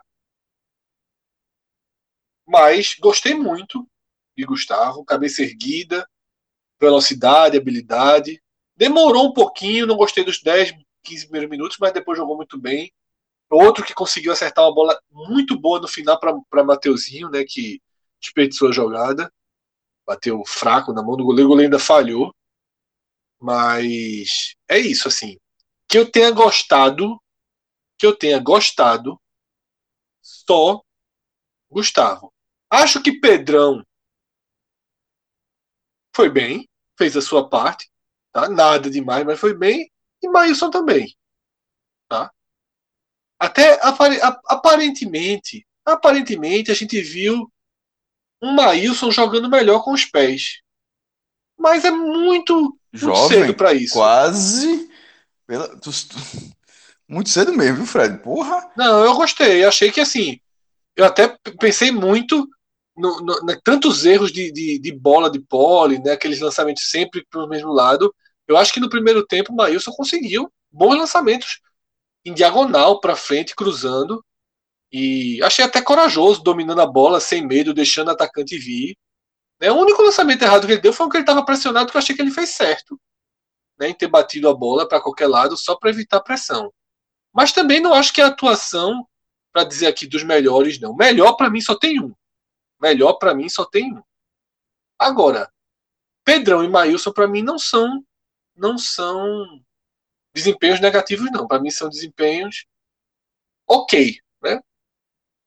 Mas 2.46 2.94
gostei 3.00 3.34
muito 3.34 3.88
de 4.36 4.44
Gustavo, 4.44 5.04
cabeça 5.04 5.42
erguida, 5.42 6.06
velocidade, 6.78 7.56
habilidade. 7.56 8.42
Demorou 8.76 9.28
um 9.28 9.32
pouquinho, 9.32 9.86
não 9.86 9.96
gostei 9.96 10.22
dos 10.22 10.42
10, 10.42 10.74
15 11.02 11.24
primeiros 11.24 11.50
minutos, 11.50 11.78
mas 11.80 11.92
depois 11.92 12.18
jogou 12.18 12.36
muito 12.36 12.58
bem. 12.60 12.92
Outro 13.50 13.84
que 13.84 13.94
conseguiu 13.94 14.32
acertar 14.32 14.64
uma 14.64 14.74
bola 14.74 15.00
muito 15.10 15.58
boa 15.58 15.80
no 15.80 15.88
final 15.88 16.20
para 16.20 16.64
Mateuzinho, 16.64 17.30
né, 17.30 17.42
que 17.42 17.80
desperdiçou 18.26 18.68
a 18.68 18.72
jogada. 18.72 19.32
Bateu 20.06 20.44
fraco 20.44 20.92
na 20.92 21.02
mão 21.02 21.16
do 21.16 21.24
goleiro, 21.24 21.48
o 21.48 21.50
goleiro 21.50 21.72
ainda 21.72 21.84
falhou. 21.84 22.34
Mas 23.40 24.54
é 24.68 24.78
isso, 24.78 25.08
assim. 25.08 25.36
Que 25.88 25.98
eu 25.98 26.10
tenha 26.10 26.30
gostado, 26.30 27.20
que 27.98 28.06
eu 28.06 28.16
tenha 28.16 28.38
gostado, 28.38 29.20
só 30.22 30.82
Gustavo. 31.70 32.32
Acho 32.70 33.02
que 33.02 33.20
Pedrão 33.20 33.84
foi 36.14 36.30
bem, 36.30 36.68
fez 36.98 37.16
a 37.16 37.20
sua 37.20 37.48
parte, 37.48 37.90
tá? 38.32 38.48
Nada 38.48 38.90
demais, 38.90 39.24
mas 39.24 39.38
foi 39.38 39.54
bem. 39.54 39.90
E 40.22 40.28
Mailson 40.28 40.70
também, 40.70 41.14
tá? 42.08 42.32
Até 43.38 43.78
aparentemente, 44.46 45.66
aparentemente 45.84 46.70
a 46.70 46.74
gente 46.74 47.00
viu 47.02 47.52
um 48.40 48.52
Maílson 48.52 49.10
jogando 49.10 49.48
melhor 49.48 49.82
com 49.82 49.92
os 49.92 50.04
pés. 50.04 50.60
Mas 51.58 51.84
é 51.84 51.90
muito, 51.90 52.78
Jovem, 52.92 53.18
muito 53.18 53.46
cedo 53.46 53.54
para 53.54 53.72
isso. 53.72 53.94
Quase. 53.94 54.90
Pela... 55.46 55.68
Muito 57.08 57.30
cedo 57.30 57.52
mesmo, 57.52 57.76
viu, 57.76 57.86
Fred? 57.86 58.18
Porra! 58.18 58.68
Não, 58.76 59.04
eu 59.04 59.14
gostei. 59.14 59.64
Achei 59.64 59.92
que 59.92 60.00
assim. 60.00 60.40
Eu 60.96 61.04
até 61.04 61.36
pensei 61.60 61.92
muito 61.92 62.48
no, 62.96 63.20
no, 63.20 63.40
no 63.42 63.60
tantos 63.62 64.04
erros 64.04 64.32
de, 64.32 64.50
de, 64.50 64.78
de, 64.80 64.92
bola 64.92 65.30
de 65.30 65.38
pole, 65.38 66.00
né? 66.00 66.12
Aqueles 66.12 66.40
lançamentos 66.40 66.90
sempre 66.90 67.24
para 67.30 67.44
o 67.44 67.48
mesmo 67.48 67.70
lado. 67.70 68.12
Eu 68.48 68.56
acho 68.56 68.72
que 68.72 68.80
no 68.80 68.88
primeiro 68.88 69.24
tempo 69.24 69.52
o 69.52 69.56
Maílson 69.56 69.92
conseguiu 69.92 70.50
bons 70.72 70.96
lançamentos 70.96 71.60
em 72.24 72.34
diagonal 72.34 73.00
para 73.00 73.14
frente, 73.14 73.54
cruzando. 73.54 74.24
E 74.98 75.42
achei 75.42 75.62
até 75.62 75.82
corajoso, 75.82 76.42
dominando 76.42 76.80
a 76.80 76.86
bola 76.86 77.20
sem 77.20 77.46
medo, 77.46 77.74
deixando 77.74 78.08
o 78.08 78.12
atacante 78.12 78.56
vir. 78.56 78.96
Né? 79.60 79.70
O 79.70 79.74
único 79.74 80.00
lançamento 80.00 80.40
errado 80.40 80.66
que 80.66 80.72
ele 80.72 80.80
deu 80.80 80.90
foi 80.90 81.04
o 81.04 81.10
que 81.10 81.18
ele 81.18 81.22
estava 81.22 81.44
pressionado, 81.44 81.90
que 81.90 81.98
eu 81.98 81.98
achei 81.98 82.16
que 82.16 82.22
ele 82.22 82.30
fez 82.30 82.48
certo. 82.48 82.98
Né? 83.78 83.90
Em 83.90 83.94
ter 83.94 84.06
batido 84.06 84.48
a 84.48 84.54
bola 84.54 84.88
para 84.88 84.98
qualquer 84.98 85.26
lado 85.26 85.54
só 85.54 85.76
para 85.76 85.90
evitar 85.90 86.22
pressão. 86.22 86.72
Mas 87.30 87.52
também 87.52 87.78
não 87.78 87.92
acho 87.92 88.10
que 88.10 88.22
a 88.22 88.28
atuação, 88.28 89.06
para 89.52 89.64
dizer 89.64 89.86
aqui 89.86 90.06
dos 90.06 90.24
melhores, 90.24 90.80
não. 90.80 90.96
Melhor 90.96 91.34
para 91.34 91.50
mim 91.50 91.60
só 91.60 91.74
tem 91.74 92.00
um. 92.02 92.14
Melhor 92.80 93.18
para 93.18 93.34
mim 93.34 93.50
só 93.50 93.66
tem 93.66 93.92
um. 93.92 94.02
Agora, 94.98 95.52
Pedrão 96.24 96.64
e 96.64 96.70
Maílson 96.70 97.12
para 97.12 97.28
mim 97.28 97.42
não 97.42 97.58
são 97.58 98.02
não 98.54 98.78
são 98.78 99.62
desempenhos 100.34 100.80
negativos 100.80 101.30
não. 101.30 101.46
Para 101.46 101.60
mim 101.60 101.70
são 101.70 101.90
desempenhos 101.90 102.64
ok? 103.68 104.18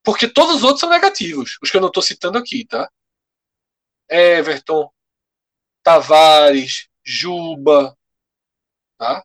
Porque 0.09 0.27
todos 0.27 0.55
os 0.55 0.63
outros 0.63 0.79
são 0.79 0.89
negativos, 0.89 1.59
os 1.61 1.69
que 1.69 1.77
eu 1.77 1.81
não 1.81 1.89
estou 1.89 2.01
citando 2.01 2.39
aqui, 2.39 2.65
tá? 2.65 2.91
Everton, 4.09 4.91
Tavares, 5.83 6.89
Juba, 7.03 7.95
tá? 8.97 9.23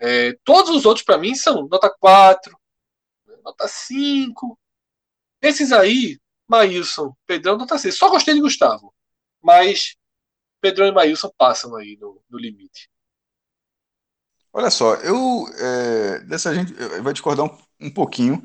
É, 0.00 0.32
todos 0.42 0.74
os 0.74 0.84
outros, 0.84 1.04
para 1.04 1.18
mim, 1.18 1.36
são 1.36 1.68
nota 1.68 1.88
4, 1.88 2.58
nota 3.44 3.68
5. 3.68 4.58
Esses 5.40 5.70
aí, 5.70 6.18
Maílson, 6.48 7.16
Pedrão, 7.24 7.56
nota 7.56 7.78
6. 7.78 7.96
Só 7.96 8.10
gostei 8.10 8.34
de 8.34 8.40
Gustavo. 8.40 8.92
Mas 9.40 9.96
Pedrão 10.60 10.88
e 10.88 10.92
Maílson 10.92 11.30
passam 11.38 11.76
aí 11.76 11.96
no, 11.96 12.20
no 12.28 12.38
limite. 12.40 12.90
Olha 14.52 14.68
só, 14.68 14.94
eu 14.96 15.46
é, 15.60 16.18
dessa 16.24 16.52
gente 16.52 16.72
vou 16.72 17.12
discordar 17.12 17.46
um, 17.46 17.86
um 17.86 17.90
pouquinho. 17.94 18.42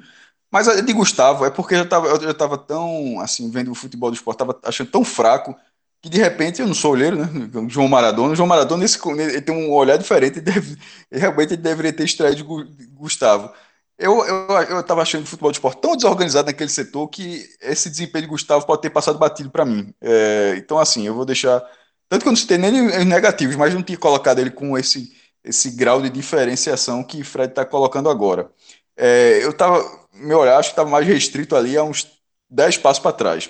Mas 0.54 0.68
a 0.68 0.80
de 0.80 0.94
Gustavo 0.94 1.46
é 1.46 1.50
porque 1.50 1.74
eu 1.74 1.82
estava 1.82 2.08
eu 2.08 2.22
já 2.22 2.58
tão, 2.60 3.20
assim, 3.20 3.50
vendo 3.50 3.72
o 3.72 3.76
futebol 3.76 4.12
do 4.12 4.14
esporte, 4.14 4.36
estava 4.36 4.60
achando 4.64 4.92
tão 4.92 5.04
fraco, 5.04 5.56
que 6.00 6.08
de 6.08 6.20
repente, 6.20 6.62
eu 6.62 6.68
não 6.68 6.76
sou 6.76 6.92
olheiro, 6.92 7.16
né? 7.18 7.28
João 7.68 7.88
Maradona, 7.88 8.36
João 8.36 8.48
Maradona 8.48 8.86
esse, 8.86 9.00
ele 9.20 9.42
tem 9.42 9.56
um 9.56 9.72
olhar 9.74 9.98
diferente, 9.98 10.40
deve, 10.40 10.78
realmente 11.12 11.54
ele 11.54 11.62
deveria 11.64 11.92
ter 11.92 12.04
extraído 12.04 12.46
Gustavo. 12.92 13.52
Eu, 13.98 14.24
eu, 14.26 14.48
eu 14.70 14.80
estava 14.82 15.02
achando 15.02 15.24
o 15.24 15.28
futebol 15.28 15.52
de 15.52 15.58
esporte 15.58 15.82
tão 15.82 15.96
desorganizado 15.96 16.46
naquele 16.48 16.70
setor 16.70 17.08
que 17.08 17.50
esse 17.60 17.90
desempenho 17.90 18.26
de 18.26 18.30
Gustavo 18.30 18.64
pode 18.66 18.84
ter 18.84 18.92
passado 18.92 19.18
batido 19.18 19.50
para 19.50 19.66
mim. 19.66 19.92
É, 20.02 20.54
então, 20.58 20.78
assim, 20.78 21.08
eu 21.08 21.16
vou 21.16 21.26
deixar. 21.26 21.64
Tanto 22.08 22.22
que 22.22 22.28
eu 22.28 22.32
não 22.32 22.38
citei 22.38 22.60
nem 22.60 22.86
os 22.88 23.06
negativos, 23.06 23.56
mas 23.56 23.74
não 23.74 23.82
tinha 23.82 23.98
colocado 23.98 24.38
ele 24.40 24.52
com 24.52 24.78
esse, 24.78 25.12
esse 25.44 25.72
grau 25.72 26.00
de 26.02 26.10
diferenciação 26.12 27.04
que 27.04 27.24
Fred 27.24 27.50
está 27.52 27.66
colocando 27.66 28.10
agora. 28.10 28.52
É, 28.96 29.44
eu 29.44 29.52
estava 29.52 30.04
meu 30.14 30.40
olhar 30.40 30.58
acho 30.60 30.70
que 30.70 30.74
estava 30.74 30.90
mais 30.90 31.08
restrito 31.08 31.56
ali 31.56 31.78
a 31.78 31.84
uns 31.84 32.08
10 32.50 32.78
passos 32.78 33.02
para 33.02 33.14
trás. 33.14 33.50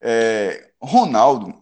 É, 0.00 0.70
Ronaldo, 0.80 1.54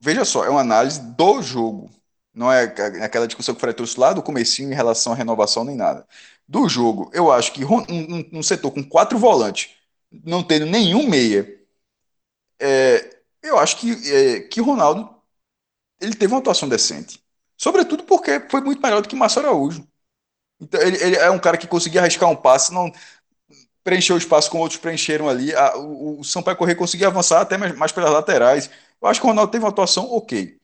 veja 0.00 0.24
só, 0.24 0.44
é 0.44 0.50
uma 0.50 0.60
análise 0.60 1.00
do 1.00 1.42
jogo. 1.42 1.90
Não 2.34 2.50
é 2.52 2.64
aquela 2.64 3.26
discussão 3.26 3.54
que 3.54 3.58
o 3.58 3.60
Fred 3.60 3.76
trouxe 3.76 3.98
lá 4.00 4.12
do 4.12 4.22
comecinho 4.22 4.72
em 4.72 4.74
relação 4.74 5.12
à 5.12 5.16
renovação 5.16 5.64
nem 5.64 5.76
nada. 5.76 6.06
Do 6.48 6.68
jogo, 6.68 7.10
eu 7.14 7.30
acho 7.32 7.52
que 7.52 7.64
um, 7.64 8.42
setor 8.42 8.72
com 8.72 8.82
quatro 8.84 9.18
volantes, 9.18 9.70
não 10.10 10.42
tendo 10.42 10.66
nenhum 10.66 11.08
meia, 11.08 11.46
é, 12.60 13.20
eu 13.42 13.58
acho 13.58 13.76
que, 13.78 13.92
é, 14.12 14.40
que 14.40 14.60
Ronaldo 14.60 15.14
ele 16.00 16.14
teve 16.16 16.32
uma 16.32 16.40
atuação 16.40 16.68
decente. 16.68 17.22
Sobretudo 17.56 18.04
porque 18.04 18.40
foi 18.50 18.60
muito 18.60 18.82
melhor 18.82 19.02
do 19.02 19.08
que 19.08 19.16
Márcio 19.16 19.40
Araújo. 19.40 19.86
Então, 20.62 20.80
ele, 20.80 20.96
ele, 21.02 21.16
é 21.16 21.30
um 21.30 21.38
cara 21.38 21.56
que 21.56 21.66
conseguia 21.66 22.00
arriscar 22.00 22.30
um 22.30 22.36
passe, 22.36 22.72
não, 22.72 22.90
preencheu 23.82 24.14
o 24.16 24.18
espaço 24.18 24.50
como 24.50 24.62
outros 24.62 24.80
preencheram 24.80 25.28
ali. 25.28 25.54
A, 25.54 25.76
o, 25.76 26.20
o 26.20 26.24
Sampaio 26.24 26.56
Correia 26.56 26.76
conseguia 26.76 27.08
avançar 27.08 27.40
até 27.40 27.58
mais, 27.58 27.76
mais, 27.76 27.92
pelas 27.92 28.12
laterais. 28.12 28.70
Eu 29.00 29.08
acho 29.08 29.20
que 29.20 29.26
o 29.26 29.30
Ronaldo 29.30 29.50
teve 29.50 29.64
uma 29.64 29.70
atuação 29.70 30.10
ok. 30.12 30.56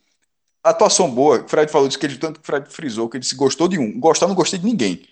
atuação 0.63 1.11
boa, 1.11 1.41
o 1.43 1.49
Fred 1.49 1.71
falou 1.71 1.89
disso, 1.89 1.99
que 1.99 2.07
ele 2.07 2.19
tanto 2.19 2.41
que 2.41 2.45
o 2.45 2.47
Fred 2.47 2.71
frisou, 2.71 3.09
que 3.09 3.17
ele 3.17 3.25
se 3.25 3.35
gostou 3.35 3.69
de 3.69 3.79
um. 3.79 3.99
Gostar, 3.99 4.29
não 4.29 4.35
gostei 4.35 4.59
de 4.59 4.67
ninguém. 4.67 5.05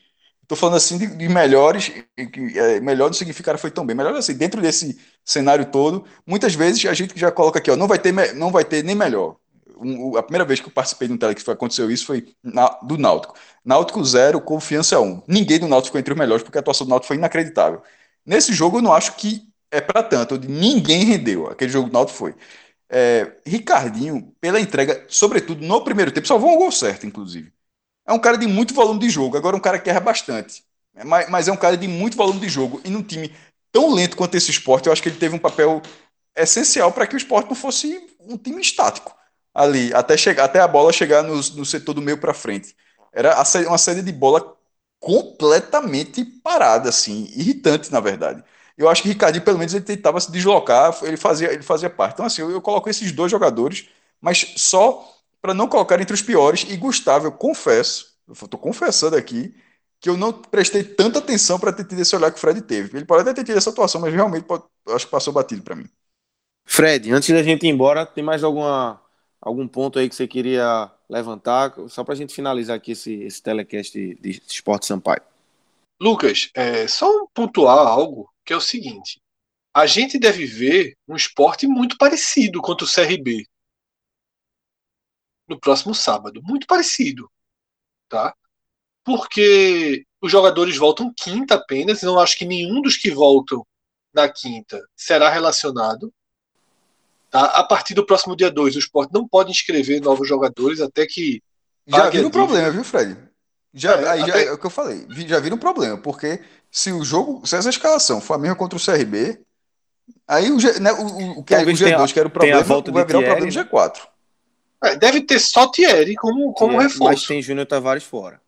Estou 0.42 0.56
falando 0.56 0.76
assim 0.76 0.96
de, 0.98 1.08
de 1.08 1.28
melhores, 1.28 1.88
que, 1.88 2.58
é, 2.58 2.80
melhor 2.80 3.06
não 3.06 3.14
significa 3.14 3.58
foi 3.58 3.70
tão 3.70 3.84
bem. 3.84 3.96
Melhor 3.96 4.14
assim, 4.14 4.34
dentro 4.34 4.62
desse 4.62 4.96
cenário 5.24 5.66
todo, 5.66 6.04
muitas 6.24 6.54
vezes 6.54 6.86
a 6.86 6.94
gente 6.94 7.18
já 7.18 7.32
coloca 7.32 7.58
aqui, 7.58 7.70
ó, 7.70 7.76
não 7.76 7.88
vai 7.88 7.98
ter, 7.98 8.12
não 8.34 8.52
vai 8.52 8.64
ter 8.64 8.84
nem 8.84 8.94
melhor. 8.94 9.36
Um, 9.76 10.16
a 10.16 10.22
primeira 10.22 10.44
vez 10.44 10.60
que 10.60 10.68
eu 10.68 10.72
participei 10.72 11.06
de 11.08 11.14
um 11.14 11.18
tele 11.18 11.34
que 11.34 11.50
aconteceu 11.50 11.90
isso 11.90 12.06
foi 12.06 12.34
na, 12.42 12.68
do 12.82 12.96
Náutico. 12.96 13.34
Náutico 13.64 14.02
zero, 14.04 14.40
confiança 14.40 15.00
um. 15.00 15.22
Ninguém 15.28 15.58
do 15.58 15.68
Náutico 15.68 15.88
ficou 15.88 16.00
entre 16.00 16.12
os 16.12 16.18
melhores 16.18 16.42
porque 16.42 16.58
a 16.58 16.60
atuação 16.60 16.86
do 16.86 16.90
Náutico 16.90 17.08
foi 17.08 17.16
inacreditável. 17.16 17.82
Nesse 18.24 18.52
jogo 18.54 18.78
eu 18.78 18.82
não 18.82 18.92
acho 18.92 19.16
que 19.16 19.46
é 19.70 19.80
para 19.80 20.02
tanto. 20.02 20.38
Ninguém 20.38 21.04
rendeu. 21.04 21.48
Aquele 21.48 21.70
jogo 21.70 21.88
do 21.88 21.92
Náutico 21.92 22.18
foi. 22.18 22.34
É, 22.88 23.36
Ricardinho, 23.44 24.32
pela 24.40 24.60
entrega, 24.60 25.04
sobretudo 25.08 25.64
no 25.66 25.82
primeiro 25.84 26.12
tempo, 26.12 26.26
salvou 26.26 26.52
um 26.52 26.58
gol 26.58 26.72
certo, 26.72 27.06
inclusive. 27.06 27.52
É 28.06 28.12
um 28.12 28.18
cara 28.18 28.38
de 28.38 28.46
muito 28.46 28.74
volume 28.74 29.00
de 29.00 29.10
jogo. 29.10 29.36
Agora, 29.36 29.56
um 29.56 29.60
cara 29.60 29.78
que 29.78 29.90
erra 29.90 30.00
bastante. 30.00 30.64
Mas, 31.04 31.28
mas 31.28 31.48
é 31.48 31.52
um 31.52 31.56
cara 31.56 31.76
de 31.76 31.88
muito 31.88 32.16
volume 32.16 32.40
de 32.40 32.48
jogo. 32.48 32.80
E 32.84 32.90
num 32.90 33.02
time 33.02 33.34
tão 33.72 33.92
lento 33.94 34.16
quanto 34.16 34.36
esse 34.36 34.50
esporte, 34.50 34.86
eu 34.86 34.92
acho 34.92 35.02
que 35.02 35.08
ele 35.08 35.18
teve 35.18 35.34
um 35.34 35.38
papel 35.38 35.82
essencial 36.36 36.92
para 36.92 37.06
que 37.06 37.16
o 37.16 37.18
esporte 37.18 37.48
não 37.48 37.56
fosse 37.56 38.00
um 38.20 38.36
time 38.36 38.60
estático 38.60 39.15
ali, 39.56 39.92
até, 39.94 40.16
chegar, 40.16 40.44
até 40.44 40.60
a 40.60 40.68
bola 40.68 40.92
chegar 40.92 41.22
no, 41.22 41.34
no 41.36 41.64
setor 41.64 41.94
do 41.94 42.02
meio 42.02 42.18
para 42.18 42.34
frente. 42.34 42.76
Era 43.12 43.34
uma 43.66 43.78
saída 43.78 44.02
de 44.02 44.12
bola 44.12 44.54
completamente 45.00 46.24
parada, 46.24 46.90
assim, 46.90 47.30
irritante, 47.34 47.90
na 47.90 48.00
verdade. 48.00 48.44
Eu 48.76 48.88
acho 48.88 49.02
que 49.02 49.08
Ricardinho, 49.08 49.44
pelo 49.44 49.58
menos, 49.58 49.72
ele 49.72 49.84
tentava 49.84 50.20
se 50.20 50.30
deslocar, 50.30 50.94
ele 51.02 51.16
fazia, 51.16 51.52
ele 51.52 51.62
fazia 51.62 51.88
parte. 51.88 52.14
Então, 52.14 52.26
assim, 52.26 52.42
eu, 52.42 52.50
eu 52.50 52.60
coloco 52.60 52.90
esses 52.90 53.10
dois 53.12 53.30
jogadores, 53.30 53.88
mas 54.20 54.52
só 54.56 55.08
para 55.40 55.54
não 55.54 55.68
colocar 55.68 55.98
entre 56.00 56.12
os 56.12 56.20
piores. 56.22 56.66
E 56.68 56.76
Gustavo, 56.76 57.26
eu 57.26 57.32
confesso, 57.32 58.14
eu 58.28 58.34
estou 58.34 58.60
confessando 58.60 59.16
aqui, 59.16 59.54
que 60.00 60.10
eu 60.10 60.16
não 60.18 60.32
prestei 60.32 60.84
tanta 60.84 61.18
atenção 61.20 61.58
para 61.58 61.72
ter 61.72 61.84
tido 61.84 62.00
esse 62.02 62.14
olhar 62.14 62.30
que 62.30 62.36
o 62.36 62.40
Fred 62.40 62.60
teve. 62.62 62.96
Ele 62.98 63.06
pode 63.06 63.22
até 63.22 63.32
ter 63.32 63.44
tido 63.44 63.56
essa 63.56 63.70
atuação, 63.70 64.00
mas 64.02 64.12
realmente 64.12 64.44
pode, 64.44 64.64
acho 64.88 65.06
que 65.06 65.10
passou 65.10 65.32
batido 65.32 65.62
para 65.62 65.74
mim. 65.76 65.88
Fred, 66.66 67.10
antes 67.12 67.30
da 67.34 67.42
gente 67.42 67.64
ir 67.64 67.70
embora, 67.70 68.04
tem 68.04 68.22
mais 68.22 68.44
alguma, 68.44 69.00
algum 69.46 69.68
ponto 69.68 69.96
aí 69.96 70.08
que 70.08 70.14
você 70.16 70.26
queria 70.26 70.90
levantar, 71.08 71.72
só 71.88 72.02
para 72.02 72.14
a 72.14 72.16
gente 72.16 72.34
finalizar 72.34 72.76
aqui 72.76 72.90
esse, 72.90 73.14
esse 73.22 73.40
telecast 73.40 73.92
de, 73.92 74.14
de 74.16 74.42
Esporte 74.44 74.86
Sampaio? 74.86 75.22
Lucas, 76.00 76.50
é, 76.52 76.88
só 76.88 77.06
pontuar 77.32 77.86
algo 77.86 78.28
que 78.44 78.52
é 78.52 78.56
o 78.56 78.60
seguinte: 78.60 79.20
a 79.72 79.86
gente 79.86 80.18
deve 80.18 80.44
ver 80.46 80.96
um 81.06 81.14
esporte 81.14 81.64
muito 81.68 81.96
parecido 81.96 82.60
contra 82.60 82.84
o 82.84 82.90
CRB 82.92 83.46
no 85.48 85.60
próximo 85.60 85.94
sábado, 85.94 86.42
muito 86.42 86.66
parecido, 86.66 87.30
tá? 88.08 88.34
Porque 89.04 90.04
os 90.20 90.32
jogadores 90.32 90.76
voltam 90.76 91.14
quinta 91.16 91.54
apenas, 91.54 92.02
não 92.02 92.18
acho 92.18 92.36
que 92.36 92.44
nenhum 92.44 92.82
dos 92.82 92.96
que 92.96 93.12
voltam 93.12 93.64
na 94.12 94.28
quinta 94.28 94.84
será 94.96 95.30
relacionado. 95.30 96.12
Tá? 97.36 97.44
A 97.46 97.64
partir 97.64 97.92
do 97.92 98.06
próximo 98.06 98.34
dia 98.34 98.50
2, 98.50 98.76
o 98.76 98.78
esporte 98.78 99.12
não 99.12 99.28
pode 99.28 99.50
inscrever 99.50 100.00
novos 100.00 100.26
jogadores 100.26 100.80
até 100.80 101.04
que. 101.06 101.42
Já 101.86 102.08
viram 102.08 102.28
um 102.28 102.30
problema, 102.30 102.70
viu, 102.70 102.82
Fred? 102.82 103.14
Já, 103.74 103.92
é, 103.92 104.08
aí 104.08 104.22
até... 104.22 104.32
já, 104.32 104.50
é 104.50 104.52
o 104.52 104.58
que 104.58 104.64
eu 104.64 104.70
falei. 104.70 105.06
Já 105.10 105.38
viram 105.38 105.56
um 105.56 105.60
problema, 105.60 105.98
porque 105.98 106.40
se 106.70 106.90
o 106.92 107.04
jogo, 107.04 107.46
se 107.46 107.54
essa 107.54 107.68
escalação 107.68 108.22
for 108.22 108.34
a 108.34 108.38
mesma 108.38 108.56
contra 108.56 108.78
o 108.78 108.82
CRB, 108.82 109.38
aí 110.26 110.50
o, 110.50 110.56
né, 110.80 110.92
o, 110.92 111.40
o, 111.40 111.44
que, 111.44 111.54
o 111.54 111.58
G2, 111.58 112.12
que 112.12 112.18
era 112.18 112.28
o 112.28 112.30
problema, 112.30 112.62
vai 112.62 113.04
virar 113.04 113.18
o 113.18 113.22
problema 113.22 113.40
do 113.40 113.46
G4. 113.46 114.08
É, 114.82 114.96
deve 114.96 115.20
ter 115.20 115.38
só 115.38 115.70
Thierry 115.70 116.14
como, 116.14 116.54
como 116.54 116.78
reforço. 116.78 117.04
Mas 117.04 117.26
tem 117.26 117.42
Júnior 117.42 117.66
Tavares 117.66 118.04
fora. 118.04 118.40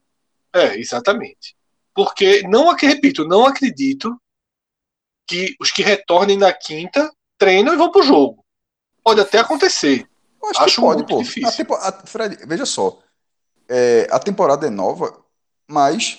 É, 0.55 0.78
exatamente. 0.78 1.55
Porque, 1.95 2.43
não 2.49 2.74
repito, 2.74 3.26
não 3.26 3.45
acredito 3.45 4.18
que 5.26 5.55
os 5.61 5.70
que 5.70 5.82
retornem 5.82 6.39
na 6.39 6.55
quinta 6.55 7.12
treinam 7.36 7.74
e 7.74 7.76
vão 7.76 7.91
pro 7.91 8.03
jogo. 8.03 8.43
Pode 9.09 9.20
até 9.20 9.38
acontecer. 9.38 10.06
Eu 10.42 10.50
acho, 10.50 10.62
acho 10.62 10.74
que 10.76 10.80
pode, 10.80 11.06
pô. 11.06 11.18
Difícil. 11.22 11.48
A 11.48 11.52
tempo, 11.52 11.74
a, 11.74 11.92
Fred, 12.04 12.38
veja 12.46 12.66
só. 12.66 12.98
É, 13.68 14.06
a 14.11 14.18
temporada 14.18 14.66
é 14.66 14.70
nova, 14.70 15.12
mas 15.66 16.18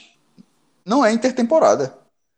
não 0.86 1.06
é 1.06 1.12
intertemporada. 1.12 1.98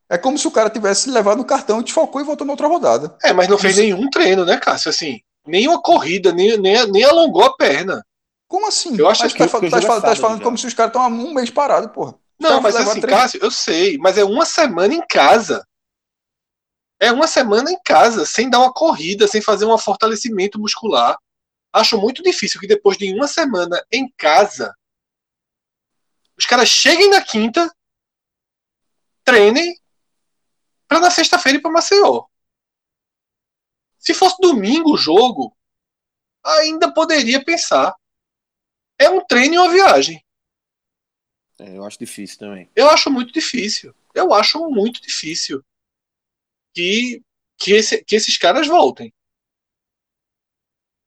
É 0.10 0.18
como 0.18 0.38
se 0.38 0.48
o 0.48 0.52
cara 0.52 0.70
tivesse 0.70 1.10
levado 1.10 1.40
o 1.40 1.46
cartão, 1.46 1.82
desfocou 1.82 2.20
e 2.20 2.26
voltou 2.26 2.46
na 2.46 2.54
outra 2.54 2.68
rodada. 2.68 3.16
É, 3.24 3.32
mas 3.32 3.48
não 3.48 3.58
fez 3.58 3.76
Isso. 3.76 3.84
nenhum 3.84 4.10
treino, 4.10 4.44
né, 4.44 4.58
Cássio? 4.58 4.90
Assim, 4.90 5.22
nenhuma 5.48 5.82
corrida, 5.82 6.34
nem, 6.34 6.58
nem, 6.58 6.86
nem 6.92 7.04
alongou 7.04 7.44
a 7.44 7.56
perna. 7.56 8.06
Como 8.48 8.68
assim? 8.68 8.98
Eu 8.98 9.08
acho 9.08 9.24
mas 9.24 9.32
que 9.32 9.40
tá, 9.40 9.48
tá, 9.48 9.82
tá, 9.82 10.02
tá 10.02 10.16
falando 10.18 10.44
como 10.44 10.58
se 10.58 10.68
os 10.68 10.74
caras 10.74 10.90
estão 10.90 11.02
há 11.02 11.08
um 11.08 11.34
mês 11.34 11.50
parados, 11.50 11.90
porra. 11.92 12.16
Não, 12.38 12.60
mas 12.60 12.76
assim, 12.76 13.00
treino. 13.00 13.22
Cássio, 13.22 13.40
eu 13.42 13.50
sei, 13.50 13.98
mas 13.98 14.18
é 14.18 14.26
uma 14.26 14.46
semana 14.46 14.94
em 14.94 15.02
casa. 15.08 15.66
É 17.02 17.12
uma 17.12 17.26
semana 17.26 17.72
em 17.72 17.82
casa, 17.82 18.28
sem 18.28 18.48
dar 18.48 18.60
uma 18.60 18.72
corrida, 18.72 19.28
sem 19.28 19.42
fazer 19.42 19.66
um 19.66 19.76
fortalecimento 19.76 20.60
muscular. 20.60 21.18
Acho 21.74 22.00
muito 22.00 22.22
difícil 22.22 22.60
que 22.60 22.68
depois 22.68 22.96
de 22.96 23.12
uma 23.12 23.28
semana 23.28 23.84
em 23.92 24.08
casa, 24.16 24.72
os 26.38 26.46
caras 26.46 26.70
cheguem 26.70 27.10
na 27.10 27.20
quinta, 27.20 27.76
treinem, 29.24 29.76
para 30.88 31.00
na 31.00 31.10
sexta-feira 31.10 31.58
ir 31.58 31.62
para 31.62 31.72
Maceió. 31.72 32.26
Se 33.98 34.14
fosse 34.14 34.36
domingo 34.40 34.94
o 34.94 34.98
jogo, 34.98 35.58
ainda 36.46 36.94
poderia 36.94 37.44
pensar. 37.44 37.96
É 39.00 39.10
um 39.10 39.26
treino 39.26 39.56
e 39.56 39.58
uma 39.58 39.72
viagem. 39.72 40.24
É, 41.58 41.78
eu 41.78 41.84
acho 41.84 41.98
difícil 41.98 42.38
também. 42.38 42.70
Eu 42.76 42.88
acho 42.92 43.10
muito 43.10 43.34
difícil. 43.34 43.96
Eu 44.14 44.32
acho 44.36 44.60
muito 44.70 45.02
difícil 45.02 45.66
que, 46.74 47.22
que, 47.58 47.74
esse, 47.74 48.04
que 48.04 48.16
esses 48.16 48.38
caras 48.38 48.68
voltem. 48.68 49.14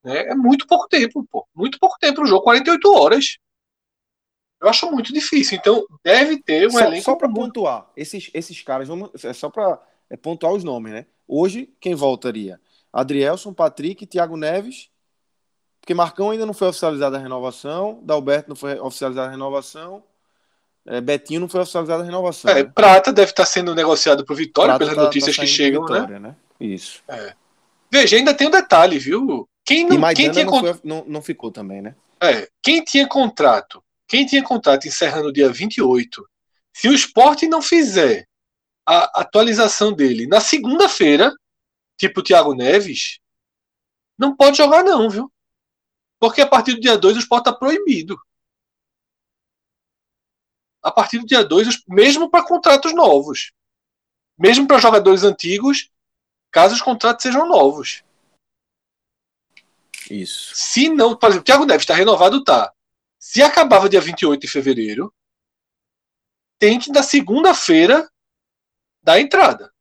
É, 0.05 0.31
é 0.31 0.35
muito 0.35 0.67
pouco 0.67 0.87
tempo, 0.87 1.25
pô. 1.29 1.47
Muito 1.53 1.79
pouco 1.79 1.97
tempo 1.99 2.21
o 2.21 2.25
jogo, 2.25 2.43
48 2.43 2.93
horas. 2.93 3.37
Eu 4.61 4.69
acho 4.69 4.89
muito 4.91 5.11
difícil. 5.11 5.57
Então, 5.57 5.85
deve 6.03 6.41
ter 6.41 6.67
um 6.67 6.71
só, 6.71 6.79
elenco. 6.79 7.03
Só 7.03 7.15
para 7.15 7.29
pontuar, 7.29 7.91
esses, 7.95 8.29
esses 8.33 8.61
caras, 8.61 8.87
vamos, 8.87 9.23
é 9.23 9.33
só 9.33 9.49
para 9.49 9.81
é, 10.09 10.15
pontuar 10.15 10.53
os 10.53 10.63
nomes, 10.63 10.93
né? 10.93 11.05
Hoje, 11.27 11.73
quem 11.79 11.95
voltaria? 11.95 12.59
Adrielson, 12.93 13.53
Patrick, 13.53 14.05
Thiago 14.05 14.37
Neves, 14.37 14.89
porque 15.81 15.93
Marcão 15.93 16.31
ainda 16.31 16.45
não 16.45 16.53
foi 16.53 16.69
oficializada 16.69 17.17
a 17.17 17.19
renovação, 17.19 17.99
Dalberto 18.03 18.49
não 18.49 18.55
foi 18.55 18.79
oficializada 18.79 19.27
a 19.27 19.31
renovação, 19.31 20.03
é, 20.87 21.01
Betinho 21.01 21.41
não 21.41 21.49
foi 21.49 21.61
oficializada 21.61 22.03
a 22.03 22.05
renovação. 22.05 22.51
É, 22.51 22.63
né? 22.63 22.71
Prata 22.73 23.11
deve 23.11 23.31
estar 23.31 23.45
sendo 23.45 23.73
negociado 23.73 24.23
para 24.23 24.35
Vitória, 24.35 24.75
Prata 24.75 24.79
pelas 24.79 24.95
tá, 24.95 25.03
notícias 25.03 25.35
tá 25.35 25.41
que 25.41 25.47
chegam, 25.47 25.81
né? 25.85 25.99
Vitória, 25.99 26.19
né? 26.19 26.29
né? 26.29 26.35
Isso. 26.59 27.01
É. 27.07 27.33
Veja, 27.91 28.17
ainda 28.17 28.33
tem 28.33 28.47
um 28.47 28.51
detalhe, 28.51 28.99
viu? 28.99 29.47
Quem 29.63 29.87
não, 29.87 30.13
quem 30.13 30.31
tinha 30.31 30.45
não, 30.45 30.59
foi, 30.59 30.79
não, 30.83 31.03
não 31.07 31.21
ficou 31.21 31.51
também, 31.51 31.81
né? 31.81 31.95
É, 32.21 32.47
quem 32.61 32.83
tinha 32.83 33.07
contrato, 33.07 33.83
quem 34.07 34.25
tinha 34.25 34.43
contrato 34.43 34.87
encerrando 34.87 35.33
dia 35.33 35.49
28, 35.49 36.27
se 36.73 36.87
o 36.87 36.93
esporte 36.93 37.47
não 37.47 37.61
fizer 37.61 38.27
a 38.87 39.21
atualização 39.21 39.91
dele 39.91 40.27
na 40.27 40.39
segunda-feira, 40.39 41.33
tipo 41.97 42.19
o 42.19 42.23
Thiago 42.23 42.53
Neves, 42.53 43.19
não 44.17 44.35
pode 44.35 44.57
jogar 44.57 44.83
não, 44.83 45.09
viu? 45.09 45.31
Porque 46.19 46.41
a 46.41 46.47
partir 46.47 46.73
do 46.73 46.79
dia 46.81 46.97
2 46.97 47.17
o 47.17 47.19
esporte 47.19 47.49
está 47.49 47.53
proibido. 47.57 48.17
A 50.85 50.91
partir 50.91 51.17
do 51.17 51.25
dia 51.25 51.43
2, 51.43 51.83
mesmo 51.87 52.29
para 52.29 52.45
contratos 52.45 52.93
novos. 52.93 53.51
Mesmo 54.37 54.67
para 54.67 54.77
jogadores 54.77 55.23
antigos, 55.23 55.89
caso 56.51 56.75
os 56.75 56.81
contratos 56.81 57.23
sejam 57.23 57.47
novos. 57.47 58.03
Isso. 60.11 60.53
Se 60.53 60.87
não, 60.87 61.17
por 61.17 61.29
exemplo, 61.29 61.41
o 61.41 61.43
Thiago 61.43 61.65
Neves 61.65 61.81
está 61.81 61.95
renovado, 61.95 62.43
tá. 62.43 62.71
Se 63.17 63.41
acabava 63.41 63.89
dia 63.89 63.99
28 63.99 64.41
de 64.41 64.47
fevereiro, 64.47 65.11
tem 66.59 66.77
que 66.77 66.91
na 66.91 67.01
segunda-feira 67.01 68.07
dar 69.01 69.19
entrada. 69.19 69.73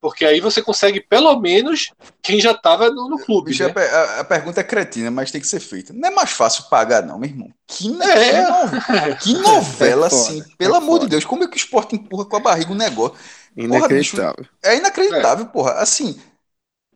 Porque 0.00 0.24
aí 0.24 0.40
você 0.40 0.62
consegue 0.62 1.00
pelo 1.00 1.40
menos 1.40 1.92
quem 2.22 2.40
já 2.40 2.52
estava 2.52 2.88
no, 2.88 3.08
no, 3.08 3.18
clube. 3.18 3.50
Bicho, 3.50 3.64
né? 3.64 3.72
a, 3.76 4.20
a, 4.20 4.24
pergunta 4.24 4.60
é 4.60 4.64
cretina, 4.64 5.10
mas 5.10 5.32
tem 5.32 5.40
que 5.40 5.46
ser 5.46 5.58
feita. 5.58 5.92
Não 5.92 6.08
é 6.08 6.12
mais 6.12 6.30
fácil 6.30 6.64
pagar, 6.70 7.04
não, 7.04 7.18
meu 7.18 7.28
irmão. 7.28 7.52
Que, 7.66 7.88
é. 8.02 8.32
que, 8.32 8.42
novela, 8.42 9.16
que 9.16 9.34
novela 9.34 10.06
é 10.06 10.08
assim, 10.08 10.44
pelo 10.56 10.74
é 10.74 10.78
amor 10.78 10.98
foda. 10.98 11.04
de 11.04 11.10
Deus. 11.10 11.24
Como 11.24 11.42
é 11.42 11.48
que 11.48 11.56
o 11.56 11.58
esporte 11.58 11.96
empurra 11.96 12.24
com 12.24 12.36
a 12.36 12.40
barriga 12.40 12.70
um 12.70 12.76
negócio? 12.76 13.16
Inacreditável. 13.56 14.34
Porra, 14.34 14.48
bicho, 14.48 14.54
é 14.62 14.76
inacreditável, 14.76 15.44
é. 15.44 15.48
porra. 15.48 15.72
Assim, 15.72 16.20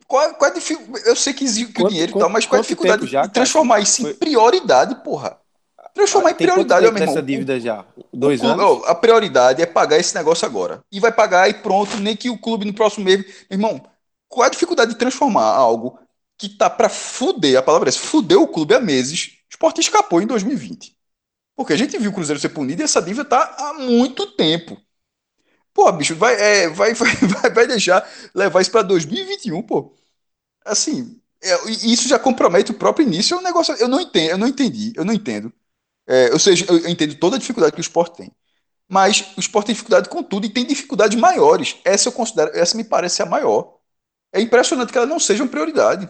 qual, 0.07 0.34
qual 0.34 0.50
é 0.50 0.55
dificuldade? 0.55 1.09
Eu 1.09 1.16
sei 1.16 1.32
que 1.32 1.42
existe 1.42 1.82
o 1.82 1.88
dinheiro 1.88 2.12
e 2.14 2.18
tal, 2.20 2.28
mas 2.28 2.46
qual 2.46 2.59
é 2.59 2.61
a 2.61 2.62
dificuldade 2.62 3.07
já, 3.07 3.22
de 3.22 3.32
transformar 3.32 3.76
cara? 3.76 3.82
isso 3.82 4.07
em 4.07 4.14
prioridade, 4.14 4.94
porra? 5.03 5.41
Transformar 5.95 6.30
ah, 6.30 6.32
em 6.32 6.34
prioridade, 6.34 6.86
meu 6.86 6.95
irmão. 6.95 7.09
essa 7.09 7.22
dívida 7.22 7.61
já? 7.61 7.84
Dois 8.12 8.40
o, 8.40 8.47
anos? 8.47 8.84
a 8.86 8.95
prioridade 8.95 9.61
é 9.61 9.66
pagar 9.66 9.99
esse 9.99 10.14
negócio 10.14 10.47
agora. 10.47 10.82
E 10.90 10.99
vai 10.99 11.12
pagar 11.12 11.49
e 11.49 11.55
pronto, 11.55 11.97
nem 11.99 12.16
que 12.16 12.30
o 12.30 12.38
clube 12.38 12.64
no 12.64 12.72
próximo 12.72 13.05
mês. 13.05 13.18
Meu 13.51 13.59
irmão, 13.59 13.82
qual 14.28 14.45
é 14.45 14.49
a 14.49 14.51
dificuldade 14.51 14.93
de 14.93 14.99
transformar 14.99 15.45
algo 15.45 15.99
que 16.38 16.49
tá 16.49 16.70
para 16.70 16.88
fuder, 16.88 17.59
a 17.59 17.62
palavra 17.62 17.88
é 17.88 17.90
essa, 17.90 17.99
fuder 17.99 18.38
o 18.38 18.49
clube 18.49 18.74
há 18.74 18.80
meses? 18.80 19.38
O 19.49 19.53
esporte 19.53 19.80
escapou 19.80 20.22
em 20.22 20.26
2020. 20.26 20.97
Porque 21.55 21.74
a 21.74 21.76
gente 21.76 21.99
viu 21.99 22.11
o 22.11 22.14
Cruzeiro 22.14 22.40
ser 22.40 22.49
punido 22.49 22.80
e 22.80 22.84
essa 22.84 23.03
dívida 23.03 23.24
tá 23.24 23.55
há 23.59 23.74
muito 23.74 24.26
tempo. 24.32 24.76
Pô, 25.74 25.90
bicho, 25.93 26.16
vai, 26.16 26.34
é, 26.34 26.68
vai, 26.68 26.95
vai, 26.95 27.51
vai 27.51 27.66
deixar 27.66 28.09
levar 28.34 28.61
isso 28.61 28.70
para 28.70 28.82
2021, 28.82 29.62
pô 29.62 29.95
assim, 30.64 31.20
é, 31.43 31.70
isso 31.70 32.09
já 32.09 32.18
compromete 32.18 32.70
o 32.70 32.74
próprio 32.74 33.07
início. 33.07 33.34
É 33.34 33.38
um 33.38 33.43
negócio. 33.43 33.74
Eu 33.74 33.88
não 33.88 34.01
entendo, 34.01 34.30
eu 34.30 34.38
não 34.38 34.47
entendi, 34.47 34.93
eu 34.97 35.05
não 35.05 35.12
entendo. 35.12 35.53
É, 36.07 36.32
ou 36.32 36.38
seja, 36.38 36.66
eu 36.68 36.88
entendo 36.88 37.14
toda 37.16 37.36
a 37.36 37.38
dificuldade 37.38 37.72
que 37.74 37.80
o 37.80 37.82
esporte 37.82 38.16
tem. 38.16 38.32
Mas 38.88 39.34
o 39.36 39.40
esporte 39.40 39.66
tem 39.66 39.74
dificuldade 39.74 40.09
com 40.09 40.22
tudo 40.22 40.46
e 40.46 40.50
tem 40.50 40.66
dificuldades 40.66 41.18
maiores. 41.18 41.76
Essa 41.84 42.09
eu 42.09 42.12
considero, 42.12 42.50
essa 42.55 42.76
me 42.76 42.84
parece 42.84 43.22
a 43.22 43.26
maior. 43.26 43.78
É 44.32 44.40
impressionante 44.40 44.92
que 44.92 44.98
ela 44.98 45.07
não 45.07 45.20
seja 45.20 45.42
uma 45.44 45.50
prioridade. 45.50 46.09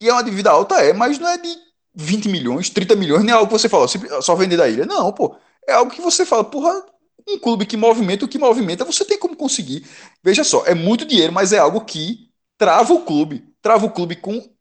E 0.00 0.08
é 0.08 0.12
uma 0.12 0.24
dívida 0.24 0.50
alta, 0.50 0.76
é, 0.82 0.92
mas 0.92 1.18
não 1.18 1.28
é 1.28 1.38
de 1.38 1.56
20 1.94 2.28
milhões, 2.28 2.70
30 2.70 2.96
milhões, 2.96 3.24
nem 3.24 3.32
algo 3.32 3.46
que 3.46 3.52
você 3.52 3.68
fala, 3.68 3.86
só 4.20 4.34
vender 4.34 4.56
da 4.56 4.68
ilha. 4.68 4.84
Não, 4.84 5.12
pô. 5.12 5.36
É 5.66 5.74
algo 5.74 5.92
que 5.92 6.00
você 6.00 6.26
fala, 6.26 6.42
porra, 6.42 6.84
um 7.28 7.38
clube 7.38 7.66
que 7.66 7.76
movimenta 7.76 8.24
o 8.24 8.28
que 8.28 8.38
movimenta, 8.38 8.84
você 8.84 9.04
tem 9.04 9.18
como 9.18 9.36
conseguir. 9.36 9.86
Veja 10.22 10.42
só, 10.42 10.64
é 10.66 10.74
muito 10.74 11.04
dinheiro, 11.04 11.32
mas 11.32 11.52
é 11.52 11.58
algo 11.58 11.84
que 11.84 12.30
trava 12.58 12.92
o 12.92 13.04
clube. 13.04 13.44
Trava 13.62 13.86
o 13.86 13.90
clube 13.90 14.16
com 14.16 14.51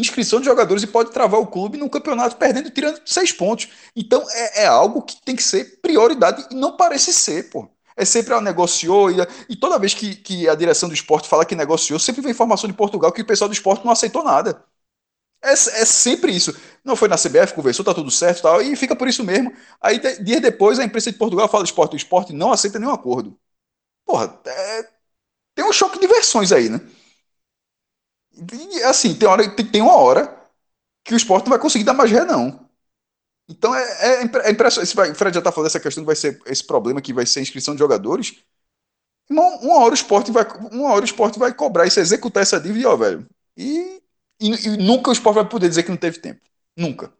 inscrição 0.00 0.40
de 0.40 0.46
jogadores 0.46 0.82
e 0.82 0.86
pode 0.86 1.12
travar 1.12 1.40
o 1.40 1.46
clube 1.46 1.78
num 1.78 1.88
campeonato 1.88 2.36
perdendo, 2.36 2.70
tirando 2.70 3.00
seis 3.04 3.32
pontos. 3.32 3.68
Então 3.94 4.24
é, 4.30 4.64
é 4.64 4.66
algo 4.66 5.02
que 5.02 5.20
tem 5.24 5.36
que 5.36 5.42
ser 5.42 5.80
prioridade 5.80 6.46
e 6.50 6.54
não 6.54 6.76
parece 6.76 7.12
ser, 7.12 7.50
pô. 7.50 7.68
É 7.96 8.04
sempre, 8.04 8.32
ah, 8.32 8.40
negociou, 8.40 9.10
e, 9.10 9.16
e 9.48 9.56
toda 9.56 9.78
vez 9.78 9.92
que, 9.92 10.14
que 10.16 10.48
a 10.48 10.54
direção 10.54 10.88
do 10.88 10.94
esporte 10.94 11.28
fala 11.28 11.44
que 11.44 11.54
negociou, 11.54 11.98
sempre 11.98 12.22
vem 12.22 12.30
informação 12.30 12.68
de 12.68 12.74
Portugal 12.74 13.12
que 13.12 13.20
o 13.20 13.26
pessoal 13.26 13.48
do 13.48 13.52
esporte 13.52 13.84
não 13.84 13.92
aceitou 13.92 14.24
nada. 14.24 14.64
É, 15.42 15.52
é, 15.52 15.56
sempre 15.56 16.32
isso. 16.34 16.54
Não 16.84 16.94
foi 16.96 17.08
na 17.08 17.16
CBF, 17.16 17.54
conversou, 17.54 17.84
tá 17.84 17.94
tudo 17.94 18.10
certo 18.10 18.42
tal, 18.42 18.60
e 18.62 18.76
fica 18.76 18.94
por 18.94 19.08
isso 19.08 19.24
mesmo. 19.24 19.52
Aí, 19.80 19.98
de, 19.98 20.22
dias 20.22 20.40
depois, 20.40 20.78
a 20.78 20.84
imprensa 20.84 21.10
de 21.10 21.18
Portugal 21.18 21.48
fala 21.48 21.64
esporte. 21.64 21.94
O 21.94 21.96
esporte 21.96 22.32
não 22.32 22.52
aceita 22.52 22.78
nenhum 22.78 22.92
acordo. 22.92 23.38
Porra, 24.06 24.40
é, 24.46 24.88
tem 25.54 25.64
um 25.64 25.72
choque 25.72 25.98
de 26.00 26.06
versões 26.06 26.52
aí, 26.52 26.68
né? 26.68 26.80
E, 28.52 28.82
assim, 28.84 29.14
tem, 29.14 29.28
hora, 29.28 29.48
tem, 29.50 29.66
tem 29.66 29.82
uma 29.82 29.96
hora 29.96 30.36
que 31.04 31.14
o 31.14 31.16
esporte 31.16 31.44
não 31.44 31.50
vai 31.50 31.58
conseguir 31.58 31.84
dar 31.84 31.94
mais 31.94 32.10
ré, 32.10 32.24
não. 32.24 32.68
Então 33.48 33.74
é, 33.74 33.82
é, 33.82 34.22
é 34.22 34.50
impressionante. 34.50 35.12
O 35.12 35.14
Fred 35.14 35.34
já 35.34 35.42
tá 35.42 35.50
falando 35.50 35.66
dessa 35.66 35.80
questão 35.80 36.02
que 36.02 36.06
vai 36.06 36.16
ser 36.16 36.40
esse 36.46 36.64
problema 36.64 37.00
que 37.00 37.12
vai 37.12 37.26
ser 37.26 37.40
a 37.40 37.42
inscrição 37.42 37.74
de 37.74 37.80
jogadores. 37.80 38.36
Uma, 39.28 39.42
uma 39.58 39.78
hora 39.80 39.90
o 39.90 39.94
esporte 39.94 40.30
vai. 40.30 40.44
Uma 40.70 40.92
hora 40.92 41.02
o 41.02 41.04
esporte 41.04 41.38
vai 41.38 41.52
cobrar 41.52 41.86
isso, 41.86 41.98
executar 41.98 42.42
essa 42.42 42.60
dívida, 42.60 42.88
ó, 42.88 42.96
velho. 42.96 43.26
E 43.56 44.00
e, 44.40 44.48
e, 44.48 44.76
nunca 44.78 45.10
o 45.10 45.12
esporte 45.12 45.36
vai 45.36 45.48
poder 45.48 45.68
dizer 45.68 45.82
que 45.82 45.90
não 45.90 45.98
teve 45.98 46.18
tempo. 46.18 46.40
Nunca. 46.74 47.12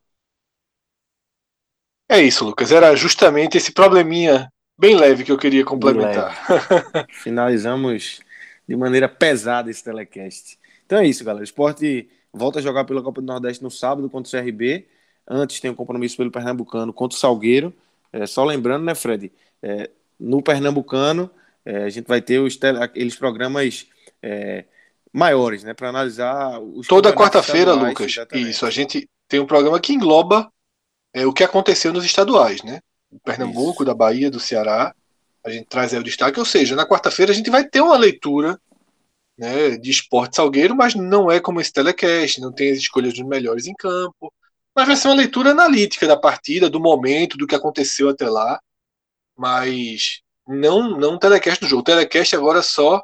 É 2.09 2.21
isso, 2.21 2.45
Lucas. 2.45 2.73
Era 2.73 2.97
justamente 2.97 3.59
esse 3.59 3.73
probleminha 3.73 4.51
bem 4.79 4.97
leve 4.97 5.23
que 5.23 5.31
eu 5.31 5.39
queria 5.39 5.65
complementar. 5.65 6.35
Finalizamos 7.13 8.21
de 8.67 8.75
maneira 8.75 9.09
pesada 9.09 9.71
esse 9.71 9.85
telecast. 9.85 10.59
Então 10.91 10.99
é 10.99 11.07
isso, 11.07 11.23
galera. 11.23 11.43
O 11.43 11.45
esporte 11.45 12.11
volta 12.33 12.59
a 12.59 12.63
jogar 12.63 12.85
pela 12.85 13.01
Copa 13.01 13.21
do 13.21 13.27
Nordeste 13.29 13.63
no 13.63 13.71
sábado 13.71 14.11
contra 14.11 14.29
o 14.29 14.43
CRB. 14.43 14.89
Antes 15.25 15.61
tem 15.61 15.71
um 15.71 15.75
compromisso 15.77 16.17
pelo 16.17 16.33
Pernambucano 16.33 16.93
contra 16.93 17.17
o 17.17 17.21
Salgueiro. 17.21 17.73
É, 18.13 18.27
só 18.27 18.45
lembrando, 18.45 18.85
né, 18.85 18.93
Fred? 18.93 19.31
É, 19.63 19.89
no 20.19 20.43
Pernambucano, 20.43 21.31
é, 21.65 21.85
a 21.85 21.89
gente 21.89 22.09
vai 22.09 22.21
ter 22.21 22.41
os 22.41 22.57
tele, 22.57 22.83
aqueles 22.83 23.15
programas 23.15 23.87
é, 24.21 24.65
maiores, 25.13 25.63
né, 25.63 25.75
para 25.75 25.91
analisar 25.91 26.59
os 26.59 26.89
Toda 26.89 27.13
quarta-feira, 27.13 27.73
Lucas. 27.73 28.11
Exatamente. 28.11 28.51
Isso, 28.51 28.67
a 28.67 28.71
gente 28.71 29.09
tem 29.29 29.39
um 29.39 29.47
programa 29.47 29.79
que 29.79 29.93
engloba 29.93 30.51
é, 31.15 31.25
o 31.25 31.33
que 31.33 31.45
aconteceu 31.45 31.93
nos 31.93 32.05
estaduais, 32.05 32.65
né? 32.65 32.81
O 33.13 33.21
Pernambuco, 33.21 33.85
isso. 33.85 33.85
da 33.85 33.95
Bahia, 33.95 34.29
do 34.29 34.41
Ceará. 34.41 34.93
A 35.45 35.51
gente 35.51 35.67
traz 35.67 35.95
aí 35.95 36.01
o 36.01 36.05
destaque, 36.05 36.41
ou 36.41 36.45
seja, 36.45 36.75
na 36.75 36.85
quarta-feira 36.85 37.31
a 37.31 37.35
gente 37.35 37.49
vai 37.49 37.63
ter 37.63 37.81
uma 37.81 37.97
leitura 37.97 38.59
né, 39.41 39.79
de 39.79 39.91
esporte 39.91 40.37
salgueiro, 40.37 40.77
mas 40.77 40.95
não 40.95 41.31
é 41.31 41.41
como 41.41 41.63
esse 41.63 41.73
telecast, 41.73 42.43
não 42.43 42.53
tem 42.53 42.71
as 42.73 42.77
escolhas 42.77 43.15
dos 43.15 43.27
melhores 43.27 43.67
em 43.67 43.73
campo. 43.73 44.31
Mas 44.77 44.87
vai 44.87 44.95
ser 44.95 45.09
uma 45.09 45.15
leitura 45.15 45.53
analítica 45.53 46.07
da 46.07 46.15
partida, 46.15 46.69
do 46.69 46.79
momento, 46.79 47.39
do 47.39 47.47
que 47.47 47.55
aconteceu 47.55 48.11
até 48.11 48.29
lá. 48.29 48.61
Mas 49.35 50.21
não 50.47 50.99
não 50.99 51.19
telecast 51.19 51.59
do 51.59 51.67
jogo. 51.67 51.83
Telecast 51.83 52.37
agora 52.37 52.61
só 52.61 53.03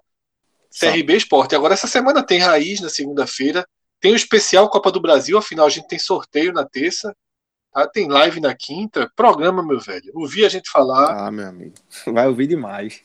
CRB 0.78 1.16
Esporte. 1.16 1.54
Agora, 1.56 1.72
essa 1.72 1.86
semana 1.86 2.22
tem 2.22 2.38
Raiz 2.38 2.80
na 2.80 2.90
segunda-feira, 2.90 3.66
tem 3.98 4.12
o 4.12 4.16
especial 4.16 4.68
Copa 4.68 4.92
do 4.92 5.00
Brasil, 5.00 5.38
afinal 5.38 5.64
a 5.64 5.70
gente 5.70 5.88
tem 5.88 5.98
sorteio 5.98 6.52
na 6.52 6.66
terça, 6.66 7.16
tá? 7.82 7.86
tem 7.86 8.08
live 8.08 8.40
na 8.40 8.54
quinta, 8.54 9.10
programa, 9.14 9.62
meu 9.62 9.80
velho. 9.80 10.10
Ouvi 10.14 10.44
a 10.44 10.48
gente 10.48 10.70
falar. 10.70 11.26
Ah, 11.26 11.30
meu 11.30 11.48
amigo, 11.48 11.74
vai 12.06 12.26
ouvir 12.26 12.46
demais. 12.46 13.00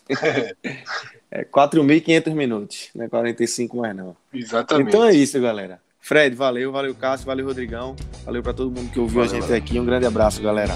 é 1.29 1.43
4.500 1.45 2.33
minutos, 2.33 2.89
não 2.95 3.05
é 3.05 3.09
45 3.09 3.77
mais 3.77 3.95
não. 3.95 4.15
Exatamente. 4.33 4.89
Então 4.89 5.03
é 5.03 5.13
isso, 5.13 5.39
galera. 5.39 5.79
Fred, 5.99 6.35
valeu, 6.35 6.71
valeu 6.71 6.95
Cássio, 6.95 7.27
valeu 7.27 7.45
Rodrigão, 7.45 7.95
valeu 8.25 8.41
para 8.41 8.53
todo 8.53 8.71
mundo 8.71 8.91
que 8.91 8.99
ouviu 8.99 9.21
valeu, 9.21 9.31
a 9.31 9.35
gente 9.35 9.43
valeu. 9.43 9.57
aqui. 9.57 9.79
Um 9.79 9.85
grande 9.85 10.07
abraço, 10.07 10.41
galera. 10.41 10.73